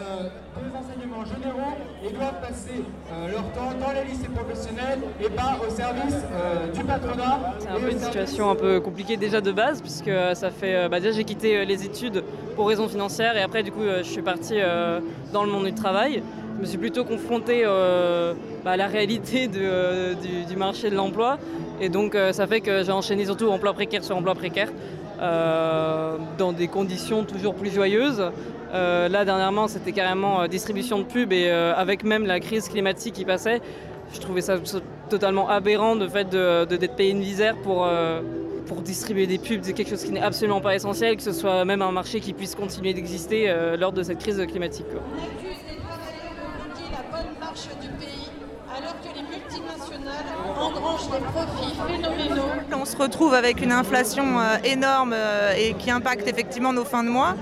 des 0.57 0.75
enseignements 0.75 1.23
généraux 1.25 1.75
et 2.03 2.11
doivent 2.11 2.41
passer 2.41 2.83
euh, 3.13 3.31
leur 3.31 3.43
temps 3.51 3.71
dans 3.79 3.91
les 3.93 4.09
lycées 4.11 4.29
professionnels 4.29 4.99
et 5.23 5.29
pas 5.29 5.57
au 5.65 5.69
service 5.69 6.15
euh, 6.15 6.71
du 6.71 6.83
patronat. 6.83 7.53
C'est 7.59 7.69
un 7.69 7.79
peu 7.79 7.91
une 7.91 7.99
situation 7.99 8.49
un 8.49 8.55
peu 8.55 8.79
compliquée 8.79 9.17
déjà 9.17 9.41
de 9.41 9.51
base 9.51 9.81
puisque 9.81 10.11
ça 10.33 10.49
fait 10.49 10.75
euh, 10.75 10.89
bah 10.89 10.99
déjà 10.99 11.11
j'ai 11.15 11.23
quitté 11.23 11.57
euh, 11.57 11.65
les 11.65 11.85
études 11.85 12.23
pour 12.55 12.67
raisons 12.67 12.87
financières 12.87 13.37
et 13.37 13.41
après 13.41 13.63
du 13.63 13.71
coup 13.71 13.83
euh, 13.83 13.99
je 13.99 14.09
suis 14.09 14.21
partie 14.23 14.59
euh, 14.59 14.99
dans 15.33 15.43
le 15.43 15.51
monde 15.51 15.65
du 15.65 15.73
travail. 15.73 16.23
Je 16.57 16.61
me 16.61 16.65
suis 16.65 16.77
plutôt 16.77 17.03
confrontée 17.03 17.63
euh, 17.65 18.33
bah, 18.63 18.71
à 18.71 18.77
la 18.77 18.87
réalité 18.87 19.49
de, 19.49 19.59
euh, 19.61 20.13
du, 20.13 20.45
du 20.45 20.55
marché 20.55 20.89
de 20.89 20.95
l'emploi 20.95 21.37
et 21.81 21.89
donc 21.89 22.15
euh, 22.15 22.31
ça 22.31 22.47
fait 22.47 22.61
que 22.61 22.81
j'ai 22.83 22.93
enchaîné 22.93 23.25
surtout 23.25 23.49
emploi 23.49 23.73
précaire 23.73 24.03
sur 24.05 24.15
emploi 24.15 24.35
précaire 24.35 24.69
euh, 25.21 26.15
dans 26.37 26.53
des 26.53 26.67
conditions 26.67 27.23
toujours 27.23 27.55
plus 27.55 27.71
joyeuses. 27.71 28.31
Euh, 28.75 29.07
là 29.07 29.23
dernièrement 29.23 29.69
c'était 29.69 29.93
carrément 29.93 30.41
euh, 30.41 30.47
distribution 30.47 30.99
de 30.99 31.05
pubs 31.05 31.31
et 31.31 31.49
euh, 31.49 31.73
avec 31.75 32.03
même 32.03 32.25
la 32.25 32.41
crise 32.41 32.67
climatique 32.67 33.13
qui 33.13 33.23
passait, 33.23 33.61
je 34.13 34.19
trouvais 34.19 34.41
ça 34.41 34.57
totalement 35.09 35.47
aberrant 35.47 35.95
de 35.95 36.09
fait 36.09 36.29
de, 36.29 36.65
payé 36.87 37.11
une 37.11 37.19
misère 37.19 37.55
pour, 37.57 37.87
distribuer 38.83 39.27
des 39.27 39.37
pubs, 39.37 39.61
c'est 39.63 39.71
quelque 39.73 39.91
chose 39.91 40.03
qui 40.03 40.11
n'est 40.11 40.21
absolument 40.21 40.59
pas 40.59 40.75
essentiel, 40.75 41.15
que 41.15 41.23
ce 41.23 41.31
soit 41.31 41.63
même 41.63 41.81
un 41.81 41.91
marché 41.91 42.19
qui 42.19 42.33
puisse 42.33 42.55
continuer 42.55 42.93
d'exister 42.93 43.53
lors 43.77 43.93
de 43.93 44.03
cette 44.03 44.19
crise 44.19 44.45
climatique. 44.47 44.87
la 44.91 44.99
bonne 47.11 47.39
marche 47.39 47.69
du 47.81 47.87
pays 47.89 48.29
alors 48.75 48.95
que 49.01 49.07
les 49.15 49.23
multinationales 49.23 50.25
On 52.73 52.85
se 52.85 52.97
retrouve 52.97 53.33
avec 53.33 53.61
une 53.61 53.71
inflation 53.71 54.39
euh, 54.39 54.57
énorme 54.63 55.13
euh, 55.13 55.53
et 55.57 55.73
qui 55.73 55.91
impacte 55.91 56.27
effectivement 56.27 56.73
nos 56.73 56.85
fins 56.85 57.03
de 57.03 57.09
mois. 57.09 57.35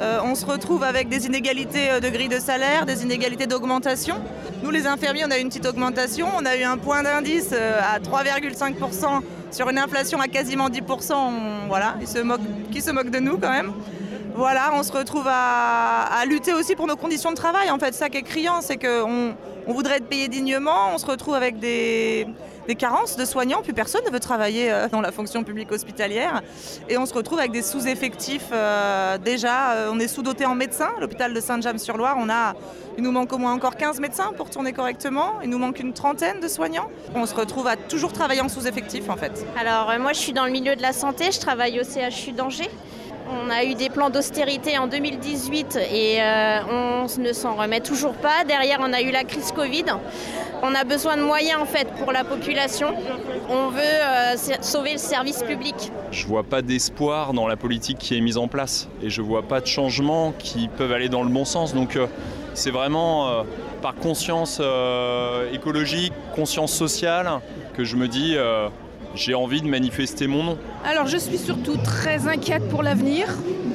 Euh, 0.00 0.20
on 0.24 0.34
se 0.34 0.46
retrouve 0.46 0.82
avec 0.84 1.08
des 1.08 1.26
inégalités 1.26 2.00
de 2.00 2.08
grille 2.08 2.28
de 2.28 2.38
salaire, 2.38 2.86
des 2.86 3.02
inégalités 3.02 3.46
d'augmentation. 3.46 4.16
Nous, 4.62 4.70
les 4.70 4.86
infirmiers, 4.86 5.24
on 5.26 5.30
a 5.30 5.38
eu 5.38 5.42
une 5.42 5.48
petite 5.48 5.66
augmentation. 5.66 6.28
On 6.38 6.44
a 6.46 6.56
eu 6.56 6.64
un 6.64 6.78
point 6.78 7.02
d'indice 7.02 7.52
à 7.52 7.98
3,5% 7.98 9.20
sur 9.50 9.68
une 9.68 9.78
inflation 9.78 10.20
à 10.20 10.28
quasiment 10.28 10.68
10%. 10.68 11.14
On- 11.14 11.68
voilà, 11.68 11.94
ils 12.00 12.08
se 12.08 12.18
moquent, 12.18 12.40
qui 12.70 12.80
se 12.80 12.90
moquent 12.90 13.10
de 13.10 13.18
nous 13.20 13.38
quand 13.38 13.50
même. 13.50 13.72
Voilà, 14.34 14.70
on 14.74 14.82
se 14.82 14.92
retrouve 14.92 15.26
à, 15.26 16.02
à 16.20 16.24
lutter 16.24 16.54
aussi 16.54 16.74
pour 16.76 16.86
nos 16.86 16.96
conditions 16.96 17.30
de 17.30 17.36
travail. 17.36 17.70
En 17.70 17.78
fait, 17.78 17.94
ça 17.94 18.08
qui 18.08 18.18
est 18.18 18.22
criant, 18.22 18.60
c'est 18.60 18.76
qu'on 18.76 19.34
on 19.66 19.72
voudrait 19.72 19.96
être 19.96 20.08
payé 20.08 20.28
dignement. 20.28 20.90
On 20.94 20.98
se 20.98 21.06
retrouve 21.06 21.34
avec 21.34 21.58
des, 21.58 22.26
des 22.70 22.76
carences 22.76 23.16
de 23.16 23.24
soignants. 23.24 23.62
Plus 23.62 23.72
personne 23.72 24.02
ne 24.06 24.12
veut 24.12 24.20
travailler 24.20 24.70
euh, 24.70 24.86
dans 24.86 25.00
la 25.00 25.10
fonction 25.10 25.42
publique 25.42 25.72
hospitalière. 25.72 26.40
Et 26.88 26.96
on 26.98 27.04
se 27.04 27.12
retrouve 27.12 27.40
avec 27.40 27.50
des 27.50 27.62
sous-effectifs. 27.62 28.50
euh, 28.52 29.18
déjà, 29.18 29.72
euh, 29.72 29.90
on 29.92 29.98
est 29.98 30.06
sous-doté 30.06 30.46
en 30.46 30.54
médecins. 30.54 30.92
L'hôpital 31.00 31.34
de 31.34 31.40
Saint-James-sur-Loire, 31.40 32.14
on 32.16 32.30
a, 32.30 32.54
il 32.96 33.02
nous 33.02 33.10
manque 33.10 33.32
au 33.32 33.38
moins 33.38 33.52
encore 33.52 33.74
15 33.74 33.98
médecins 33.98 34.32
pour 34.36 34.50
tourner 34.50 34.72
correctement. 34.72 35.40
Il 35.42 35.50
nous 35.50 35.58
manque 35.58 35.80
une 35.80 35.92
trentaine 35.92 36.38
de 36.38 36.46
soignants. 36.46 36.88
On 37.16 37.26
se 37.26 37.34
retrouve 37.34 37.66
à 37.66 37.74
toujours 37.74 38.12
travailler 38.12 38.40
en 38.40 38.48
sous-effectif, 38.48 39.10
en 39.10 39.16
fait. 39.16 39.44
Alors 39.60 39.92
moi 39.98 40.12
je 40.12 40.20
suis 40.20 40.32
dans 40.32 40.44
le 40.44 40.52
milieu 40.52 40.76
de 40.76 40.82
la 40.82 40.92
santé, 40.92 41.32
je 41.32 41.40
travaille 41.40 41.80
au 41.80 41.82
CHU 41.82 42.30
d'Angers. 42.30 42.70
On 43.32 43.48
a 43.48 43.64
eu 43.64 43.74
des 43.74 43.90
plans 43.90 44.10
d'austérité 44.10 44.76
en 44.78 44.88
2018 44.88 45.78
et 45.92 46.20
euh, 46.20 46.58
on 46.68 47.20
ne 47.20 47.32
s'en 47.32 47.54
remet 47.54 47.80
toujours 47.80 48.14
pas. 48.14 48.44
Derrière 48.44 48.78
on 48.80 48.92
a 48.92 49.00
eu 49.02 49.12
la 49.12 49.22
crise 49.22 49.52
Covid. 49.52 49.84
On 50.62 50.74
a 50.74 50.82
besoin 50.82 51.16
de 51.16 51.22
moyens 51.22 51.60
en 51.60 51.64
fait 51.64 51.86
pour 51.98 52.10
la 52.10 52.24
population. 52.24 52.88
On 53.48 53.68
veut 53.68 53.80
euh, 53.80 54.36
sauver 54.62 54.92
le 54.92 54.98
service 54.98 55.42
public. 55.44 55.92
Je 56.10 56.26
vois 56.26 56.42
pas 56.42 56.60
d'espoir 56.60 57.32
dans 57.32 57.46
la 57.46 57.56
politique 57.56 57.98
qui 57.98 58.16
est 58.16 58.20
mise 58.20 58.36
en 58.36 58.48
place 58.48 58.88
et 59.00 59.10
je 59.10 59.22
vois 59.22 59.42
pas 59.42 59.60
de 59.60 59.66
changements 59.66 60.32
qui 60.36 60.68
peuvent 60.68 60.92
aller 60.92 61.08
dans 61.08 61.22
le 61.22 61.30
bon 61.30 61.44
sens. 61.44 61.72
Donc 61.72 61.94
euh, 61.94 62.06
c'est 62.54 62.72
vraiment 62.72 63.44
par 63.80 63.94
conscience 63.94 64.60
écologique, 65.52 66.12
conscience 66.34 66.72
sociale 66.72 67.30
que 67.74 67.84
je 67.84 67.94
me 67.94 68.08
dis 68.08 68.36
j'ai 69.14 69.34
envie 69.34 69.60
de 69.62 69.66
manifester 69.68 70.26
mon 70.26 70.42
nom. 70.44 70.58
Alors 70.84 71.06
je 71.06 71.16
suis 71.16 71.38
surtout 71.38 71.76
très 71.78 72.26
inquiète 72.28 72.68
pour 72.68 72.82
l'avenir, 72.82 73.26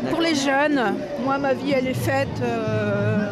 pour 0.09 0.21
les 0.21 0.35
jeunes. 0.35 0.81
Moi 1.23 1.37
ma 1.37 1.53
vie 1.53 1.71
elle 1.71 1.87
est 1.87 1.93
faite. 1.93 2.27
euh, 2.41 3.31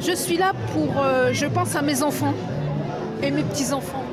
Je 0.00 0.12
suis 0.12 0.36
là 0.36 0.52
pour, 0.72 1.02
euh, 1.02 1.30
je 1.32 1.46
pense 1.46 1.76
à 1.76 1.82
mes 1.82 2.02
enfants 2.02 2.34
et 3.22 3.30
mes 3.30 3.42
petits-enfants. 3.42 4.04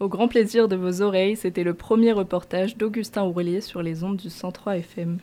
Au 0.00 0.08
grand 0.08 0.28
plaisir 0.28 0.68
de 0.68 0.76
vos 0.76 1.02
oreilles, 1.02 1.36
c'était 1.36 1.62
le 1.62 1.72
premier 1.74 2.12
reportage 2.12 2.76
d'Augustin 2.76 3.24
Ourlier 3.24 3.60
sur 3.60 3.82
les 3.82 4.02
ondes 4.04 4.16
du 4.16 4.28
103 4.28 4.78
FM. 4.78 5.18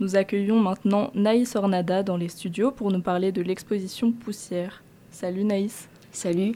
Nous 0.00 0.14
accueillons 0.14 0.60
maintenant 0.60 1.10
Naïs 1.14 1.56
Ornada 1.56 2.04
dans 2.04 2.16
les 2.16 2.28
studios 2.28 2.70
pour 2.70 2.92
nous 2.92 3.00
parler 3.00 3.32
de 3.32 3.42
l'exposition 3.42 4.12
Poussière. 4.12 4.84
Salut 5.10 5.42
Naïs. 5.42 5.88
Salut. 6.12 6.54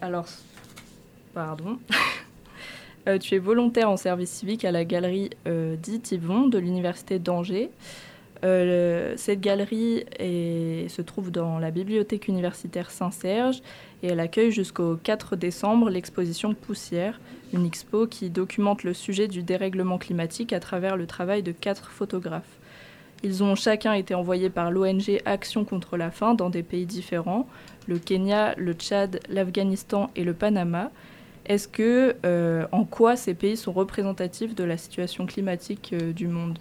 Alors, 0.00 0.26
pardon. 1.32 1.78
Euh, 3.06 3.18
tu 3.18 3.34
es 3.34 3.38
volontaire 3.38 3.90
en 3.90 3.98
service 3.98 4.30
civique 4.30 4.64
à 4.64 4.72
la 4.72 4.86
galerie 4.86 5.28
euh, 5.46 5.76
dite 5.76 6.12
Yvon 6.12 6.48
de 6.48 6.56
l'Université 6.56 7.18
d'Angers. 7.18 7.68
Euh, 8.44 9.14
cette 9.16 9.40
galerie 9.40 10.04
se 10.20 11.02
trouve 11.02 11.30
dans 11.30 11.58
la 11.58 11.70
bibliothèque 11.70 12.28
universitaire 12.28 12.90
Saint-Serge 12.90 13.62
et 14.02 14.08
elle 14.08 14.20
accueille 14.20 14.52
jusqu'au 14.52 14.96
4 14.96 15.36
décembre 15.36 15.88
l'exposition 15.88 16.54
Poussière, 16.54 17.20
une 17.54 17.64
expo 17.64 18.06
qui 18.06 18.28
documente 18.28 18.82
le 18.82 18.92
sujet 18.92 19.28
du 19.28 19.42
dérèglement 19.42 19.98
climatique 19.98 20.52
à 20.52 20.60
travers 20.60 20.96
le 20.96 21.06
travail 21.06 21.42
de 21.42 21.52
quatre 21.52 21.90
photographes. 21.90 22.58
Ils 23.22 23.42
ont 23.42 23.54
chacun 23.54 23.94
été 23.94 24.14
envoyés 24.14 24.50
par 24.50 24.70
l'ONG 24.70 25.22
Action 25.24 25.64
contre 25.64 25.96
la 25.96 26.10
faim 26.10 26.34
dans 26.34 26.50
des 26.50 26.62
pays 26.62 26.84
différents, 26.84 27.48
le 27.86 27.98
Kenya, 27.98 28.54
le 28.58 28.74
Tchad, 28.74 29.20
l'Afghanistan 29.30 30.10
et 30.14 30.24
le 30.24 30.34
Panama. 30.34 30.90
Est-ce 31.46 31.66
que, 31.66 32.16
euh, 32.26 32.66
en 32.70 32.84
quoi 32.84 33.16
ces 33.16 33.32
pays 33.32 33.56
sont 33.56 33.72
représentatifs 33.72 34.54
de 34.54 34.64
la 34.64 34.76
situation 34.76 35.24
climatique 35.24 35.94
euh, 35.94 36.12
du 36.12 36.28
monde? 36.28 36.58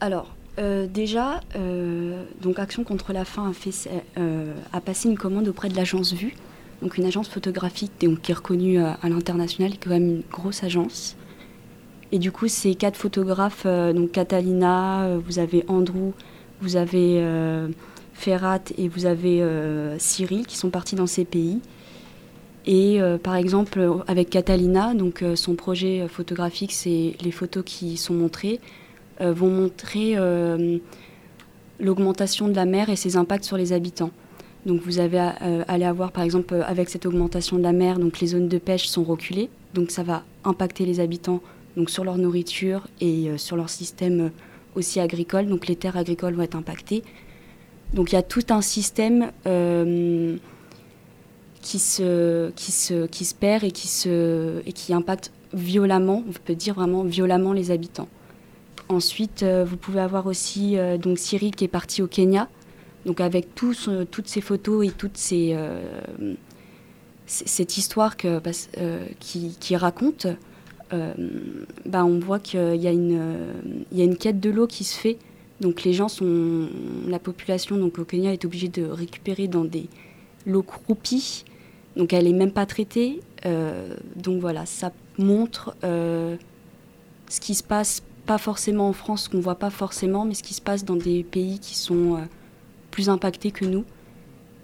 Alors, 0.00 0.36
euh, 0.58 0.86
déjà, 0.86 1.40
euh, 1.54 2.24
donc 2.40 2.58
Action 2.58 2.82
contre 2.82 3.12
la 3.12 3.24
faim 3.24 3.50
a, 3.50 3.52
fait, 3.52 3.90
euh, 4.18 4.54
a 4.72 4.80
passé 4.80 5.08
une 5.08 5.18
commande 5.18 5.48
auprès 5.48 5.68
de 5.68 5.76
l'agence 5.76 6.14
Vue, 6.14 6.34
donc 6.80 6.96
une 6.96 7.04
agence 7.04 7.28
photographique 7.28 7.92
qui 7.98 8.06
est 8.06 8.34
reconnue 8.34 8.80
euh, 8.80 8.92
à 9.02 9.08
l'international, 9.08 9.72
qui 9.72 9.76
est 9.76 9.80
quand 9.84 9.90
même 9.90 10.08
une 10.08 10.22
grosse 10.30 10.64
agence. 10.64 11.16
Et 12.10 12.18
du 12.18 12.32
coup, 12.32 12.48
ces 12.48 12.74
quatre 12.74 12.96
photographes, 12.96 13.64
euh, 13.66 13.92
donc 13.92 14.12
Catalina, 14.12 15.04
euh, 15.04 15.20
vous 15.22 15.38
avez 15.38 15.64
Andrew, 15.68 16.12
vous 16.62 16.76
avez 16.76 17.20
euh, 17.20 17.68
Ferrat 18.14 18.60
et 18.78 18.88
vous 18.88 19.04
avez 19.04 19.42
euh, 19.42 19.98
Cyril 19.98 20.46
qui 20.46 20.56
sont 20.56 20.70
partis 20.70 20.94
dans 20.94 21.06
ces 21.06 21.26
pays. 21.26 21.60
Et 22.64 23.00
euh, 23.00 23.18
par 23.18 23.36
exemple, 23.36 23.78
euh, 23.78 23.98
avec 24.06 24.30
Catalina, 24.30 24.94
donc 24.94 25.22
euh, 25.22 25.36
son 25.36 25.54
projet 25.54 26.00
euh, 26.00 26.08
photographique, 26.08 26.72
c'est 26.72 27.14
les 27.20 27.30
photos 27.30 27.62
qui 27.64 27.96
sont 27.98 28.14
montrées 28.14 28.58
euh, 28.62 28.85
vont 29.20 29.50
montrer 29.50 30.14
euh, 30.16 30.78
l'augmentation 31.80 32.48
de 32.48 32.54
la 32.54 32.64
mer 32.64 32.90
et 32.90 32.96
ses 32.96 33.16
impacts 33.16 33.44
sur 33.44 33.56
les 33.56 33.72
habitants. 33.72 34.10
Donc 34.66 34.80
vous 34.82 34.98
avez 34.98 35.20
euh, 35.42 35.62
allez 35.68 35.84
avoir 35.84 36.10
par 36.10 36.24
exemple 36.24 36.54
euh, 36.54 36.62
avec 36.66 36.88
cette 36.88 37.06
augmentation 37.06 37.56
de 37.56 37.62
la 37.62 37.72
mer, 37.72 38.00
donc 38.00 38.18
les 38.18 38.26
zones 38.26 38.48
de 38.48 38.58
pêche 38.58 38.88
sont 38.88 39.04
reculées, 39.04 39.48
donc 39.74 39.92
ça 39.92 40.02
va 40.02 40.24
impacter 40.44 40.84
les 40.84 40.98
habitants 40.98 41.40
donc 41.76 41.90
sur 41.90 42.04
leur 42.04 42.18
nourriture 42.18 42.88
et 43.00 43.28
euh, 43.28 43.38
sur 43.38 43.56
leur 43.56 43.70
système 43.70 44.20
euh, 44.20 44.28
aussi 44.74 44.98
agricole. 44.98 45.46
Donc 45.46 45.68
les 45.68 45.76
terres 45.76 45.96
agricoles 45.96 46.34
vont 46.34 46.42
être 46.42 46.56
impactées. 46.56 47.04
Donc 47.94 48.10
il 48.10 48.16
y 48.16 48.18
a 48.18 48.22
tout 48.22 48.42
un 48.48 48.62
système 48.62 49.30
euh, 49.46 50.36
qui 51.62 51.78
se, 51.78 52.50
perd 53.38 53.62
et 53.62 53.70
qui, 53.70 54.08
et 54.08 54.72
qui 54.72 54.92
impacte 54.92 55.30
violemment, 55.54 56.24
on 56.28 56.32
peut 56.44 56.56
dire 56.56 56.74
vraiment 56.74 57.04
violemment 57.04 57.52
les 57.52 57.70
habitants. 57.70 58.08
Ensuite, 58.88 59.42
euh, 59.42 59.64
vous 59.64 59.76
pouvez 59.76 60.00
avoir 60.00 60.26
aussi 60.26 60.78
euh, 60.78 60.96
donc 60.96 61.18
Cyril 61.18 61.54
qui 61.56 61.64
est 61.64 61.68
parti 61.68 62.02
au 62.02 62.06
Kenya, 62.06 62.48
donc 63.04 63.20
avec 63.20 63.54
toutes 63.54 64.26
ces 64.26 64.40
photos 64.40 64.86
et 64.86 64.90
toute 64.90 65.16
ces, 65.16 65.54
euh, 65.54 66.34
cette 67.26 67.78
histoire 67.78 68.16
que, 68.16 68.40
qui, 69.18 69.56
qui 69.58 69.76
raconte, 69.76 70.28
bah, 70.90 72.04
on 72.04 72.20
voit 72.20 72.38
qu'il 72.38 72.76
y, 72.76 72.86
a 72.86 72.92
une, 72.92 73.20
y 73.90 74.00
a 74.00 74.04
une 74.04 74.16
quête 74.16 74.38
de 74.38 74.50
l'eau 74.50 74.68
qui 74.68 74.84
se 74.84 74.96
fait. 74.96 75.18
Donc 75.60 75.82
les 75.82 75.92
gens 75.92 76.08
sont, 76.08 76.68
la 77.08 77.18
population 77.18 77.76
donc 77.76 77.98
au 77.98 78.04
Kenya 78.04 78.32
est 78.32 78.44
obligée 78.44 78.68
de 78.68 78.84
récupérer 78.84 79.48
dans 79.48 79.64
des 79.64 79.88
lots 80.46 80.62
croupis, 80.62 81.44
donc 81.96 82.12
elle 82.12 82.28
est 82.28 82.32
même 82.32 82.52
pas 82.52 82.66
traitée. 82.66 83.20
Donc 84.16 84.40
voilà, 84.40 84.64
ça 84.66 84.92
montre 85.18 85.76
ce 85.82 87.40
qui 87.40 87.54
se 87.54 87.64
passe 87.64 88.02
pas 88.26 88.38
forcément 88.38 88.88
en 88.88 88.92
France, 88.92 89.24
ce 89.24 89.28
qu'on 89.30 89.40
voit 89.40 89.58
pas 89.58 89.70
forcément, 89.70 90.24
mais 90.24 90.34
ce 90.34 90.42
qui 90.42 90.54
se 90.54 90.60
passe 90.60 90.84
dans 90.84 90.96
des 90.96 91.22
pays 91.22 91.58
qui 91.58 91.74
sont 91.74 92.16
euh, 92.16 92.20
plus 92.90 93.08
impactés 93.08 93.52
que 93.52 93.64
nous. 93.64 93.84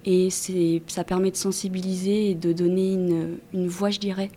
Et 0.05 0.31
ça 0.31 1.05
permet 1.05 1.31
de 1.31 1.37
sensibiliser 1.37 2.31
et 2.31 2.35
de 2.35 2.53
donner 2.53 2.93
une, 2.93 3.39
une 3.55 3.69
voix, 3.69 3.91
je 3.91 4.01
dirais, 4.01 4.31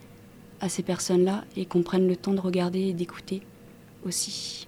à 0.61 0.69
ces 0.69 0.83
personnes-là 0.83 1.43
et 1.57 1.65
qu'on 1.65 1.81
prenne 1.81 2.07
le 2.07 2.15
temps 2.15 2.33
de 2.33 2.39
regarder 2.39 2.81
et 2.81 2.93
d'écouter 2.93 3.41
aussi. 4.05 4.67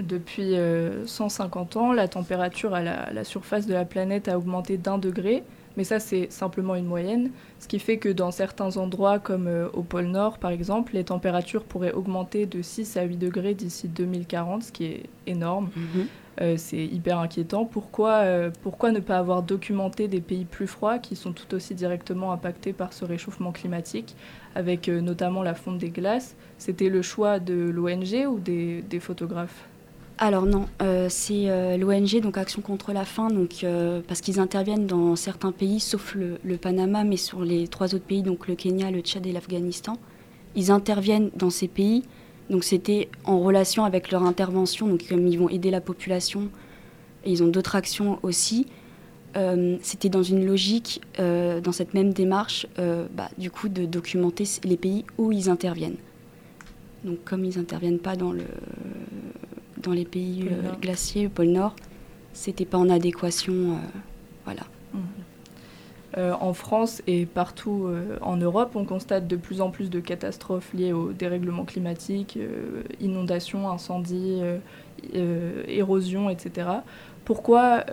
Depuis 0.00 0.56
euh, 0.56 1.06
150 1.06 1.76
ans, 1.76 1.92
la 1.92 2.08
température 2.08 2.72
à 2.72 2.82
la 2.82 3.24
surface 3.24 3.66
de 3.66 3.74
la 3.74 3.84
planète 3.84 4.28
a 4.28 4.38
augmenté 4.38 4.78
d'un 4.78 4.96
degré, 4.96 5.42
mais 5.78 5.84
ça 5.84 5.98
c'est 6.00 6.30
simplement 6.30 6.74
une 6.74 6.84
moyenne, 6.84 7.30
ce 7.60 7.68
qui 7.68 7.78
fait 7.78 7.96
que 7.96 8.10
dans 8.10 8.30
certains 8.30 8.76
endroits 8.76 9.18
comme 9.18 9.46
euh, 9.46 9.68
au 9.72 9.82
pôle 9.82 10.06
Nord 10.06 10.38
par 10.38 10.50
exemple, 10.50 10.92
les 10.92 11.04
températures 11.04 11.64
pourraient 11.64 11.92
augmenter 11.92 12.44
de 12.44 12.60
6 12.60 12.98
à 12.98 13.04
8 13.04 13.16
degrés 13.16 13.54
d'ici 13.54 13.88
2040, 13.88 14.64
ce 14.64 14.72
qui 14.72 14.84
est 14.84 15.02
énorme. 15.26 15.70
Euh, 16.40 16.54
c'est 16.56 16.84
hyper 16.84 17.18
inquiétant. 17.18 17.64
Pourquoi, 17.64 18.18
euh, 18.18 18.50
pourquoi 18.62 18.92
ne 18.92 19.00
pas 19.00 19.18
avoir 19.18 19.42
documenté 19.42 20.06
des 20.06 20.20
pays 20.20 20.44
plus 20.44 20.66
froids 20.66 20.98
qui 20.98 21.16
sont 21.16 21.32
tout 21.32 21.52
aussi 21.54 21.74
directement 21.74 22.32
impactés 22.32 22.72
par 22.72 22.92
ce 22.92 23.04
réchauffement 23.04 23.50
climatique, 23.50 24.14
avec 24.54 24.88
euh, 24.88 25.00
notamment 25.00 25.42
la 25.42 25.54
fonte 25.54 25.78
des 25.78 25.90
glaces? 25.90 26.36
C'était 26.58 26.90
le 26.90 27.02
choix 27.02 27.40
de 27.40 27.54
l'ONG 27.54 28.26
ou 28.28 28.38
des, 28.38 28.82
des 28.82 29.00
photographes? 29.00 29.67
Alors 30.20 30.46
non, 30.46 30.66
euh, 30.82 31.06
c'est 31.08 31.48
euh, 31.48 31.76
l'ONG, 31.76 32.20
donc 32.20 32.38
Action 32.38 32.60
contre 32.60 32.92
la 32.92 33.04
faim, 33.04 33.28
donc, 33.30 33.62
euh, 33.62 34.00
parce 34.06 34.20
qu'ils 34.20 34.40
interviennent 34.40 34.88
dans 34.88 35.14
certains 35.14 35.52
pays, 35.52 35.78
sauf 35.78 36.16
le, 36.16 36.56
Panama, 36.56 37.04
mais 37.04 37.16
sur 37.16 37.44
les 37.44 37.68
trois 37.68 37.94
autres 37.94 38.04
pays, 38.04 38.22
donc 38.22 38.48
le 38.48 38.56
Kenya, 38.56 38.90
le 38.90 39.00
Tchad 39.00 39.24
et 39.28 39.32
l'Afghanistan. 39.32 39.96
Ils 40.56 40.72
interviennent 40.72 41.30
dans 41.36 41.50
ces 41.50 41.68
pays, 41.68 42.02
donc 42.50 42.64
c'était 42.64 43.08
en 43.24 43.38
relation 43.38 43.84
avec 43.84 44.10
leur 44.10 44.24
intervention, 44.24 44.88
donc 44.88 45.06
comme 45.08 45.24
ils 45.28 45.38
vont 45.38 45.48
aider 45.50 45.70
la 45.70 45.80
population, 45.80 46.48
et 47.24 47.30
ils 47.30 47.44
ont 47.44 47.48
d'autres 47.48 47.76
actions 47.76 48.18
aussi. 48.24 48.66
c'était 49.82 50.08
dans 50.08 50.24
une 50.24 50.44
logique, 50.44 51.00
dans 51.16 51.72
cette 51.72 51.94
même 51.94 52.12
démarche, 52.12 52.66
bah, 53.14 53.28
du 53.38 53.52
coup, 53.52 53.68
de 53.68 53.86
documenter 53.86 54.42
les 54.64 54.76
pays 54.76 55.04
où 55.16 55.30
ils 55.30 55.48
interviennent. 55.48 55.98
Donc, 57.04 57.22
comme 57.24 57.44
ils 57.44 57.56
n'interviennent 57.56 58.00
pas 58.00 58.16
dans, 58.16 58.32
le, 58.32 58.42
dans 59.82 59.92
les 59.92 60.04
pays 60.04 60.48
euh, 60.50 60.72
glaciers, 60.80 61.26
au 61.26 61.30
pôle 61.30 61.48
Nord, 61.48 61.74
c'était 62.32 62.64
pas 62.64 62.78
en 62.78 62.88
adéquation. 62.90 63.52
euh, 63.52 63.98
voilà. 64.44 64.62
Euh, 66.16 66.32
en 66.40 66.54
France 66.54 67.02
et 67.06 67.26
partout 67.26 67.86
en 68.22 68.36
Europe, 68.38 68.72
on 68.74 68.84
constate 68.84 69.28
de 69.28 69.36
plus 69.36 69.60
en 69.60 69.70
plus 69.70 69.90
de 69.90 70.00
catastrophes 70.00 70.72
liées 70.72 70.92
au 70.92 71.12
dérèglement 71.12 71.64
climatique, 71.64 72.38
inondations, 72.98 73.70
incendies, 73.70 74.40
érosion, 75.12 76.30
etc. 76.30 76.68
Pourquoi 77.26 77.84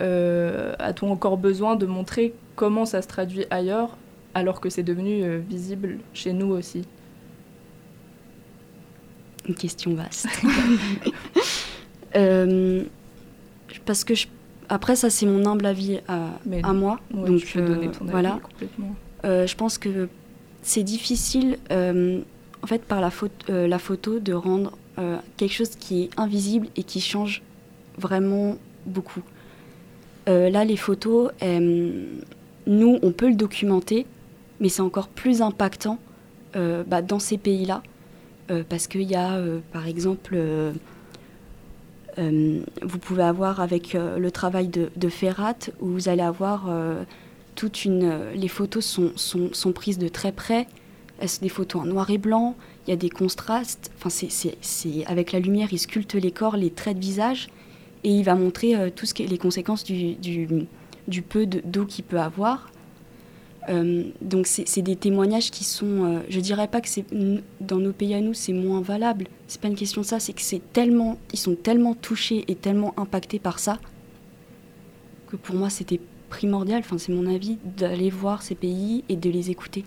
a-t-on 0.78 1.12
encore 1.12 1.36
besoin 1.36 1.76
de 1.76 1.84
montrer 1.84 2.32
comment 2.56 2.86
ça 2.86 3.02
se 3.02 3.08
traduit 3.08 3.44
ailleurs 3.50 3.98
alors 4.32 4.60
que 4.62 4.70
c'est 4.70 4.82
devenu 4.82 5.38
visible 5.38 5.98
chez 6.14 6.32
nous 6.32 6.52
aussi? 6.52 6.86
Une 9.46 9.54
question 9.54 9.94
vaste. 9.94 10.26
Euh, 12.16 12.82
parce 13.84 14.04
que 14.04 14.14
je- 14.14 14.26
après 14.68 14.96
ça 14.96 15.10
c'est 15.10 15.26
mon 15.26 15.44
humble 15.46 15.66
avis 15.66 16.00
à, 16.08 16.30
Mais 16.44 16.60
à 16.62 16.72
moi. 16.72 16.98
ouais, 17.14 17.28
donc 17.28 17.40
tu 17.40 17.58
peux 17.58 17.64
donner 17.66 17.88
ton 17.90 18.02
avis 18.04 18.10
voilà. 18.10 18.38
complètement. 18.42 18.94
Euh, 19.24 19.46
je 19.46 19.54
pense 19.56 19.78
que 19.78 20.08
c'est 20.62 20.82
difficile 20.82 21.58
euh, 21.70 22.20
en 22.62 22.66
fait 22.66 22.82
par 22.82 23.00
la, 23.00 23.10
euh, 23.50 23.78
photo 23.78 24.18
de 24.18 24.32
rendre 24.32 24.76
euh, 24.98 25.18
quelque 25.36 25.52
chose 25.52 25.70
qui 25.76 26.04
est 26.04 26.10
invisible 26.16 26.68
et 26.76 26.82
qui 26.84 27.00
change 27.00 27.42
vraiment 27.98 28.56
beaucoup. 28.86 29.22
Euh, 30.28 30.48
là 30.50 30.64
les 30.64 30.76
photos, 30.76 31.30
euh, 31.42 32.04
nous 32.66 32.98
on 33.02 33.12
peut 33.12 33.28
le 33.28 33.34
documenter, 33.36 34.06
mais 34.60 34.68
c'est 34.68 34.82
encore 34.82 35.08
plus 35.08 35.42
impactant 35.42 35.98
euh, 36.56 36.82
bah, 36.86 37.02
dans 37.02 37.18
ces 37.18 37.36
pays-là. 37.38 37.82
Euh, 38.50 38.62
parce 38.68 38.86
qu'il 38.86 39.02
y 39.02 39.16
a, 39.16 39.34
euh, 39.34 39.58
par 39.72 39.86
exemple, 39.88 40.34
euh, 40.36 40.70
euh, 40.70 40.72
vous 42.18 42.98
pouvez 42.98 43.22
avoir 43.22 43.60
avec 43.60 43.94
euh, 43.94 44.18
le 44.18 44.30
travail 44.30 44.68
de, 44.68 44.90
de 44.96 45.08
Ferrat, 45.08 45.56
où 45.80 45.88
vous 45.88 46.08
allez 46.08 46.22
avoir 46.22 46.66
euh, 46.68 47.04
toute 47.54 47.84
une. 47.84 48.04
euh, 48.04 48.32
les 48.34 48.48
photos 48.48 48.84
sont, 49.16 49.72
prises 49.72 49.98
de 49.98 50.08
très 50.08 50.32
près. 50.32 50.66
Des 51.40 51.48
photos 51.48 51.82
en 51.82 51.86
noir 51.86 52.10
et 52.10 52.18
blanc. 52.18 52.56
Il 52.86 52.90
y 52.90 52.92
a 52.92 52.96
des 52.96 53.08
contrastes. 53.08 53.90
Enfin, 53.96 54.10
c'est, 54.10 55.06
avec 55.06 55.32
la 55.32 55.40
lumière, 55.40 55.68
il 55.72 55.78
sculpte 55.78 56.14
les 56.14 56.30
corps, 56.30 56.56
les 56.58 56.70
traits 56.70 56.96
de 56.98 57.02
visage, 57.02 57.48
et 58.04 58.10
il 58.10 58.22
va 58.22 58.34
montrer 58.34 58.76
euh, 58.76 58.90
tout 58.94 59.06
ce 59.06 59.14
qui 59.14 59.26
les 59.26 59.38
conséquences 59.38 59.82
du, 59.84 60.16
peu 61.22 61.46
de- 61.46 61.62
d'eau 61.64 61.86
qu'il 61.86 62.04
peut 62.04 62.20
avoir. 62.20 62.70
Euh, 63.68 64.04
donc 64.20 64.46
c'est 64.46 64.82
des 64.82 64.94
témoignages 64.94 65.50
qui 65.50 65.64
sont, 65.64 66.04
euh, 66.04 66.20
je 66.28 66.38
dirais 66.38 66.68
pas 66.68 66.80
que 66.80 66.88
c'est 66.88 67.04
dans 67.60 67.78
nos 67.78 67.92
pays 67.92 68.14
à 68.14 68.20
nous 68.20 68.34
c'est 68.34 68.52
moins 68.52 68.80
valable. 68.80 69.26
C'est 69.48 69.60
pas 69.60 69.68
une 69.68 69.74
question 69.74 70.02
de 70.02 70.06
ça, 70.06 70.20
c'est 70.20 70.32
que 70.32 70.42
c'est 70.42 70.62
tellement, 70.72 71.18
ils 71.32 71.38
sont 71.38 71.56
tellement 71.56 71.94
touchés 71.94 72.44
et 72.48 72.54
tellement 72.54 72.94
impactés 72.96 73.38
par 73.38 73.58
ça 73.58 73.78
que 75.28 75.36
pour 75.36 75.56
moi 75.56 75.68
c'était 75.68 76.00
primordial. 76.28 76.80
Enfin 76.80 76.98
c'est 76.98 77.12
mon 77.12 77.26
avis 77.26 77.58
d'aller 77.76 78.10
voir 78.10 78.42
ces 78.42 78.54
pays 78.54 79.02
et 79.08 79.16
de 79.16 79.30
les 79.30 79.50
écouter. 79.50 79.84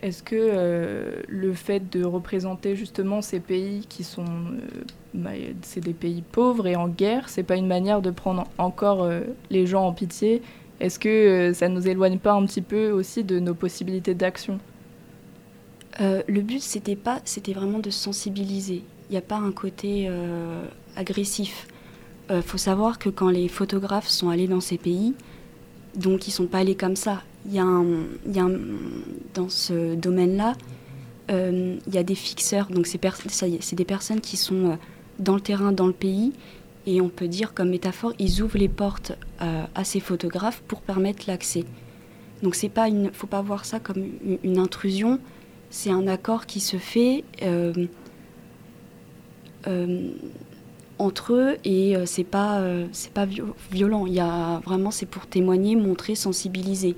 Est-ce 0.00 0.22
que 0.22 0.34
euh, 0.34 1.20
le 1.28 1.52
fait 1.52 1.90
de 1.90 2.04
représenter 2.04 2.74
justement 2.74 3.22
ces 3.22 3.38
pays 3.38 3.86
qui 3.86 4.02
sont, 4.02 4.24
euh, 4.24 4.82
bah, 5.14 5.30
c'est 5.60 5.80
des 5.80 5.92
pays 5.92 6.22
pauvres 6.22 6.66
et 6.66 6.74
en 6.74 6.88
guerre, 6.88 7.28
c'est 7.28 7.44
pas 7.44 7.56
une 7.56 7.68
manière 7.68 8.00
de 8.00 8.10
prendre 8.10 8.44
encore 8.58 9.08
les 9.50 9.66
gens 9.66 9.86
en 9.86 9.92
pitié 9.92 10.42
Est-ce 10.82 10.98
que 10.98 11.08
euh, 11.08 11.54
ça 11.54 11.68
nous 11.68 11.86
éloigne 11.86 12.18
pas 12.18 12.32
un 12.32 12.44
petit 12.44 12.60
peu 12.60 12.90
aussi 12.90 13.22
de 13.22 13.38
nos 13.38 13.54
possibilités 13.54 14.14
d'action? 14.14 14.58
Euh, 16.00 16.24
le 16.26 16.40
but, 16.40 16.60
c'était 16.60 16.96
pas, 16.96 17.20
c'était 17.24 17.52
vraiment 17.52 17.78
de 17.78 17.90
sensibiliser. 17.90 18.82
Il 19.08 19.12
n'y 19.12 19.16
a 19.16 19.22
pas 19.22 19.36
un 19.36 19.52
côté 19.52 20.06
euh, 20.08 20.64
agressif. 20.96 21.68
Il 22.30 22.42
faut 22.42 22.58
savoir 22.58 22.98
que 22.98 23.10
quand 23.10 23.28
les 23.28 23.46
photographes 23.46 24.08
sont 24.08 24.30
allés 24.30 24.48
dans 24.48 24.60
ces 24.60 24.78
pays, 24.78 25.14
donc 25.94 26.26
ils 26.26 26.30
sont 26.30 26.46
pas 26.46 26.58
allés 26.58 26.76
comme 26.76 26.96
ça. 26.96 27.22
Il 27.44 27.52
y 27.52 27.56
y 27.56 27.60
a 28.40 28.48
dans 29.34 29.48
ce 29.50 29.94
domaine-là, 29.96 30.54
il 31.28 31.78
y 31.92 31.98
a 31.98 32.02
des 32.02 32.14
fixeurs. 32.14 32.68
Donc 32.70 32.86
c'est 32.86 33.74
des 33.74 33.84
personnes 33.84 34.20
qui 34.22 34.38
sont 34.38 34.78
dans 35.18 35.34
le 35.34 35.42
terrain, 35.42 35.72
dans 35.72 35.86
le 35.86 35.92
pays, 35.92 36.32
et 36.86 37.00
on 37.00 37.08
peut 37.08 37.28
dire 37.28 37.54
comme 37.54 37.70
métaphore, 37.70 38.12
ils 38.18 38.42
ouvrent 38.42 38.58
les 38.58 38.68
portes 38.68 39.12
euh, 39.40 39.64
à 39.74 39.84
ces 39.84 40.00
photographes 40.00 40.62
pour 40.66 40.80
permettre 40.80 41.24
l'accès. 41.26 41.64
Donc 42.42 42.54
c'est 42.54 42.68
pas 42.68 42.88
une, 42.88 43.12
faut 43.12 43.26
pas 43.26 43.42
voir 43.42 43.64
ça 43.64 43.78
comme 43.80 44.04
une, 44.42 44.58
intrusion. 44.58 45.20
C'est 45.70 45.90
un 45.90 46.06
accord 46.06 46.46
qui 46.46 46.60
se 46.60 46.76
fait 46.76 47.24
euh, 47.42 47.72
euh, 49.68 50.10
entre 50.98 51.34
eux 51.34 51.56
et 51.64 51.94
c'est 52.04 52.24
pas 52.24 52.62
c'est 52.90 53.12
pas 53.12 53.26
vio- 53.26 53.54
violent. 53.70 54.06
Il 54.06 54.14
y 54.14 54.20
a 54.20 54.60
vraiment 54.64 54.90
c'est 54.90 55.06
pour 55.06 55.26
témoigner, 55.26 55.76
montrer, 55.76 56.14
sensibiliser 56.14 56.96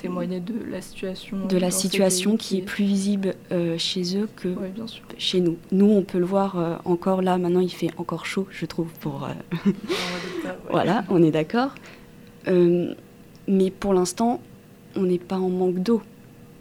Témoigner 0.00 0.40
de 0.40 0.54
la 0.70 0.80
situation. 0.80 1.46
de 1.46 1.56
la 1.58 1.70
situation 1.70 2.36
qui 2.36 2.58
est 2.58 2.62
plus 2.62 2.84
visible 2.84 3.34
euh, 3.52 3.76
chez 3.78 4.16
eux 4.16 4.28
que 4.36 4.48
Oui, 4.48 4.68
bien 4.74 4.86
sûr. 4.86 5.02
chez 5.18 5.40
nous. 5.40 5.56
Nous, 5.72 5.86
on 5.90 6.02
peut 6.02 6.18
le 6.18 6.24
voir 6.24 6.58
euh, 6.58 6.76
encore 6.84 7.20
là, 7.22 7.36
maintenant 7.38 7.60
il 7.60 7.70
fait 7.72 7.90
encore 7.98 8.24
chaud, 8.26 8.46
je 8.50 8.64
trouve, 8.66 8.88
pour... 9.00 9.24
euh, 9.24 9.70
voilà, 10.70 11.04
on 11.10 11.22
est 11.22 11.30
d'accord. 11.30 11.74
Euh, 12.48 12.94
mais 13.46 13.70
pour 13.70 13.94
l'instant, 13.94 14.40
on 14.96 15.02
n'est 15.02 15.18
pas 15.18 15.36
en 15.38 15.50
manque 15.50 15.78
d'eau. 15.80 16.02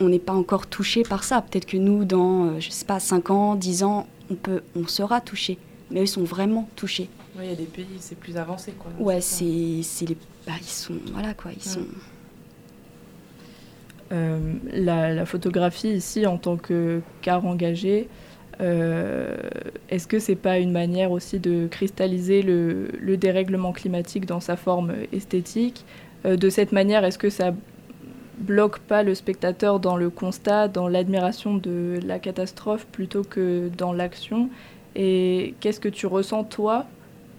On 0.02 0.10
n'est 0.10 0.20
pas 0.20 0.34
encore 0.34 0.68
touché 0.68 1.04
par 1.04 1.24
ça. 1.24 1.42
Peut-être 1.42 1.66
que 1.66 1.78
nous, 1.78 2.06
dans, 2.06 2.46
euh, 2.46 2.60
je 2.60 2.70
sais 2.70 2.86
pas, 2.86 3.00
5 3.00 3.30
ans, 3.32 3.56
10 3.56 3.84
ans, 3.84 4.08
on, 4.32 4.36
peut, 4.36 4.62
on 4.76 4.88
sera 4.88 5.20
touché. 5.22 5.58
Mais 5.92 6.02
eux 6.04 6.06
sont 6.06 6.24
vraiment 6.24 6.70
touchés. 6.76 7.10
Ouais, 7.38 7.46
Il 7.46 7.50
y 7.50 7.54
a 7.54 7.56
des 7.56 7.64
pays, 7.64 7.86
c'est 8.00 8.18
plus 8.18 8.38
avancé. 8.38 8.74
Quoi. 8.74 8.92
Ouais, 9.00 9.22
c'est 9.22 9.46
les... 9.46 10.18
Bah, 10.46 10.54
ils 10.60 10.66
sont... 10.68 10.94
Voilà, 11.14 11.34
quoi, 11.34 11.52
ils 11.56 11.64
sont... 11.64 11.82
Euh, 14.12 14.54
la, 14.74 15.26
photographie 15.26 15.90
ici 15.90 16.26
en 16.26 16.38
tant 16.38 16.58
que 16.58 17.02
car 17.22 17.46
engagé, 17.46 18.10
euh, 18.62 19.38
est-ce 19.90 20.08
que 20.08 20.20
c'est 20.20 20.36
pas 20.36 20.58
une 20.58 20.72
manière 20.72 21.12
aussi 21.12 21.40
de 21.40 21.68
cristalliser 21.68 22.42
le, 22.42 22.90
le 23.00 23.18
dérèglement 23.18 23.72
climatique 23.72 24.26
dans 24.26 24.40
sa 24.40 24.56
forme 24.56 24.94
esthétique? 25.14 25.86
Euh, 26.26 26.38
De 26.38 26.50
cette 26.50 26.72
manière, 26.72 27.04
est-ce 27.06 27.18
que 27.18 27.30
ça 27.30 27.54
bloque 28.40 28.80
pas 28.80 29.04
le 29.04 29.16
spectateur 29.16 29.80
dans 29.80 29.98
le 29.98 30.10
constat, 30.10 30.68
dans 30.68 30.88
l'admiration 30.88 31.56
de 31.56 32.00
la 32.06 32.20
catastrophe 32.20 32.86
plutôt 32.88 33.24
que 33.24 33.70
dans 33.78 33.94
l'action? 33.94 34.50
Et 34.96 35.56
qu'est-ce 35.60 35.80
que 35.80 35.90
tu 35.90 36.08
ressens 36.08 36.46
toi 36.46 36.86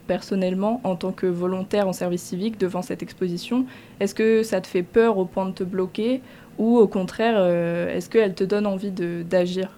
personnellement 0.07 0.81
en 0.85 0.97
tant 0.97 1.13
que 1.13 1.27
volontaire 1.27 1.87
en 1.87 1.93
service 1.93 2.23
civique 2.23 2.59
devant 2.59 2.83
cette 2.83 3.03
exposition? 3.03 3.67
Est-ce 3.99 4.15
que 4.15 4.43
ça 4.43 4.61
te 4.61 4.67
fait 4.67 4.83
peur 4.83 5.19
au 5.19 5.25
point 5.25 5.47
de 5.47 5.53
te 5.53 5.65
bloquer? 5.65 6.21
Ou 6.61 6.77
au 6.79 6.87
contraire, 6.87 7.35
euh, 7.39 7.89
est-ce 7.95 8.09
qu'elle 8.11 8.35
te 8.35 8.45
donne 8.45 8.67
envie 8.67 8.91
de- 8.91 9.25
d'agir? 9.29 9.69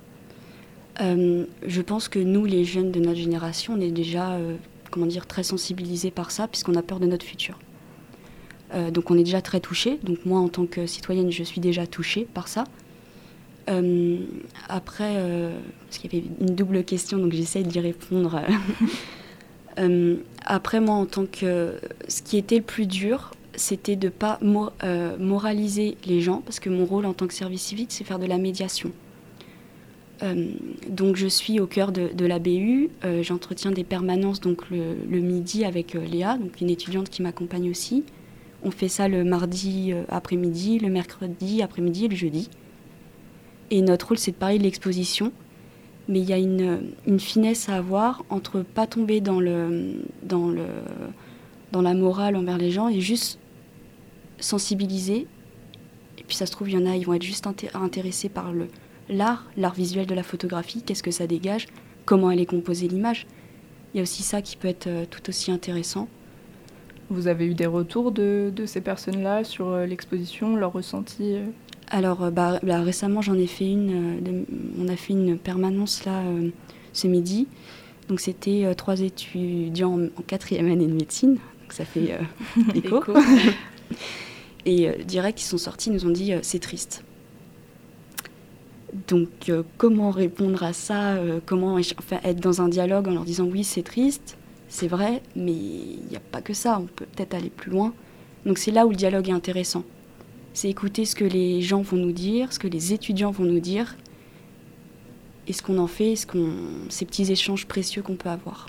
Euh, 1.00 1.44
je 1.66 1.80
pense 1.80 2.08
que 2.08 2.18
nous, 2.18 2.44
les 2.44 2.64
jeunes 2.64 2.90
de 2.90 3.00
notre 3.00 3.18
génération, 3.18 3.74
on 3.76 3.80
est 3.80 3.90
déjà, 3.90 4.32
euh, 4.32 4.56
comment 4.90 5.06
dire, 5.06 5.26
très 5.26 5.42
sensibilisés 5.42 6.10
par 6.10 6.30
ça, 6.30 6.48
puisqu'on 6.48 6.74
a 6.74 6.82
peur 6.82 7.00
de 7.00 7.06
notre 7.06 7.24
futur. 7.24 7.58
Donc 8.94 9.10
on 9.10 9.18
est 9.18 9.22
déjà 9.22 9.42
très 9.42 9.60
touchés. 9.60 9.98
Donc 10.02 10.24
moi, 10.24 10.40
en 10.40 10.48
tant 10.48 10.64
que 10.64 10.86
citoyenne, 10.86 11.30
je 11.30 11.42
suis 11.42 11.60
déjà 11.60 11.86
touchée 11.86 12.26
par 12.32 12.48
ça. 12.48 12.64
Euh, 13.68 14.16
après, 14.66 15.12
euh, 15.16 15.54
parce 15.84 15.98
qu'il 15.98 16.12
y 16.14 16.16
avait 16.16 16.26
une 16.40 16.54
double 16.54 16.82
question, 16.82 17.18
donc 17.18 17.32
j'essaye 17.32 17.64
d'y 17.64 17.80
répondre. 17.80 18.40
Euh, 19.78 20.16
après, 20.44 20.80
moi, 20.80 20.96
en 20.96 21.06
tant 21.06 21.24
que... 21.24 21.76
Ce 22.06 22.20
qui 22.20 22.36
était 22.36 22.56
le 22.56 22.62
plus 22.62 22.84
dur, 22.84 23.30
c'était 23.54 23.96
de 23.96 24.06
ne 24.06 24.10
pas 24.10 24.38
euh, 24.82 25.16
moraliser 25.18 25.96
les 26.06 26.20
gens, 26.20 26.42
parce 26.44 26.60
que 26.60 26.70
mon 26.70 26.84
rôle 26.84 27.06
en 27.06 27.12
tant 27.12 27.26
que 27.26 27.34
service 27.34 27.62
civique, 27.62 27.90
c'est 27.90 28.04
faire 28.04 28.18
de 28.18 28.26
la 28.26 28.38
médiation. 28.38 28.92
Euh, 30.22 30.52
donc 30.88 31.16
je 31.16 31.26
suis 31.26 31.60
au 31.60 31.66
cœur 31.66 31.92
de, 31.92 32.24
la 32.24 32.38
BU, 32.38 32.90
euh, 33.04 33.22
j'entretiens 33.22 33.72
des 33.72 33.84
permanences 33.84 34.40
donc 34.40 34.70
le, 34.70 35.18
midi 35.20 35.64
avec 35.64 35.94
Léa, 35.94 36.38
donc 36.38 36.60
une 36.60 36.70
étudiante 36.70 37.10
qui 37.10 37.22
m'accompagne 37.22 37.70
aussi. 37.70 38.04
On 38.62 38.70
fait 38.70 38.88
ça 38.88 39.08
le 39.08 39.24
mardi 39.24 39.92
après-midi, 40.08 40.78
le 40.78 40.88
mercredi 40.88 41.62
après-midi 41.62 42.04
et 42.04 42.08
le 42.08 42.14
jeudi. 42.14 42.48
Et 43.70 43.82
notre 43.82 44.08
rôle 44.08 44.18
c'est 44.18 44.30
de 44.30 44.36
parler 44.36 44.58
de 44.58 44.62
l'exposition, 44.62 45.32
mais 46.08 46.20
il 46.20 46.28
y 46.28 46.32
a 46.32 46.38
une, 46.38 46.92
une 47.06 47.18
finesse 47.18 47.68
à 47.68 47.76
avoir 47.76 48.24
entre 48.30 48.60
pas 48.62 48.86
tomber 48.86 49.20
dans, 49.20 49.40
le, 49.40 49.94
dans, 50.22 50.48
le, 50.48 50.66
dans 51.72 51.82
la 51.82 51.94
morale 51.94 52.36
envers 52.36 52.58
les 52.58 52.70
gens 52.70 52.88
et 52.88 53.00
juste 53.00 53.40
sensibiliser. 54.42 55.26
Et 56.18 56.24
puis 56.24 56.36
ça 56.36 56.46
se 56.46 56.52
trouve, 56.52 56.68
il 56.70 56.74
y 56.78 56.82
en 56.82 56.86
a, 56.90 56.96
ils 56.96 57.06
vont 57.06 57.14
être 57.14 57.22
juste 57.22 57.46
inté- 57.46 57.70
intéressés 57.74 58.28
par 58.28 58.52
le, 58.52 58.68
l'art, 59.08 59.46
l'art 59.56 59.74
visuel 59.74 60.06
de 60.06 60.14
la 60.14 60.22
photographie, 60.22 60.82
qu'est-ce 60.82 61.02
que 61.02 61.10
ça 61.10 61.26
dégage, 61.26 61.66
comment 62.04 62.30
elle 62.30 62.40
est 62.40 62.46
composée 62.46 62.88
l'image? 62.88 63.26
Il 63.94 63.98
y 63.98 64.00
a 64.00 64.02
aussi 64.02 64.22
ça 64.22 64.40
qui 64.42 64.56
peut 64.56 64.68
être 64.68 64.86
euh, 64.86 65.04
tout 65.10 65.28
aussi 65.28 65.50
intéressant. 65.50 66.08
Vous 67.10 67.26
avez 67.28 67.46
eu 67.46 67.54
des 67.54 67.66
retours 67.66 68.10
de, 68.12 68.50
de 68.54 68.64
ces 68.66 68.80
personnes-là 68.80 69.44
sur 69.44 69.68
euh, 69.68 69.86
l'exposition, 69.86 70.56
leur 70.56 70.72
ressenti 70.72 71.34
euh? 71.34 71.46
Alors 71.88 72.30
bah, 72.30 72.58
bah, 72.62 72.80
récemment 72.80 73.20
j'en 73.20 73.34
ai 73.34 73.46
fait 73.46 73.70
une, 73.70 74.22
de- 74.22 74.46
on 74.80 74.88
a 74.88 74.96
fait 74.96 75.12
une 75.12 75.36
permanence 75.36 76.06
là 76.06 76.22
ce 76.94 77.06
midi. 77.06 77.48
Donc 78.08 78.20
c'était 78.20 78.64
euh, 78.64 78.72
trois 78.74 79.00
étudiants 79.02 79.92
en, 80.00 80.04
en 80.04 80.22
quatrième 80.26 80.70
année 80.70 80.86
de 80.86 80.92
médecine, 80.94 81.34
donc 81.34 81.72
ça 81.72 81.84
fait 81.84 82.12
euh, 82.12 82.72
écho. 82.74 83.02
Et 84.64 84.88
euh, 84.88 84.96
direct 85.04 85.40
ils 85.40 85.46
sont 85.46 85.58
sortis, 85.58 85.90
ils 85.90 85.92
nous 85.92 86.06
ont 86.06 86.10
dit 86.10 86.32
euh, 86.32 86.38
c'est 86.42 86.60
triste. 86.60 87.04
Donc 89.08 89.48
euh, 89.48 89.62
comment 89.78 90.10
répondre 90.10 90.62
à 90.62 90.72
ça 90.72 91.16
Comment 91.46 91.74
enfin, 91.74 92.20
être 92.24 92.40
dans 92.40 92.60
un 92.60 92.68
dialogue 92.68 93.08
en 93.08 93.12
leur 93.12 93.24
disant 93.24 93.44
oui 93.44 93.64
c'est 93.64 93.82
triste, 93.82 94.36
c'est 94.68 94.88
vrai, 94.88 95.22
mais 95.34 95.52
il 95.52 96.06
n'y 96.08 96.16
a 96.16 96.20
pas 96.20 96.40
que 96.40 96.54
ça, 96.54 96.78
on 96.78 96.86
peut 96.86 97.06
peut-être 97.06 97.34
aller 97.34 97.50
plus 97.50 97.70
loin. 97.70 97.92
Donc 98.46 98.58
c'est 98.58 98.70
là 98.70 98.86
où 98.86 98.90
le 98.90 98.96
dialogue 98.96 99.28
est 99.28 99.32
intéressant. 99.32 99.84
C'est 100.54 100.68
écouter 100.68 101.06
ce 101.06 101.14
que 101.14 101.24
les 101.24 101.62
gens 101.62 101.80
vont 101.80 101.96
nous 101.96 102.12
dire, 102.12 102.52
ce 102.52 102.58
que 102.58 102.68
les 102.68 102.92
étudiants 102.92 103.30
vont 103.30 103.44
nous 103.44 103.60
dire, 103.60 103.96
et 105.48 105.52
ce 105.52 105.62
qu'on 105.62 105.78
en 105.78 105.86
fait, 105.86 106.16
ce 106.16 106.26
qu'on, 106.26 106.52
ces 106.88 107.04
petits 107.04 107.30
échanges 107.32 107.66
précieux 107.66 108.02
qu'on 108.02 108.16
peut 108.16 108.28
avoir. 108.28 108.68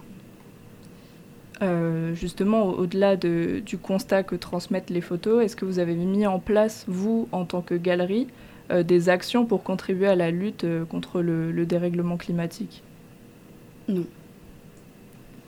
Euh, 1.63 2.13
justement, 2.15 2.63
au- 2.65 2.79
au-delà 2.81 3.15
de- 3.17 3.61
du 3.65 3.77
constat 3.77 4.23
que 4.23 4.35
transmettent 4.35 4.89
les 4.89 5.01
photos, 5.01 5.43
est-ce 5.43 5.55
que 5.55 5.65
vous 5.65 5.79
avez 5.79 5.95
mis 5.95 6.25
en 6.27 6.39
place, 6.39 6.85
vous, 6.87 7.29
en 7.31 7.45
tant 7.45 7.61
que 7.61 7.75
galerie, 7.75 8.27
euh, 8.71 8.83
des 8.83 9.09
actions 9.09 9.45
pour 9.45 9.63
contribuer 9.63 10.07
à 10.07 10.15
la 10.15 10.31
lutte 10.31 10.63
euh, 10.65 10.85
contre 10.85 11.21
le, 11.21 11.51
le 11.51 11.65
dérèglement 11.65 12.17
climatique? 12.17 12.83
Non. 13.87 14.05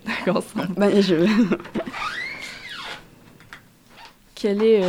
D'accord. 0.06 0.44
Bah, 0.78 1.02
je... 1.02 1.16
Quel 4.36 4.62
est, 4.64 4.82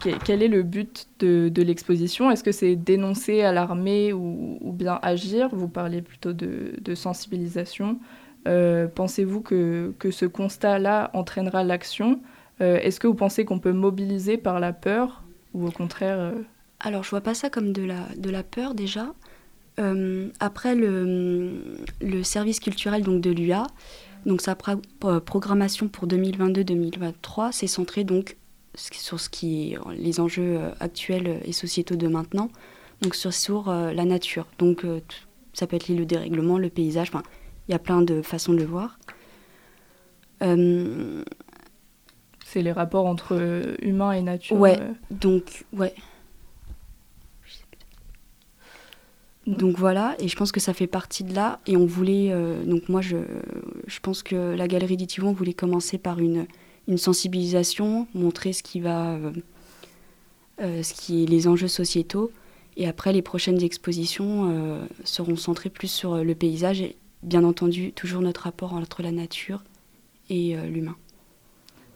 quel, 0.00 0.18
quel 0.18 0.42
est 0.42 0.48
le 0.48 0.62
but 0.62 1.06
de, 1.20 1.50
de 1.50 1.62
l'exposition? 1.62 2.30
Est-ce 2.30 2.42
que 2.42 2.52
c'est 2.52 2.74
dénoncer, 2.74 3.42
alarmer 3.42 4.14
ou, 4.14 4.58
ou 4.62 4.72
bien 4.72 4.98
agir? 5.02 5.50
Vous 5.52 5.68
parlez 5.68 6.00
plutôt 6.00 6.32
de, 6.32 6.72
de 6.80 6.94
sensibilisation. 6.94 7.98
Euh, 8.46 8.86
Pensez-vous 8.88 9.40
que, 9.40 9.94
que 9.98 10.10
ce 10.10 10.26
constat-là 10.26 11.10
entraînera 11.14 11.64
l'action? 11.64 12.20
Euh, 12.60 12.78
Est-ce 12.78 13.00
que 13.00 13.06
vous 13.06 13.14
pensez 13.14 13.44
qu'on 13.44 13.58
peut 13.58 13.72
mobiliser 13.72 14.36
par 14.36 14.60
la 14.60 14.72
peur 14.72 15.22
ou 15.54 15.66
au 15.66 15.70
contraire 15.70 16.18
euh, 16.18 16.32
Alors, 16.80 17.02
je 17.04 17.10
vois 17.10 17.20
pas 17.20 17.34
ça 17.34 17.50
comme 17.50 17.72
de 17.72 17.82
la, 17.82 18.06
de 18.16 18.30
la 18.30 18.42
peur 18.42 18.74
déjà. 18.74 19.12
Après, 20.38 20.76
le, 20.76 21.76
le 22.00 22.22
service 22.22 22.60
culturel 22.60 23.02
donc, 23.02 23.20
de 23.20 23.30
l'UA, 23.30 23.66
donc 24.24 24.40
sa 24.40 24.54
programmation 24.54 25.88
pour 25.88 26.06
2022-2023, 26.06 27.50
c'est 27.50 27.66
centré 27.66 28.04
donc 28.04 28.36
sur 28.76 29.18
ce 29.18 29.28
qui 29.28 29.72
est 29.72 29.78
les 29.96 30.20
enjeux 30.20 30.60
actuels 30.78 31.40
et 31.44 31.50
sociétaux 31.50 31.96
de 31.96 32.06
maintenant, 32.06 32.50
donc 33.02 33.16
sur, 33.16 33.68
la 33.68 34.04
nature. 34.04 34.46
Donc 34.60 34.86
ça 35.54 35.66
peut 35.66 35.74
être 35.74 35.88
lié 35.88 35.96
le 35.96 36.06
dérèglement, 36.06 36.56
le 36.56 36.70
paysage, 36.70 37.08
enfin, 37.08 37.24
il 37.68 37.72
y 37.72 37.74
a 37.74 37.78
plein 37.78 38.02
de 38.02 38.22
façons 38.22 38.52
de 38.52 38.58
le 38.58 38.64
voir. 38.64 38.98
Euh, 40.42 41.22
C'est 42.44 42.62
les 42.62 42.72
rapports 42.72 43.06
entre 43.06 43.38
humain 43.82 44.12
et 44.12 44.22
nature. 44.22 44.56
Ouais, 44.56 44.78
euh. 44.80 44.92
donc, 45.10 45.64
ouais. 45.72 45.94
Donc 49.46 49.78
voilà, 49.78 50.16
et 50.18 50.28
je 50.28 50.36
pense 50.36 50.52
que 50.52 50.60
ça 50.60 50.72
fait 50.72 50.86
partie 50.86 51.22
de 51.22 51.34
là. 51.34 51.60
Et 51.66 51.76
on 51.76 51.84
voulait, 51.84 52.30
euh, 52.32 52.64
donc 52.64 52.88
moi 52.88 53.02
je, 53.02 53.18
je 53.86 54.00
pense 54.00 54.22
que 54.22 54.54
la 54.54 54.66
galerie 54.66 54.96
d'Itivon 54.96 55.32
voulait 55.32 55.52
commencer 55.52 55.98
par 55.98 56.18
une, 56.18 56.46
une 56.88 56.96
sensibilisation, 56.96 58.06
montrer 58.14 58.54
ce 58.54 58.62
qui 58.62 58.80
va, 58.80 59.18
euh, 60.62 60.82
ce 60.82 60.94
qui 60.94 61.24
est 61.24 61.26
les 61.26 61.46
enjeux 61.46 61.68
sociétaux. 61.68 62.30
Et 62.76 62.88
après, 62.88 63.12
les 63.12 63.22
prochaines 63.22 63.62
expositions 63.62 64.50
euh, 64.50 64.84
seront 65.04 65.36
centrées 65.36 65.70
plus 65.70 65.88
sur 65.88 66.24
le 66.24 66.34
paysage 66.34 66.80
et 66.80 66.96
bien 67.24 67.44
entendu 67.44 67.92
toujours 67.92 68.22
notre 68.22 68.42
rapport 68.42 68.74
entre 68.74 69.02
la 69.02 69.12
nature 69.12 69.64
et 70.30 70.56
euh, 70.56 70.66
l'humain. 70.66 70.96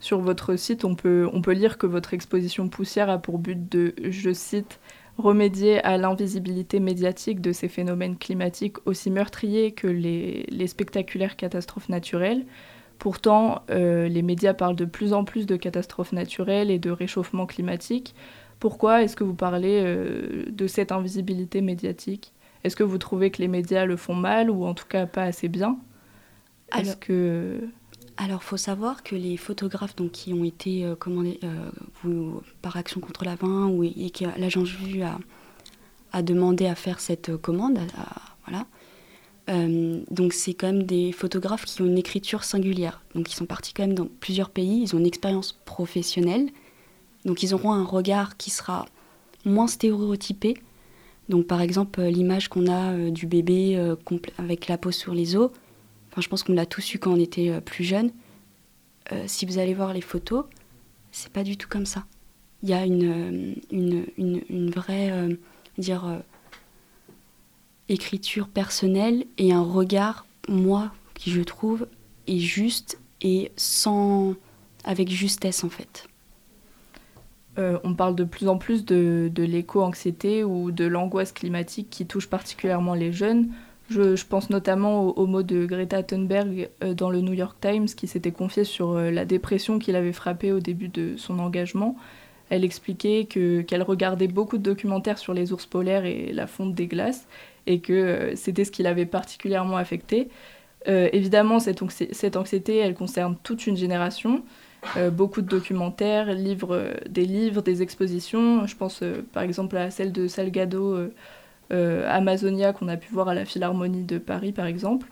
Sur 0.00 0.20
votre 0.20 0.56
site, 0.56 0.84
on 0.84 0.94
peut, 0.94 1.30
lire 1.48 1.76
que 1.76 1.86
votre 1.86 2.14
exposition 2.14 2.68
Poussière 2.68 3.10
a 3.10 3.18
pour 3.18 3.38
but 3.38 3.68
de, 3.70 3.94
je 4.02 4.32
cite, 4.32 4.78
remédier 5.16 5.82
à 5.82 5.98
l'invisibilité 5.98 6.78
médiatique 6.78 7.40
de 7.40 7.52
ces 7.52 7.68
phénomènes 7.68 8.16
climatiques 8.16 8.76
aussi 8.86 9.10
meurtriers 9.10 9.72
que 9.72 9.88
les, 9.88 10.46
les 10.48 10.66
spectaculaires 10.68 11.36
catastrophes 11.36 11.88
naturelles. 11.88 12.46
Pourtant, 12.98 13.62
euh, 13.70 14.08
les 14.08 14.22
médias 14.22 14.54
parlent 14.54 14.76
de 14.76 14.84
plus 14.84 15.12
en 15.12 15.24
plus 15.24 15.46
de 15.46 15.56
catastrophes 15.56 16.12
naturelles 16.12 16.70
et 16.70 16.78
de 16.78 16.90
réchauffement 16.90 17.46
climatique. 17.46 18.14
Pourquoi 18.60 19.02
est-ce 19.02 19.16
que 19.16 19.24
vous 19.24 19.34
parlez 19.34 19.82
euh, 19.84 20.46
de 20.50 20.66
cette 20.66 20.90
invisibilité 20.90 21.60
médiatique? 21.60 22.32
Est-ce 22.64 22.76
que 22.76 22.82
vous 22.82 22.98
trouvez 22.98 23.30
que 23.30 23.40
les 23.40 23.48
médias 23.48 23.84
le 23.84 23.96
font 23.96 24.14
mal 24.14 24.50
ou 24.50 24.64
en 24.64 24.74
tout 24.74 24.86
cas 24.86 25.06
pas 25.06 25.22
assez 25.24 25.48
bien? 25.48 25.78
Est-ce 26.76 26.88
Alors- 26.90 27.00
que... 27.00 27.60
Alors, 28.20 28.42
faut 28.42 28.56
savoir 28.56 29.04
que 29.04 29.14
les 29.14 29.36
photographes 29.36 29.94
donc, 29.94 30.10
qui 30.10 30.32
ont 30.34 30.42
été 30.42 30.84
euh, 30.84 30.96
commandés 30.96 31.38
euh, 31.44 31.70
vous- 32.02 32.42
par 32.62 32.76
Action 32.76 33.00
contre 33.00 33.24
la 33.24 33.36
vin 33.36 33.68
ou, 33.68 33.84
et 33.84 34.10
que 34.10 34.24
l'agence 34.40 34.70
Vue 34.70 35.02
a, 35.02 35.18
a 36.12 36.22
demandé 36.22 36.66
à 36.66 36.74
faire 36.74 36.98
cette 36.98 37.28
euh, 37.28 37.38
commande, 37.38 37.78
à- 37.78 38.00
à- 38.02 38.22
voilà. 38.48 38.66
Euh, 39.50 40.00
donc, 40.10 40.32
c'est 40.32 40.52
quand 40.52 40.66
même 40.66 40.82
des 40.82 41.12
photographes 41.12 41.64
qui 41.64 41.80
ont 41.80 41.86
une 41.86 41.96
écriture 41.96 42.42
singulière. 42.42 43.02
Donc, 43.14 43.30
ils 43.30 43.36
sont 43.36 43.46
partis 43.46 43.72
quand 43.72 43.84
même 43.84 43.94
dans 43.94 44.08
plusieurs 44.18 44.50
pays, 44.50 44.82
ils 44.82 44.96
ont 44.96 44.98
une 44.98 45.06
expérience 45.06 45.52
professionnelle. 45.64 46.50
Donc, 47.24 47.44
ils 47.44 47.54
auront 47.54 47.70
un 47.72 47.84
regard 47.84 48.36
qui 48.36 48.50
sera 48.50 48.84
moins 49.44 49.68
stéréotypé. 49.68 50.54
Donc, 51.28 51.46
par 51.46 51.60
exemple, 51.60 52.00
euh, 52.00 52.10
l'image 52.10 52.48
qu'on 52.48 52.66
a 52.66 52.92
euh, 52.92 53.10
du 53.10 53.26
bébé 53.26 53.76
euh, 53.76 53.96
avec 54.38 54.68
la 54.68 54.78
peau 54.78 54.90
sur 54.90 55.14
les 55.14 55.36
os, 55.36 55.50
Enfin, 56.10 56.22
je 56.22 56.28
pense 56.28 56.42
qu'on 56.42 56.54
l'a 56.54 56.64
tous 56.64 56.94
eu 56.94 56.98
quand 56.98 57.12
on 57.12 57.20
était 57.20 57.60
plus 57.60 57.84
jeune. 57.84 58.10
Si 59.26 59.44
vous 59.44 59.58
allez 59.58 59.74
voir 59.74 59.92
les 59.92 60.00
photos, 60.00 60.46
c'est 61.12 61.30
pas 61.30 61.44
du 61.44 61.58
tout 61.58 61.68
comme 61.68 61.84
ça. 61.84 62.06
Il 62.62 62.70
y 62.70 62.72
a 62.72 62.86
une, 62.86 63.54
une, 63.70 64.06
une, 64.16 64.70
vraie 64.70 65.12
dire, 65.76 66.22
écriture 67.90 68.48
personnelle 68.48 69.26
et 69.36 69.52
un 69.52 69.62
regard, 69.62 70.26
moi, 70.48 70.90
qui 71.14 71.30
je 71.30 71.42
trouve, 71.42 71.86
est 72.26 72.38
juste 72.38 72.98
et 73.20 73.52
sans. 73.56 74.34
avec 74.84 75.10
justesse 75.10 75.62
en 75.62 75.70
fait. 75.70 76.08
Euh, 77.58 77.78
on 77.82 77.94
parle 77.94 78.14
de 78.14 78.24
plus 78.24 78.48
en 78.48 78.56
plus 78.56 78.84
de, 78.84 79.30
l'éco-anxiété 79.36 80.44
ou 80.44 80.70
de 80.70 80.84
l'angoisse 80.84 81.32
climatique 81.32 81.88
qui 81.90 82.06
touche 82.06 82.28
particulièrement 82.28 82.94
les 82.94 83.12
jeunes. 83.12 83.48
Je, 83.90 84.22
pense 84.24 84.50
notamment 84.50 85.02
au, 85.02 85.12
au 85.12 85.26
mot 85.26 85.42
de 85.42 85.64
Greta 85.64 86.02
Thunberg 86.02 86.68
euh, 86.84 86.94
dans 86.94 87.10
le 87.10 87.20
New 87.20 87.32
York 87.32 87.56
Times 87.60 87.86
qui 87.86 88.06
s'était 88.06 88.32
confié 88.32 88.64
sur 88.64 88.90
euh, 88.92 89.10
la 89.10 89.24
dépression 89.24 89.78
qui 89.78 89.92
l'avait 89.92 90.12
frappée 90.12 90.52
au 90.52 90.60
début 90.60 90.88
de 90.88 91.16
son 91.16 91.38
engagement. 91.38 91.96
Elle 92.50 92.64
expliquait 92.64 93.26
que, 93.28 93.62
qu'elle 93.62 93.82
regardait 93.82 94.28
beaucoup 94.28 94.58
de 94.58 94.62
documentaires 94.62 95.18
sur 95.18 95.34
les 95.34 95.52
ours 95.52 95.66
polaires 95.66 96.04
et 96.04 96.32
la 96.32 96.46
fonte 96.46 96.74
des 96.74 96.86
glaces 96.86 97.26
et 97.66 97.80
que 97.80 98.32
c'était 98.36 98.64
ce 98.64 98.70
qui 98.70 98.82
l'avait 98.82 99.04
particulièrement 99.04 99.76
affectée. 99.76 100.28
Euh, 100.86 101.08
évidemment, 101.12 101.58
cette, 101.58 101.82
anxi- 101.82 102.12
cette 102.12 102.36
anxiété, 102.36 102.76
elle 102.76 102.94
concerne 102.94 103.36
toute 103.42 103.66
une 103.66 103.76
génération. 103.76 104.42
Euh, 104.96 105.10
beaucoup 105.10 105.42
de 105.42 105.48
documentaires, 105.48 106.32
livres, 106.32 106.74
euh, 106.76 106.94
des 107.08 107.24
livres, 107.24 107.62
des 107.62 107.82
expositions. 107.82 108.64
Je 108.66 108.76
pense 108.76 109.02
par 109.32 109.42
exemple 109.42 109.76
à 109.76 109.90
celle 109.90 110.12
de 110.12 110.28
Salgado 110.28 110.96
Amazonia 111.70 112.72
qu'on 112.72 112.88
a 112.88 112.96
pu 112.96 113.12
voir 113.12 113.28
à 113.28 113.34
la 113.34 113.44
Philharmonie 113.44 114.04
de 114.04 114.18
Paris 114.18 114.52
par 114.52 114.66
exemple. 114.66 115.08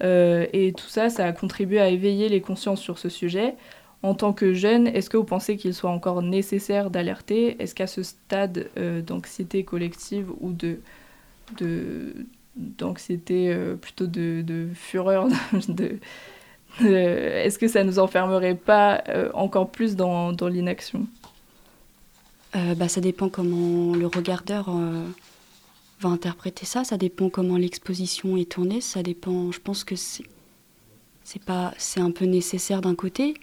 Et 0.00 0.72
tout 0.76 0.88
ça, 0.88 1.10
ça 1.10 1.26
a 1.26 1.32
contribué 1.32 1.78
à 1.78 1.88
éveiller 1.88 2.28
les 2.28 2.40
consciences 2.40 2.80
sur 2.80 2.98
ce 2.98 3.08
sujet. 3.08 3.54
En 4.02 4.14
tant 4.14 4.32
que 4.32 4.52
jeune, 4.52 4.88
est-ce 4.88 5.08
que 5.08 5.16
vous 5.16 5.22
pensez 5.22 5.56
qu'il 5.56 5.74
soit 5.74 5.90
encore 5.90 6.22
nécessaire 6.22 6.90
d'alerter? 6.90 7.62
Est-ce 7.62 7.74
qu'à 7.74 7.86
ce 7.86 8.02
stade 8.02 8.68
d'anxiété 9.06 9.62
collective 9.62 10.28
ou 10.40 10.52
de 10.52 10.80
d'anxiété, 12.56 13.52
euh, 13.52 13.76
plutôt 13.76 14.06
de, 14.06 14.68
fureur, 14.74 15.28
est-ce 16.80 17.58
que 17.58 17.68
ça 17.68 17.84
nous 17.84 17.98
enfermerait 17.98 18.54
pas 18.54 19.02
euh, 19.08 19.30
encore 19.34 19.70
plus 19.70 19.96
dans, 19.96 20.32
l'inaction? 20.48 21.06
Euh, 22.54 22.74
bah, 22.74 22.88
ça 22.88 23.00
dépend 23.00 23.28
comment 23.28 23.94
le 23.94 24.06
regardeur 24.06 24.70
va 26.00 26.08
interpréter 26.08 26.66
ça, 26.66 26.84
ça 26.84 26.98
dépend 26.98 27.30
comment 27.30 27.56
l'exposition 27.56 28.36
est 28.36 28.50
tournée, 28.50 28.80
ça 28.80 29.02
dépend, 29.02 29.52
je 29.52 29.60
pense 29.60 29.84
que 29.84 29.94
c'est 29.96 30.24
un 32.00 32.10
peu 32.10 32.24
nécessaire 32.26 32.80
d'un 32.80 32.94
côté, 32.94 33.34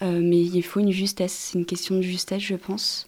mais 0.00 0.40
il 0.40 0.62
faut 0.62 0.80
une 0.80 0.92
justesse, 0.92 1.32
c'est 1.32 1.58
une 1.58 1.66
question 1.66 1.96
de 1.96 2.02
justesse 2.02 2.42
je 2.42 2.54
pense, 2.54 3.06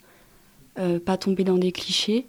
pas 0.75 1.17
tomber 1.17 1.45
dans 1.45 1.57
des 1.57 1.73
clichés 1.73 2.27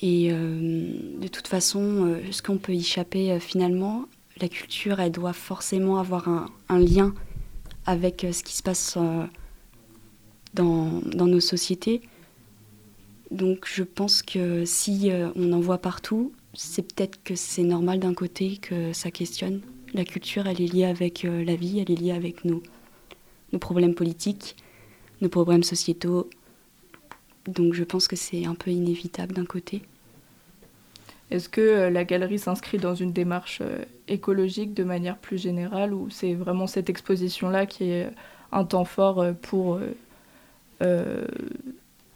et 0.00 0.28
euh, 0.30 0.92
de 1.20 1.28
toute 1.28 1.48
façon 1.48 2.06
euh, 2.06 2.28
est-ce 2.28 2.42
qu'on 2.42 2.58
peut 2.58 2.72
y 2.72 2.80
échapper 2.80 3.32
euh, 3.32 3.40
finalement 3.40 4.04
La 4.40 4.48
culture 4.48 5.00
elle 5.00 5.10
doit 5.10 5.32
forcément 5.32 5.98
avoir 5.98 6.28
un, 6.28 6.78
lien 6.78 7.14
avec 7.84 8.24
ce 8.30 8.42
qui 8.42 8.54
se 8.54 8.62
passe 8.62 8.98
dans, 10.54 11.00
nos 11.14 11.40
sociétés. 11.40 12.02
Donc 13.30 13.66
je 13.66 13.82
pense 13.82 14.22
que 14.22 14.64
si 14.64 15.10
on 15.34 15.52
en 15.52 15.60
voit 15.60 15.78
partout, 15.78 16.32
c'est 16.52 16.82
peut-être 16.82 17.22
que 17.24 17.34
c'est 17.34 17.62
normal 17.62 17.98
d'un 17.98 18.14
côté 18.14 18.58
que 18.58 18.92
ça 18.92 19.10
questionne. 19.10 19.62
La 19.94 20.04
culture, 20.04 20.46
elle 20.46 20.60
est 20.60 20.72
liée 20.72 20.84
avec 20.84 21.22
la 21.22 21.56
vie, 21.56 21.78
elle 21.80 21.90
est 21.90 22.00
liée 22.00 22.12
avec 22.12 22.44
nos 22.44 22.62
problèmes 23.58 23.94
politiques, 23.94 24.54
nos 25.22 25.30
problèmes 25.30 25.62
sociétaux. 25.62 26.28
Donc 27.48 27.74
je 27.74 27.82
pense 27.82 28.06
que 28.06 28.14
c'est 28.14 28.44
un 28.44 28.54
peu 28.54 28.70
inévitable 28.70 29.34
d'un 29.34 29.46
côté. 29.46 29.82
Est-ce 31.30 31.48
que 31.48 31.60
euh, 31.60 31.90
la 31.90 32.04
galerie 32.04 32.38
s'inscrit 32.38 32.78
dans 32.78 32.94
une 32.94 33.12
démarche 33.12 33.58
euh, 33.62 33.84
écologique 34.06 34.72
de 34.72 34.84
manière 34.84 35.18
plus 35.18 35.36
générale 35.36 35.92
ou 35.92 36.08
c'est 36.10 36.34
vraiment 36.34 36.66
cette 36.66 36.88
exposition-là 36.88 37.66
qui 37.66 37.90
est 37.90 38.08
un 38.52 38.64
temps 38.64 38.84
fort 38.86 39.20
euh, 39.20 39.32
pour, 39.32 39.74
euh, 39.74 39.94
euh, 40.82 41.26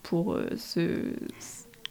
pour 0.02 0.34
euh, 0.34 0.48
ce... 0.56 1.12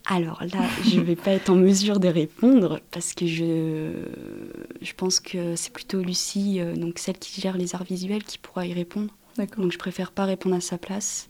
Alors 0.05 0.41
là, 0.41 0.63
je 0.83 0.99
ne 0.99 1.03
vais 1.03 1.15
pas 1.15 1.31
être 1.31 1.49
en 1.51 1.55
mesure 1.55 1.99
de 1.99 2.07
répondre 2.07 2.79
parce 2.89 3.13
que 3.13 3.27
je, 3.27 3.91
je 4.81 4.93
pense 4.93 5.19
que 5.19 5.55
c'est 5.55 5.71
plutôt 5.71 6.01
Lucie, 6.01 6.59
euh, 6.59 6.75
donc 6.75 6.97
celle 6.97 7.19
qui 7.19 7.39
gère 7.39 7.55
les 7.55 7.75
arts 7.75 7.83
visuels, 7.83 8.23
qui 8.23 8.39
pourra 8.39 8.65
y 8.65 8.73
répondre. 8.73 9.13
Donc 9.57 9.71
je 9.71 9.77
préfère 9.77 10.11
pas 10.11 10.25
répondre 10.25 10.55
à 10.55 10.61
sa 10.61 10.79
place. 10.79 11.27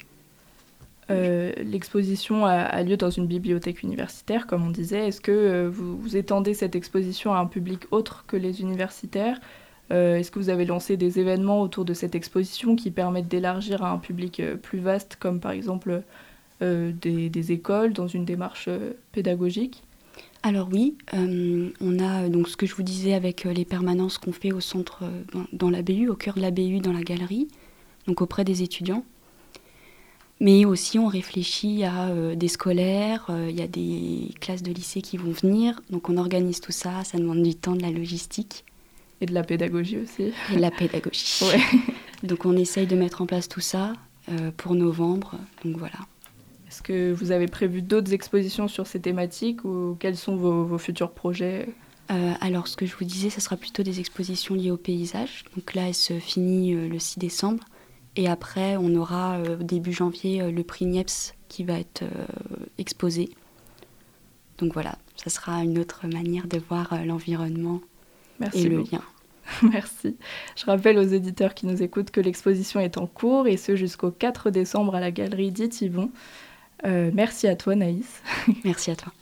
Euh, 1.11 1.51
L'exposition 1.63 2.45
a, 2.45 2.81
lieu 2.83 2.97
dans 2.97 3.09
une 3.09 3.27
bibliothèque 3.27 3.83
universitaire, 3.83 4.47
comme 4.47 4.65
on 4.65 4.69
disait. 4.69 5.07
Est-ce 5.07 5.21
que 5.21 5.31
euh, 5.31 5.69
vous, 5.69 6.15
étendez 6.15 6.53
cette 6.53 6.75
exposition 6.75 7.33
à 7.33 7.39
un 7.39 7.45
public 7.45 7.81
autre 7.91 8.25
que 8.27 8.37
les 8.37 8.61
universitaires? 8.61 9.39
Euh, 9.91 10.17
Est-ce 10.17 10.31
que 10.31 10.39
vous 10.39 10.49
avez 10.49 10.65
lancé 10.65 10.97
des 10.97 11.19
événements 11.19 11.61
autour 11.61 11.85
de 11.85 11.93
cette 11.93 12.15
exposition 12.15 12.75
qui 12.75 12.91
permettent 12.91 13.27
d'élargir 13.27 13.83
à 13.83 13.91
un 13.91 13.97
public 13.97 14.41
plus 14.61 14.79
vaste, 14.79 15.17
comme 15.19 15.39
par 15.39 15.51
exemple 15.51 16.03
des, 16.61 17.51
écoles, 17.51 17.91
dans 17.93 18.07
une 18.07 18.23
démarche 18.23 18.69
pédagogique? 19.11 19.83
Alors 20.43 20.69
oui, 20.71 20.95
on 21.13 21.99
a 21.99 22.29
donc 22.29 22.47
ce 22.47 22.55
que 22.55 22.65
je 22.65 22.75
vous 22.75 22.83
disais 22.83 23.13
avec 23.13 23.43
les 23.43 23.65
permanences 23.65 24.17
qu'on 24.17 24.31
fait 24.31 24.51
au 24.51 24.59
centre, 24.59 25.03
dans, 25.33 25.45
dans 25.53 25.69
la 25.69 25.81
BU, 25.81 26.07
au 26.07 26.15
cœur 26.15 26.35
de 26.35 26.41
la 26.41 26.51
BU, 26.51 26.79
dans 26.79 26.93
la 26.93 27.01
galerie, 27.01 27.47
donc 28.07 28.21
auprès 28.21 28.43
des 28.43 28.61
étudiants. 28.61 29.03
Mais 30.41 30.65
aussi 30.65 30.99
on 30.99 31.07
réfléchit 31.07 31.85
à 31.85 32.07
euh, 32.09 32.35
des 32.35 32.49
scolaires, 32.49 33.27
euh, 33.29 33.47
il 33.49 33.57
y 33.57 33.61
a 33.61 33.67
des 33.67 34.33
classes 34.41 34.63
de 34.63 34.71
lycée 34.73 35.01
qui 35.01 35.15
vont 35.15 35.31
venir, 35.31 35.79
donc 35.89 36.09
on 36.09 36.17
organise 36.17 36.59
tout 36.59 36.73
ça, 36.73 37.03
ça 37.05 37.17
demande 37.17 37.41
du 37.43 37.55
temps, 37.55 37.75
de 37.75 37.81
la 37.81 37.91
logistique. 37.91 38.65
Et 39.21 39.27
de 39.27 39.33
la 39.33 39.43
pédagogie 39.43 39.99
aussi. 39.99 40.33
Et 40.51 40.55
de 40.55 40.59
la 40.59 40.71
pédagogie. 40.71 41.39
Ouais. 41.43 41.61
Donc 42.27 42.45
on 42.45 42.55
essaye 42.57 42.87
de 42.87 42.95
mettre 42.95 43.21
en 43.21 43.25
place 43.25 43.47
tout 43.47 43.61
ça. 43.61 43.93
euh, 44.29 44.51
pour 44.55 44.75
novembre. 44.75 45.35
Donc 45.63 45.77
voilà. 45.77 45.97
Est-ce 46.67 46.81
que 46.81 47.11
vous 47.11 47.31
avez 47.31 47.47
prévu 47.47 47.81
d'autres 47.81 48.13
expositions 48.13 48.67
sur 48.67 48.87
ces 48.87 48.99
thématiques 48.99 49.65
ou 49.65 49.97
quels 49.99 50.15
sont 50.15 50.35
vos, 50.35 50.63
vos 50.63 50.77
futurs 50.77 51.11
projets? 51.11 51.67
Euh, 52.11 52.33
alors, 52.41 52.67
ce 52.67 52.75
que 52.77 52.85
je 52.85 52.95
vous 52.95 53.05
disais, 53.05 53.29
ce 53.29 53.41
sera 53.41 53.57
plutôt 53.57 53.83
des 53.83 53.99
expositions 53.99 54.55
liées 54.55 54.71
au 54.71 54.77
paysage. 54.77 55.45
Donc 55.55 55.73
là, 55.73 55.87
elle 55.87 55.95
se 55.95 56.19
finit 56.19 56.73
euh, 56.73 56.87
le 56.87 56.99
6 56.99 57.19
décembre. 57.19 57.63
Et 58.15 58.27
après, 58.27 58.77
on 58.77 58.93
aura 58.95 59.37
euh, 59.37 59.55
début 59.57 59.93
janvier 59.93 60.41
euh, 60.41 60.51
le 60.51 60.63
prix 60.63 60.85
Niepce 60.85 61.33
qui 61.47 61.63
va 61.63 61.79
être 61.79 62.03
euh, 62.03 62.25
exposé. 62.77 63.29
Donc 64.57 64.73
voilà, 64.73 64.97
ça 65.15 65.29
sera 65.29 65.63
une 65.63 65.79
autre 65.79 66.07
manière 66.07 66.47
de 66.47 66.59
voir 66.59 66.93
l'environnement 67.05 67.81
Merci 68.39 68.59
et 68.59 68.69
le 68.69 68.77
beaucoup. 68.79 68.95
lien. 68.95 69.01
Merci. 69.71 70.17
Je 70.55 70.65
rappelle 70.65 70.97
aux 70.97 71.03
éditeurs 71.07 71.53
qui 71.53 71.65
nous 71.65 71.81
écoutent 71.81 72.11
que 72.11 72.21
l'exposition 72.21 72.79
est 72.79 72.97
en 72.97 73.07
cours 73.07 73.47
et 73.47 73.57
ce 73.57 73.75
jusqu'au 73.75 74.11
4 74.11 74.49
décembre 74.49 74.95
à 74.95 74.99
la 74.99 75.11
galerie 75.11 75.51
d'Itivon. 75.51 76.11
Euh, 76.85 77.11
merci 77.13 77.47
à 77.47 77.55
toi 77.55 77.75
Naïs. 77.75 78.21
merci 78.63 78.91
à 78.91 78.95
toi. 78.95 79.13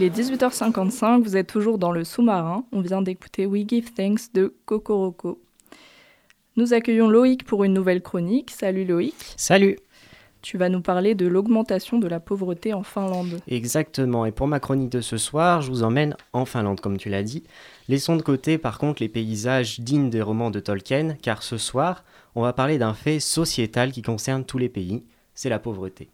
Il 0.00 0.06
est 0.06 0.18
18h55, 0.18 1.22
vous 1.22 1.36
êtes 1.36 1.48
toujours 1.48 1.76
dans 1.76 1.92
le 1.92 2.04
sous-marin. 2.04 2.64
On 2.72 2.80
vient 2.80 3.02
d'écouter 3.02 3.44
We 3.44 3.66
Give 3.68 3.92
Thanks 3.92 4.32
de 4.32 4.54
Kokoroko. 4.64 5.38
Nous 6.56 6.72
accueillons 6.72 7.10
Loïc 7.10 7.44
pour 7.44 7.64
une 7.64 7.74
nouvelle 7.74 8.00
chronique. 8.00 8.50
Salut 8.50 8.86
Loïc. 8.86 9.14
Salut 9.36 9.78
Tu 10.40 10.56
vas 10.56 10.70
nous 10.70 10.80
parler 10.80 11.14
de 11.14 11.26
l'augmentation 11.26 11.98
de 11.98 12.08
la 12.08 12.18
pauvreté 12.18 12.72
en 12.72 12.82
Finlande. 12.82 13.42
Exactement, 13.46 14.24
et 14.24 14.32
pour 14.32 14.46
ma 14.46 14.58
chronique 14.58 14.88
de 14.88 15.02
ce 15.02 15.18
soir, 15.18 15.60
je 15.60 15.70
vous 15.70 15.82
emmène 15.82 16.16
en 16.32 16.46
Finlande, 16.46 16.80
comme 16.80 16.96
tu 16.96 17.10
l'as 17.10 17.22
dit. 17.22 17.44
Laissons 17.86 18.16
de 18.16 18.22
côté 18.22 18.56
par 18.56 18.78
contre 18.78 19.02
les 19.02 19.10
paysages 19.10 19.80
dignes 19.80 20.08
des 20.08 20.22
romans 20.22 20.50
de 20.50 20.60
Tolkien, 20.60 21.14
car 21.20 21.42
ce 21.42 21.58
soir, 21.58 22.04
on 22.34 22.40
va 22.40 22.54
parler 22.54 22.78
d'un 22.78 22.94
fait 22.94 23.20
sociétal 23.20 23.92
qui 23.92 24.00
concerne 24.00 24.46
tous 24.46 24.56
les 24.56 24.70
pays, 24.70 25.02
c'est 25.34 25.50
la 25.50 25.58
pauvreté. 25.58 26.08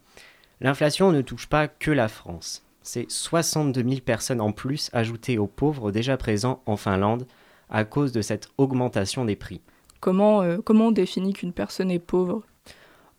L'inflation 0.60 1.12
ne 1.12 1.20
touche 1.20 1.46
pas 1.46 1.68
que 1.68 1.92
la 1.92 2.08
France. 2.08 2.65
C'est 2.86 3.10
62 3.10 3.82
000 3.82 4.00
personnes 4.00 4.40
en 4.40 4.52
plus 4.52 4.90
ajoutées 4.92 5.38
aux 5.38 5.48
pauvres 5.48 5.90
déjà 5.90 6.16
présents 6.16 6.62
en 6.66 6.76
Finlande 6.76 7.26
à 7.68 7.84
cause 7.84 8.12
de 8.12 8.22
cette 8.22 8.48
augmentation 8.58 9.24
des 9.24 9.34
prix. 9.34 9.60
Comment, 9.98 10.42
euh, 10.42 10.58
comment 10.64 10.86
on 10.86 10.92
définit 10.92 11.32
qu'une 11.32 11.52
personne 11.52 11.90
est 11.90 11.98
pauvre? 11.98 12.44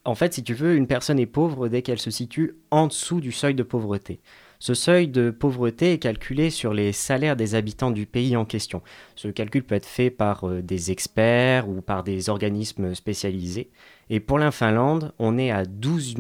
En 0.05 0.15
fait, 0.15 0.34
si 0.34 0.41
tu 0.41 0.53
veux, 0.53 0.78
une 0.78 0.88
personne 0.88 1.20
est 1.20 1.26
pauvre 1.26 1.68
dès 1.68 1.82
qu'elle 1.82 1.99
se 1.99 2.11
situe 2.11 2.55
en 2.72 2.88
dessous 2.88 3.20
du 3.20 3.34
seuil 3.34 3.55
de 3.55 3.63
pauvreté. 3.63 4.22
Ce 4.59 4.74
seuil 4.74 5.09
de 5.09 5.32
pauvreté 5.32 5.91
est 5.91 5.99
calculé 5.99 6.49
sur 6.49 6.74
les 6.74 6.93
salaires 6.93 7.36
des 7.36 7.53
habitants 7.53 7.91
du 7.91 8.05
pays 8.05 8.38
en 8.38 8.45
question. 8.45 8.82
Ce 9.15 9.28
calcul 9.28 9.65
peut 9.65 9.76
être 9.76 9.86
fait 9.86 10.11
par 10.11 10.47
euh, 10.47 10.61
des 10.61 10.91
experts 10.91 11.68
ou 11.68 11.82
par 11.82 12.05
des 12.05 12.30
organismes 12.30 12.95
spécialisés. 12.95 13.70
Et 14.09 14.22
pour 14.22 14.39
la 14.39 14.51
Finlande, 14.51 15.13
on 15.20 15.38
est 15.38 15.51
à 15.51 15.65
12 15.65 16.15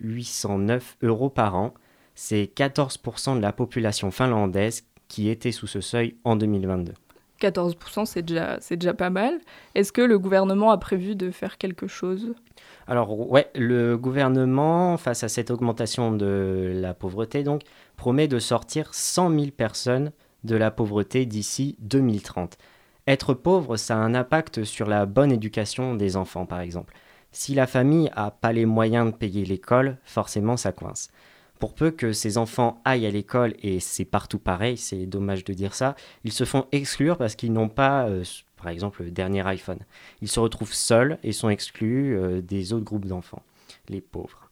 809 0.00 0.96
euros 1.02 1.28
par 1.28 1.56
an. 1.56 1.74
C'est 2.16 2.50
14% 2.56 3.36
de 3.36 3.42
la 3.42 3.52
population 3.52 4.10
finlandaise 4.10 4.84
qui 5.06 5.28
était 5.28 5.52
sous 5.52 5.66
ce 5.66 5.80
seuil 5.80 6.16
en 6.24 6.34
2022. 6.34 6.94
14%, 7.40 8.06
c'est 8.06 8.22
déjà, 8.22 8.56
c'est 8.60 8.78
déjà 8.78 8.94
pas 8.94 9.10
mal. 9.10 9.38
Est-ce 9.74 9.92
que 9.92 10.00
le 10.00 10.18
gouvernement 10.18 10.70
a 10.70 10.78
prévu 10.78 11.14
de 11.14 11.30
faire 11.30 11.58
quelque 11.58 11.86
chose? 11.86 12.32
Alors 12.86 13.30
ouais, 13.30 13.50
le 13.54 13.98
gouvernement, 13.98 14.96
face 14.96 15.24
à 15.24 15.28
cette 15.28 15.50
augmentation 15.50 16.10
de 16.10 16.72
la 16.74 16.94
pauvreté, 16.94 17.42
donc, 17.42 17.62
promet 17.96 18.28
de 18.28 18.38
sortir 18.38 18.94
100 18.94 19.30
000 19.30 19.50
personnes 19.50 20.10
de 20.44 20.56
la 20.56 20.70
pauvreté 20.70 21.26
d'ici 21.26 21.76
2030. 21.80 22.56
Être 23.06 23.34
pauvre, 23.34 23.76
ça 23.76 23.96
a 23.96 23.98
un 23.98 24.14
impact 24.14 24.64
sur 24.64 24.86
la 24.86 25.04
bonne 25.04 25.32
éducation 25.32 25.94
des 25.94 26.16
enfants, 26.16 26.46
par 26.46 26.60
exemple. 26.60 26.94
Si 27.30 27.54
la 27.54 27.66
famille 27.66 28.10
n'a 28.16 28.30
pas 28.30 28.54
les 28.54 28.64
moyens 28.64 29.12
de 29.12 29.16
payer 29.16 29.44
l'école, 29.44 29.98
forcément 30.04 30.56
ça 30.56 30.72
coince. 30.72 31.10
Pour 31.58 31.74
peu 31.74 31.90
que 31.90 32.12
ces 32.12 32.38
enfants 32.38 32.80
aillent 32.84 33.06
à 33.06 33.10
l'école, 33.10 33.54
et 33.62 33.80
c'est 33.80 34.04
partout 34.04 34.38
pareil, 34.38 34.76
c'est 34.76 35.06
dommage 35.06 35.44
de 35.44 35.52
dire 35.54 35.74
ça, 35.74 35.96
ils 36.24 36.32
se 36.32 36.44
font 36.44 36.66
exclure 36.72 37.16
parce 37.16 37.34
qu'ils 37.34 37.52
n'ont 37.52 37.68
pas, 37.68 38.06
euh, 38.08 38.24
par 38.56 38.68
exemple, 38.68 39.02
le 39.02 39.10
dernier 39.10 39.46
iPhone. 39.46 39.78
Ils 40.20 40.28
se 40.28 40.40
retrouvent 40.40 40.74
seuls 40.74 41.18
et 41.22 41.32
sont 41.32 41.48
exclus 41.48 42.16
euh, 42.16 42.42
des 42.42 42.72
autres 42.72 42.84
groupes 42.84 43.06
d'enfants, 43.06 43.42
les 43.88 44.00
pauvres. 44.00 44.50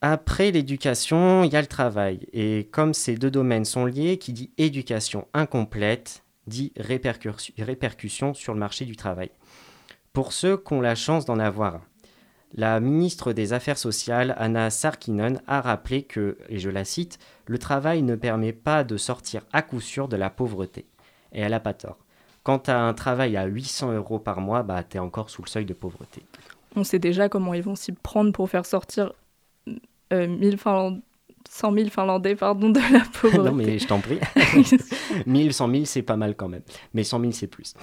Après 0.00 0.50
l'éducation, 0.50 1.44
il 1.44 1.52
y 1.52 1.56
a 1.56 1.60
le 1.60 1.66
travail. 1.66 2.26
Et 2.32 2.68
comme 2.70 2.92
ces 2.92 3.16
deux 3.16 3.30
domaines 3.30 3.64
sont 3.64 3.86
liés, 3.86 4.18
qui 4.18 4.32
dit 4.32 4.50
éducation 4.58 5.26
incomplète 5.34 6.22
dit 6.46 6.72
répercussion, 6.76 8.34
sur 8.34 8.54
le 8.54 8.60
marché 8.60 8.84
du 8.84 8.96
travail. 8.96 9.30
Pour 10.12 10.32
ceux 10.32 10.56
qui 10.56 10.72
ont 10.72 10.80
la 10.80 10.94
chance 10.94 11.24
d'en 11.24 11.38
avoir 11.38 11.74
un, 11.74 11.82
la 12.56 12.80
ministre 12.80 13.32
des 13.32 13.52
Affaires 13.52 13.78
sociales, 13.78 14.34
Anna 14.38 14.70
Sarkinen, 14.70 15.40
a 15.46 15.60
rappelé 15.60 16.02
que, 16.02 16.38
et 16.48 16.58
je 16.58 16.70
la 16.70 16.84
cite, 16.84 17.18
le 17.46 17.58
travail 17.58 18.02
ne 18.02 18.16
permet 18.16 18.52
pas 18.52 18.82
de 18.82 18.96
sortir 18.96 19.42
à 19.52 19.62
coup 19.62 19.80
sûr 19.80 20.08
de 20.08 20.16
la 20.16 20.30
pauvreté. 20.30 20.86
Et 21.32 21.40
elle 21.40 21.50
n'a 21.50 21.60
pas 21.60 21.74
tort. 21.74 21.98
Quand 22.42 22.60
tu 22.60 22.70
as 22.70 22.80
un 22.80 22.94
travail 22.94 23.36
à 23.36 23.44
800 23.44 23.92
euros 23.92 24.18
par 24.18 24.40
mois, 24.40 24.62
bah, 24.62 24.82
tu 24.82 24.96
es 24.96 25.00
encore 25.00 25.30
sous 25.30 25.42
le 25.42 25.48
seuil 25.48 25.64
de 25.66 25.74
pauvreté. 25.74 26.22
On 26.76 26.84
sait 26.84 26.98
déjà 26.98 27.28
comment 27.28 27.54
ils 27.54 27.62
vont 27.62 27.74
s'y 27.74 27.92
prendre 27.92 28.32
pour 28.32 28.48
faire 28.48 28.66
sortir 28.66 29.12
euh, 30.12 30.26
1000 30.28 30.56
Finland- 30.56 31.00
100 31.48 31.72
000 31.72 31.88
Finlandais 31.90 32.34
pardon, 32.34 32.70
de 32.70 32.80
la 32.92 33.00
pauvreté. 33.20 33.42
non, 33.42 33.52
mais 33.54 33.78
je 33.78 33.86
t'en 33.86 34.00
prie. 34.00 34.18
1000, 35.26 35.52
100 35.52 35.70
000, 35.70 35.84
c'est 35.84 36.02
pas 36.02 36.16
mal 36.16 36.34
quand 36.34 36.48
même. 36.48 36.62
Mais 36.94 37.04
100 37.04 37.20
000, 37.20 37.32
c'est 37.32 37.46
plus. 37.46 37.74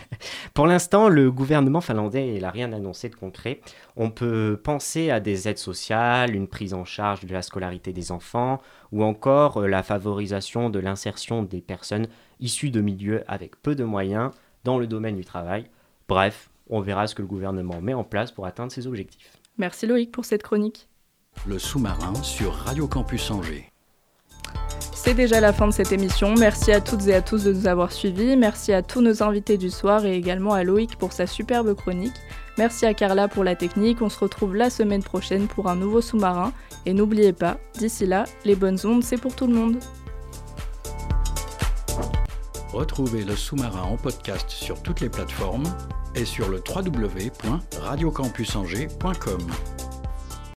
Pour 0.54 0.66
l'instant, 0.66 1.08
le 1.08 1.30
gouvernement 1.30 1.80
finlandais 1.80 2.38
n'a 2.40 2.50
rien 2.50 2.72
annoncé 2.72 3.08
de 3.08 3.14
concret. 3.14 3.60
On 3.96 4.10
peut 4.10 4.60
penser 4.62 5.10
à 5.10 5.20
des 5.20 5.48
aides 5.48 5.58
sociales, 5.58 6.34
une 6.34 6.48
prise 6.48 6.74
en 6.74 6.84
charge 6.84 7.24
de 7.24 7.32
la 7.32 7.42
scolarité 7.42 7.92
des 7.92 8.12
enfants, 8.12 8.60
ou 8.92 9.04
encore 9.04 9.58
euh, 9.58 9.66
la 9.66 9.82
favorisation 9.82 10.70
de 10.70 10.78
l'insertion 10.78 11.42
des 11.42 11.60
personnes 11.60 12.06
issues 12.40 12.70
de 12.70 12.80
milieux 12.80 13.22
avec 13.26 13.60
peu 13.60 13.74
de 13.74 13.84
moyens 13.84 14.30
dans 14.64 14.78
le 14.78 14.86
domaine 14.86 15.16
du 15.16 15.24
travail. 15.24 15.66
Bref, 16.08 16.50
on 16.70 16.80
verra 16.80 17.06
ce 17.06 17.14
que 17.14 17.22
le 17.22 17.28
gouvernement 17.28 17.80
met 17.80 17.94
en 17.94 18.04
place 18.04 18.32
pour 18.32 18.46
atteindre 18.46 18.72
ses 18.72 18.86
objectifs. 18.86 19.32
Merci 19.58 19.86
Loïc 19.86 20.12
pour 20.12 20.24
cette 20.24 20.42
chronique. 20.42 20.87
Le 21.46 21.58
sous-marin 21.58 22.14
sur 22.22 22.52
Radio 22.52 22.86
Campus 22.86 23.30
Angers. 23.30 23.70
C'est 24.94 25.14
déjà 25.14 25.40
la 25.40 25.52
fin 25.52 25.68
de 25.68 25.72
cette 25.72 25.92
émission. 25.92 26.34
Merci 26.34 26.72
à 26.72 26.80
toutes 26.80 27.06
et 27.06 27.14
à 27.14 27.22
tous 27.22 27.44
de 27.44 27.52
nous 27.52 27.66
avoir 27.66 27.92
suivis. 27.92 28.36
Merci 28.36 28.72
à 28.72 28.82
tous 28.82 29.00
nos 29.00 29.22
invités 29.22 29.56
du 29.56 29.70
soir 29.70 30.04
et 30.04 30.16
également 30.16 30.52
à 30.52 30.64
Loïc 30.64 30.96
pour 30.96 31.12
sa 31.12 31.26
superbe 31.26 31.74
chronique. 31.74 32.16
Merci 32.58 32.86
à 32.86 32.94
Carla 32.94 33.28
pour 33.28 33.44
la 33.44 33.54
technique. 33.54 34.02
On 34.02 34.08
se 34.08 34.18
retrouve 34.18 34.56
la 34.56 34.70
semaine 34.70 35.02
prochaine 35.02 35.46
pour 35.46 35.68
un 35.68 35.76
nouveau 35.76 36.00
sous-marin. 36.00 36.52
Et 36.86 36.92
n'oubliez 36.92 37.32
pas, 37.32 37.58
d'ici 37.78 38.06
là, 38.06 38.24
les 38.44 38.56
bonnes 38.56 38.78
ondes, 38.84 39.04
c'est 39.04 39.18
pour 39.18 39.36
tout 39.36 39.46
le 39.46 39.54
monde. 39.54 39.78
Retrouvez 42.72 43.24
le 43.24 43.36
sous-marin 43.36 43.82
en 43.82 43.96
podcast 43.96 44.50
sur 44.50 44.82
toutes 44.82 45.00
les 45.00 45.08
plateformes 45.08 45.72
et 46.14 46.24
sur 46.24 46.48
le 46.48 46.62
www.radiocampusangers.com. 46.68 49.40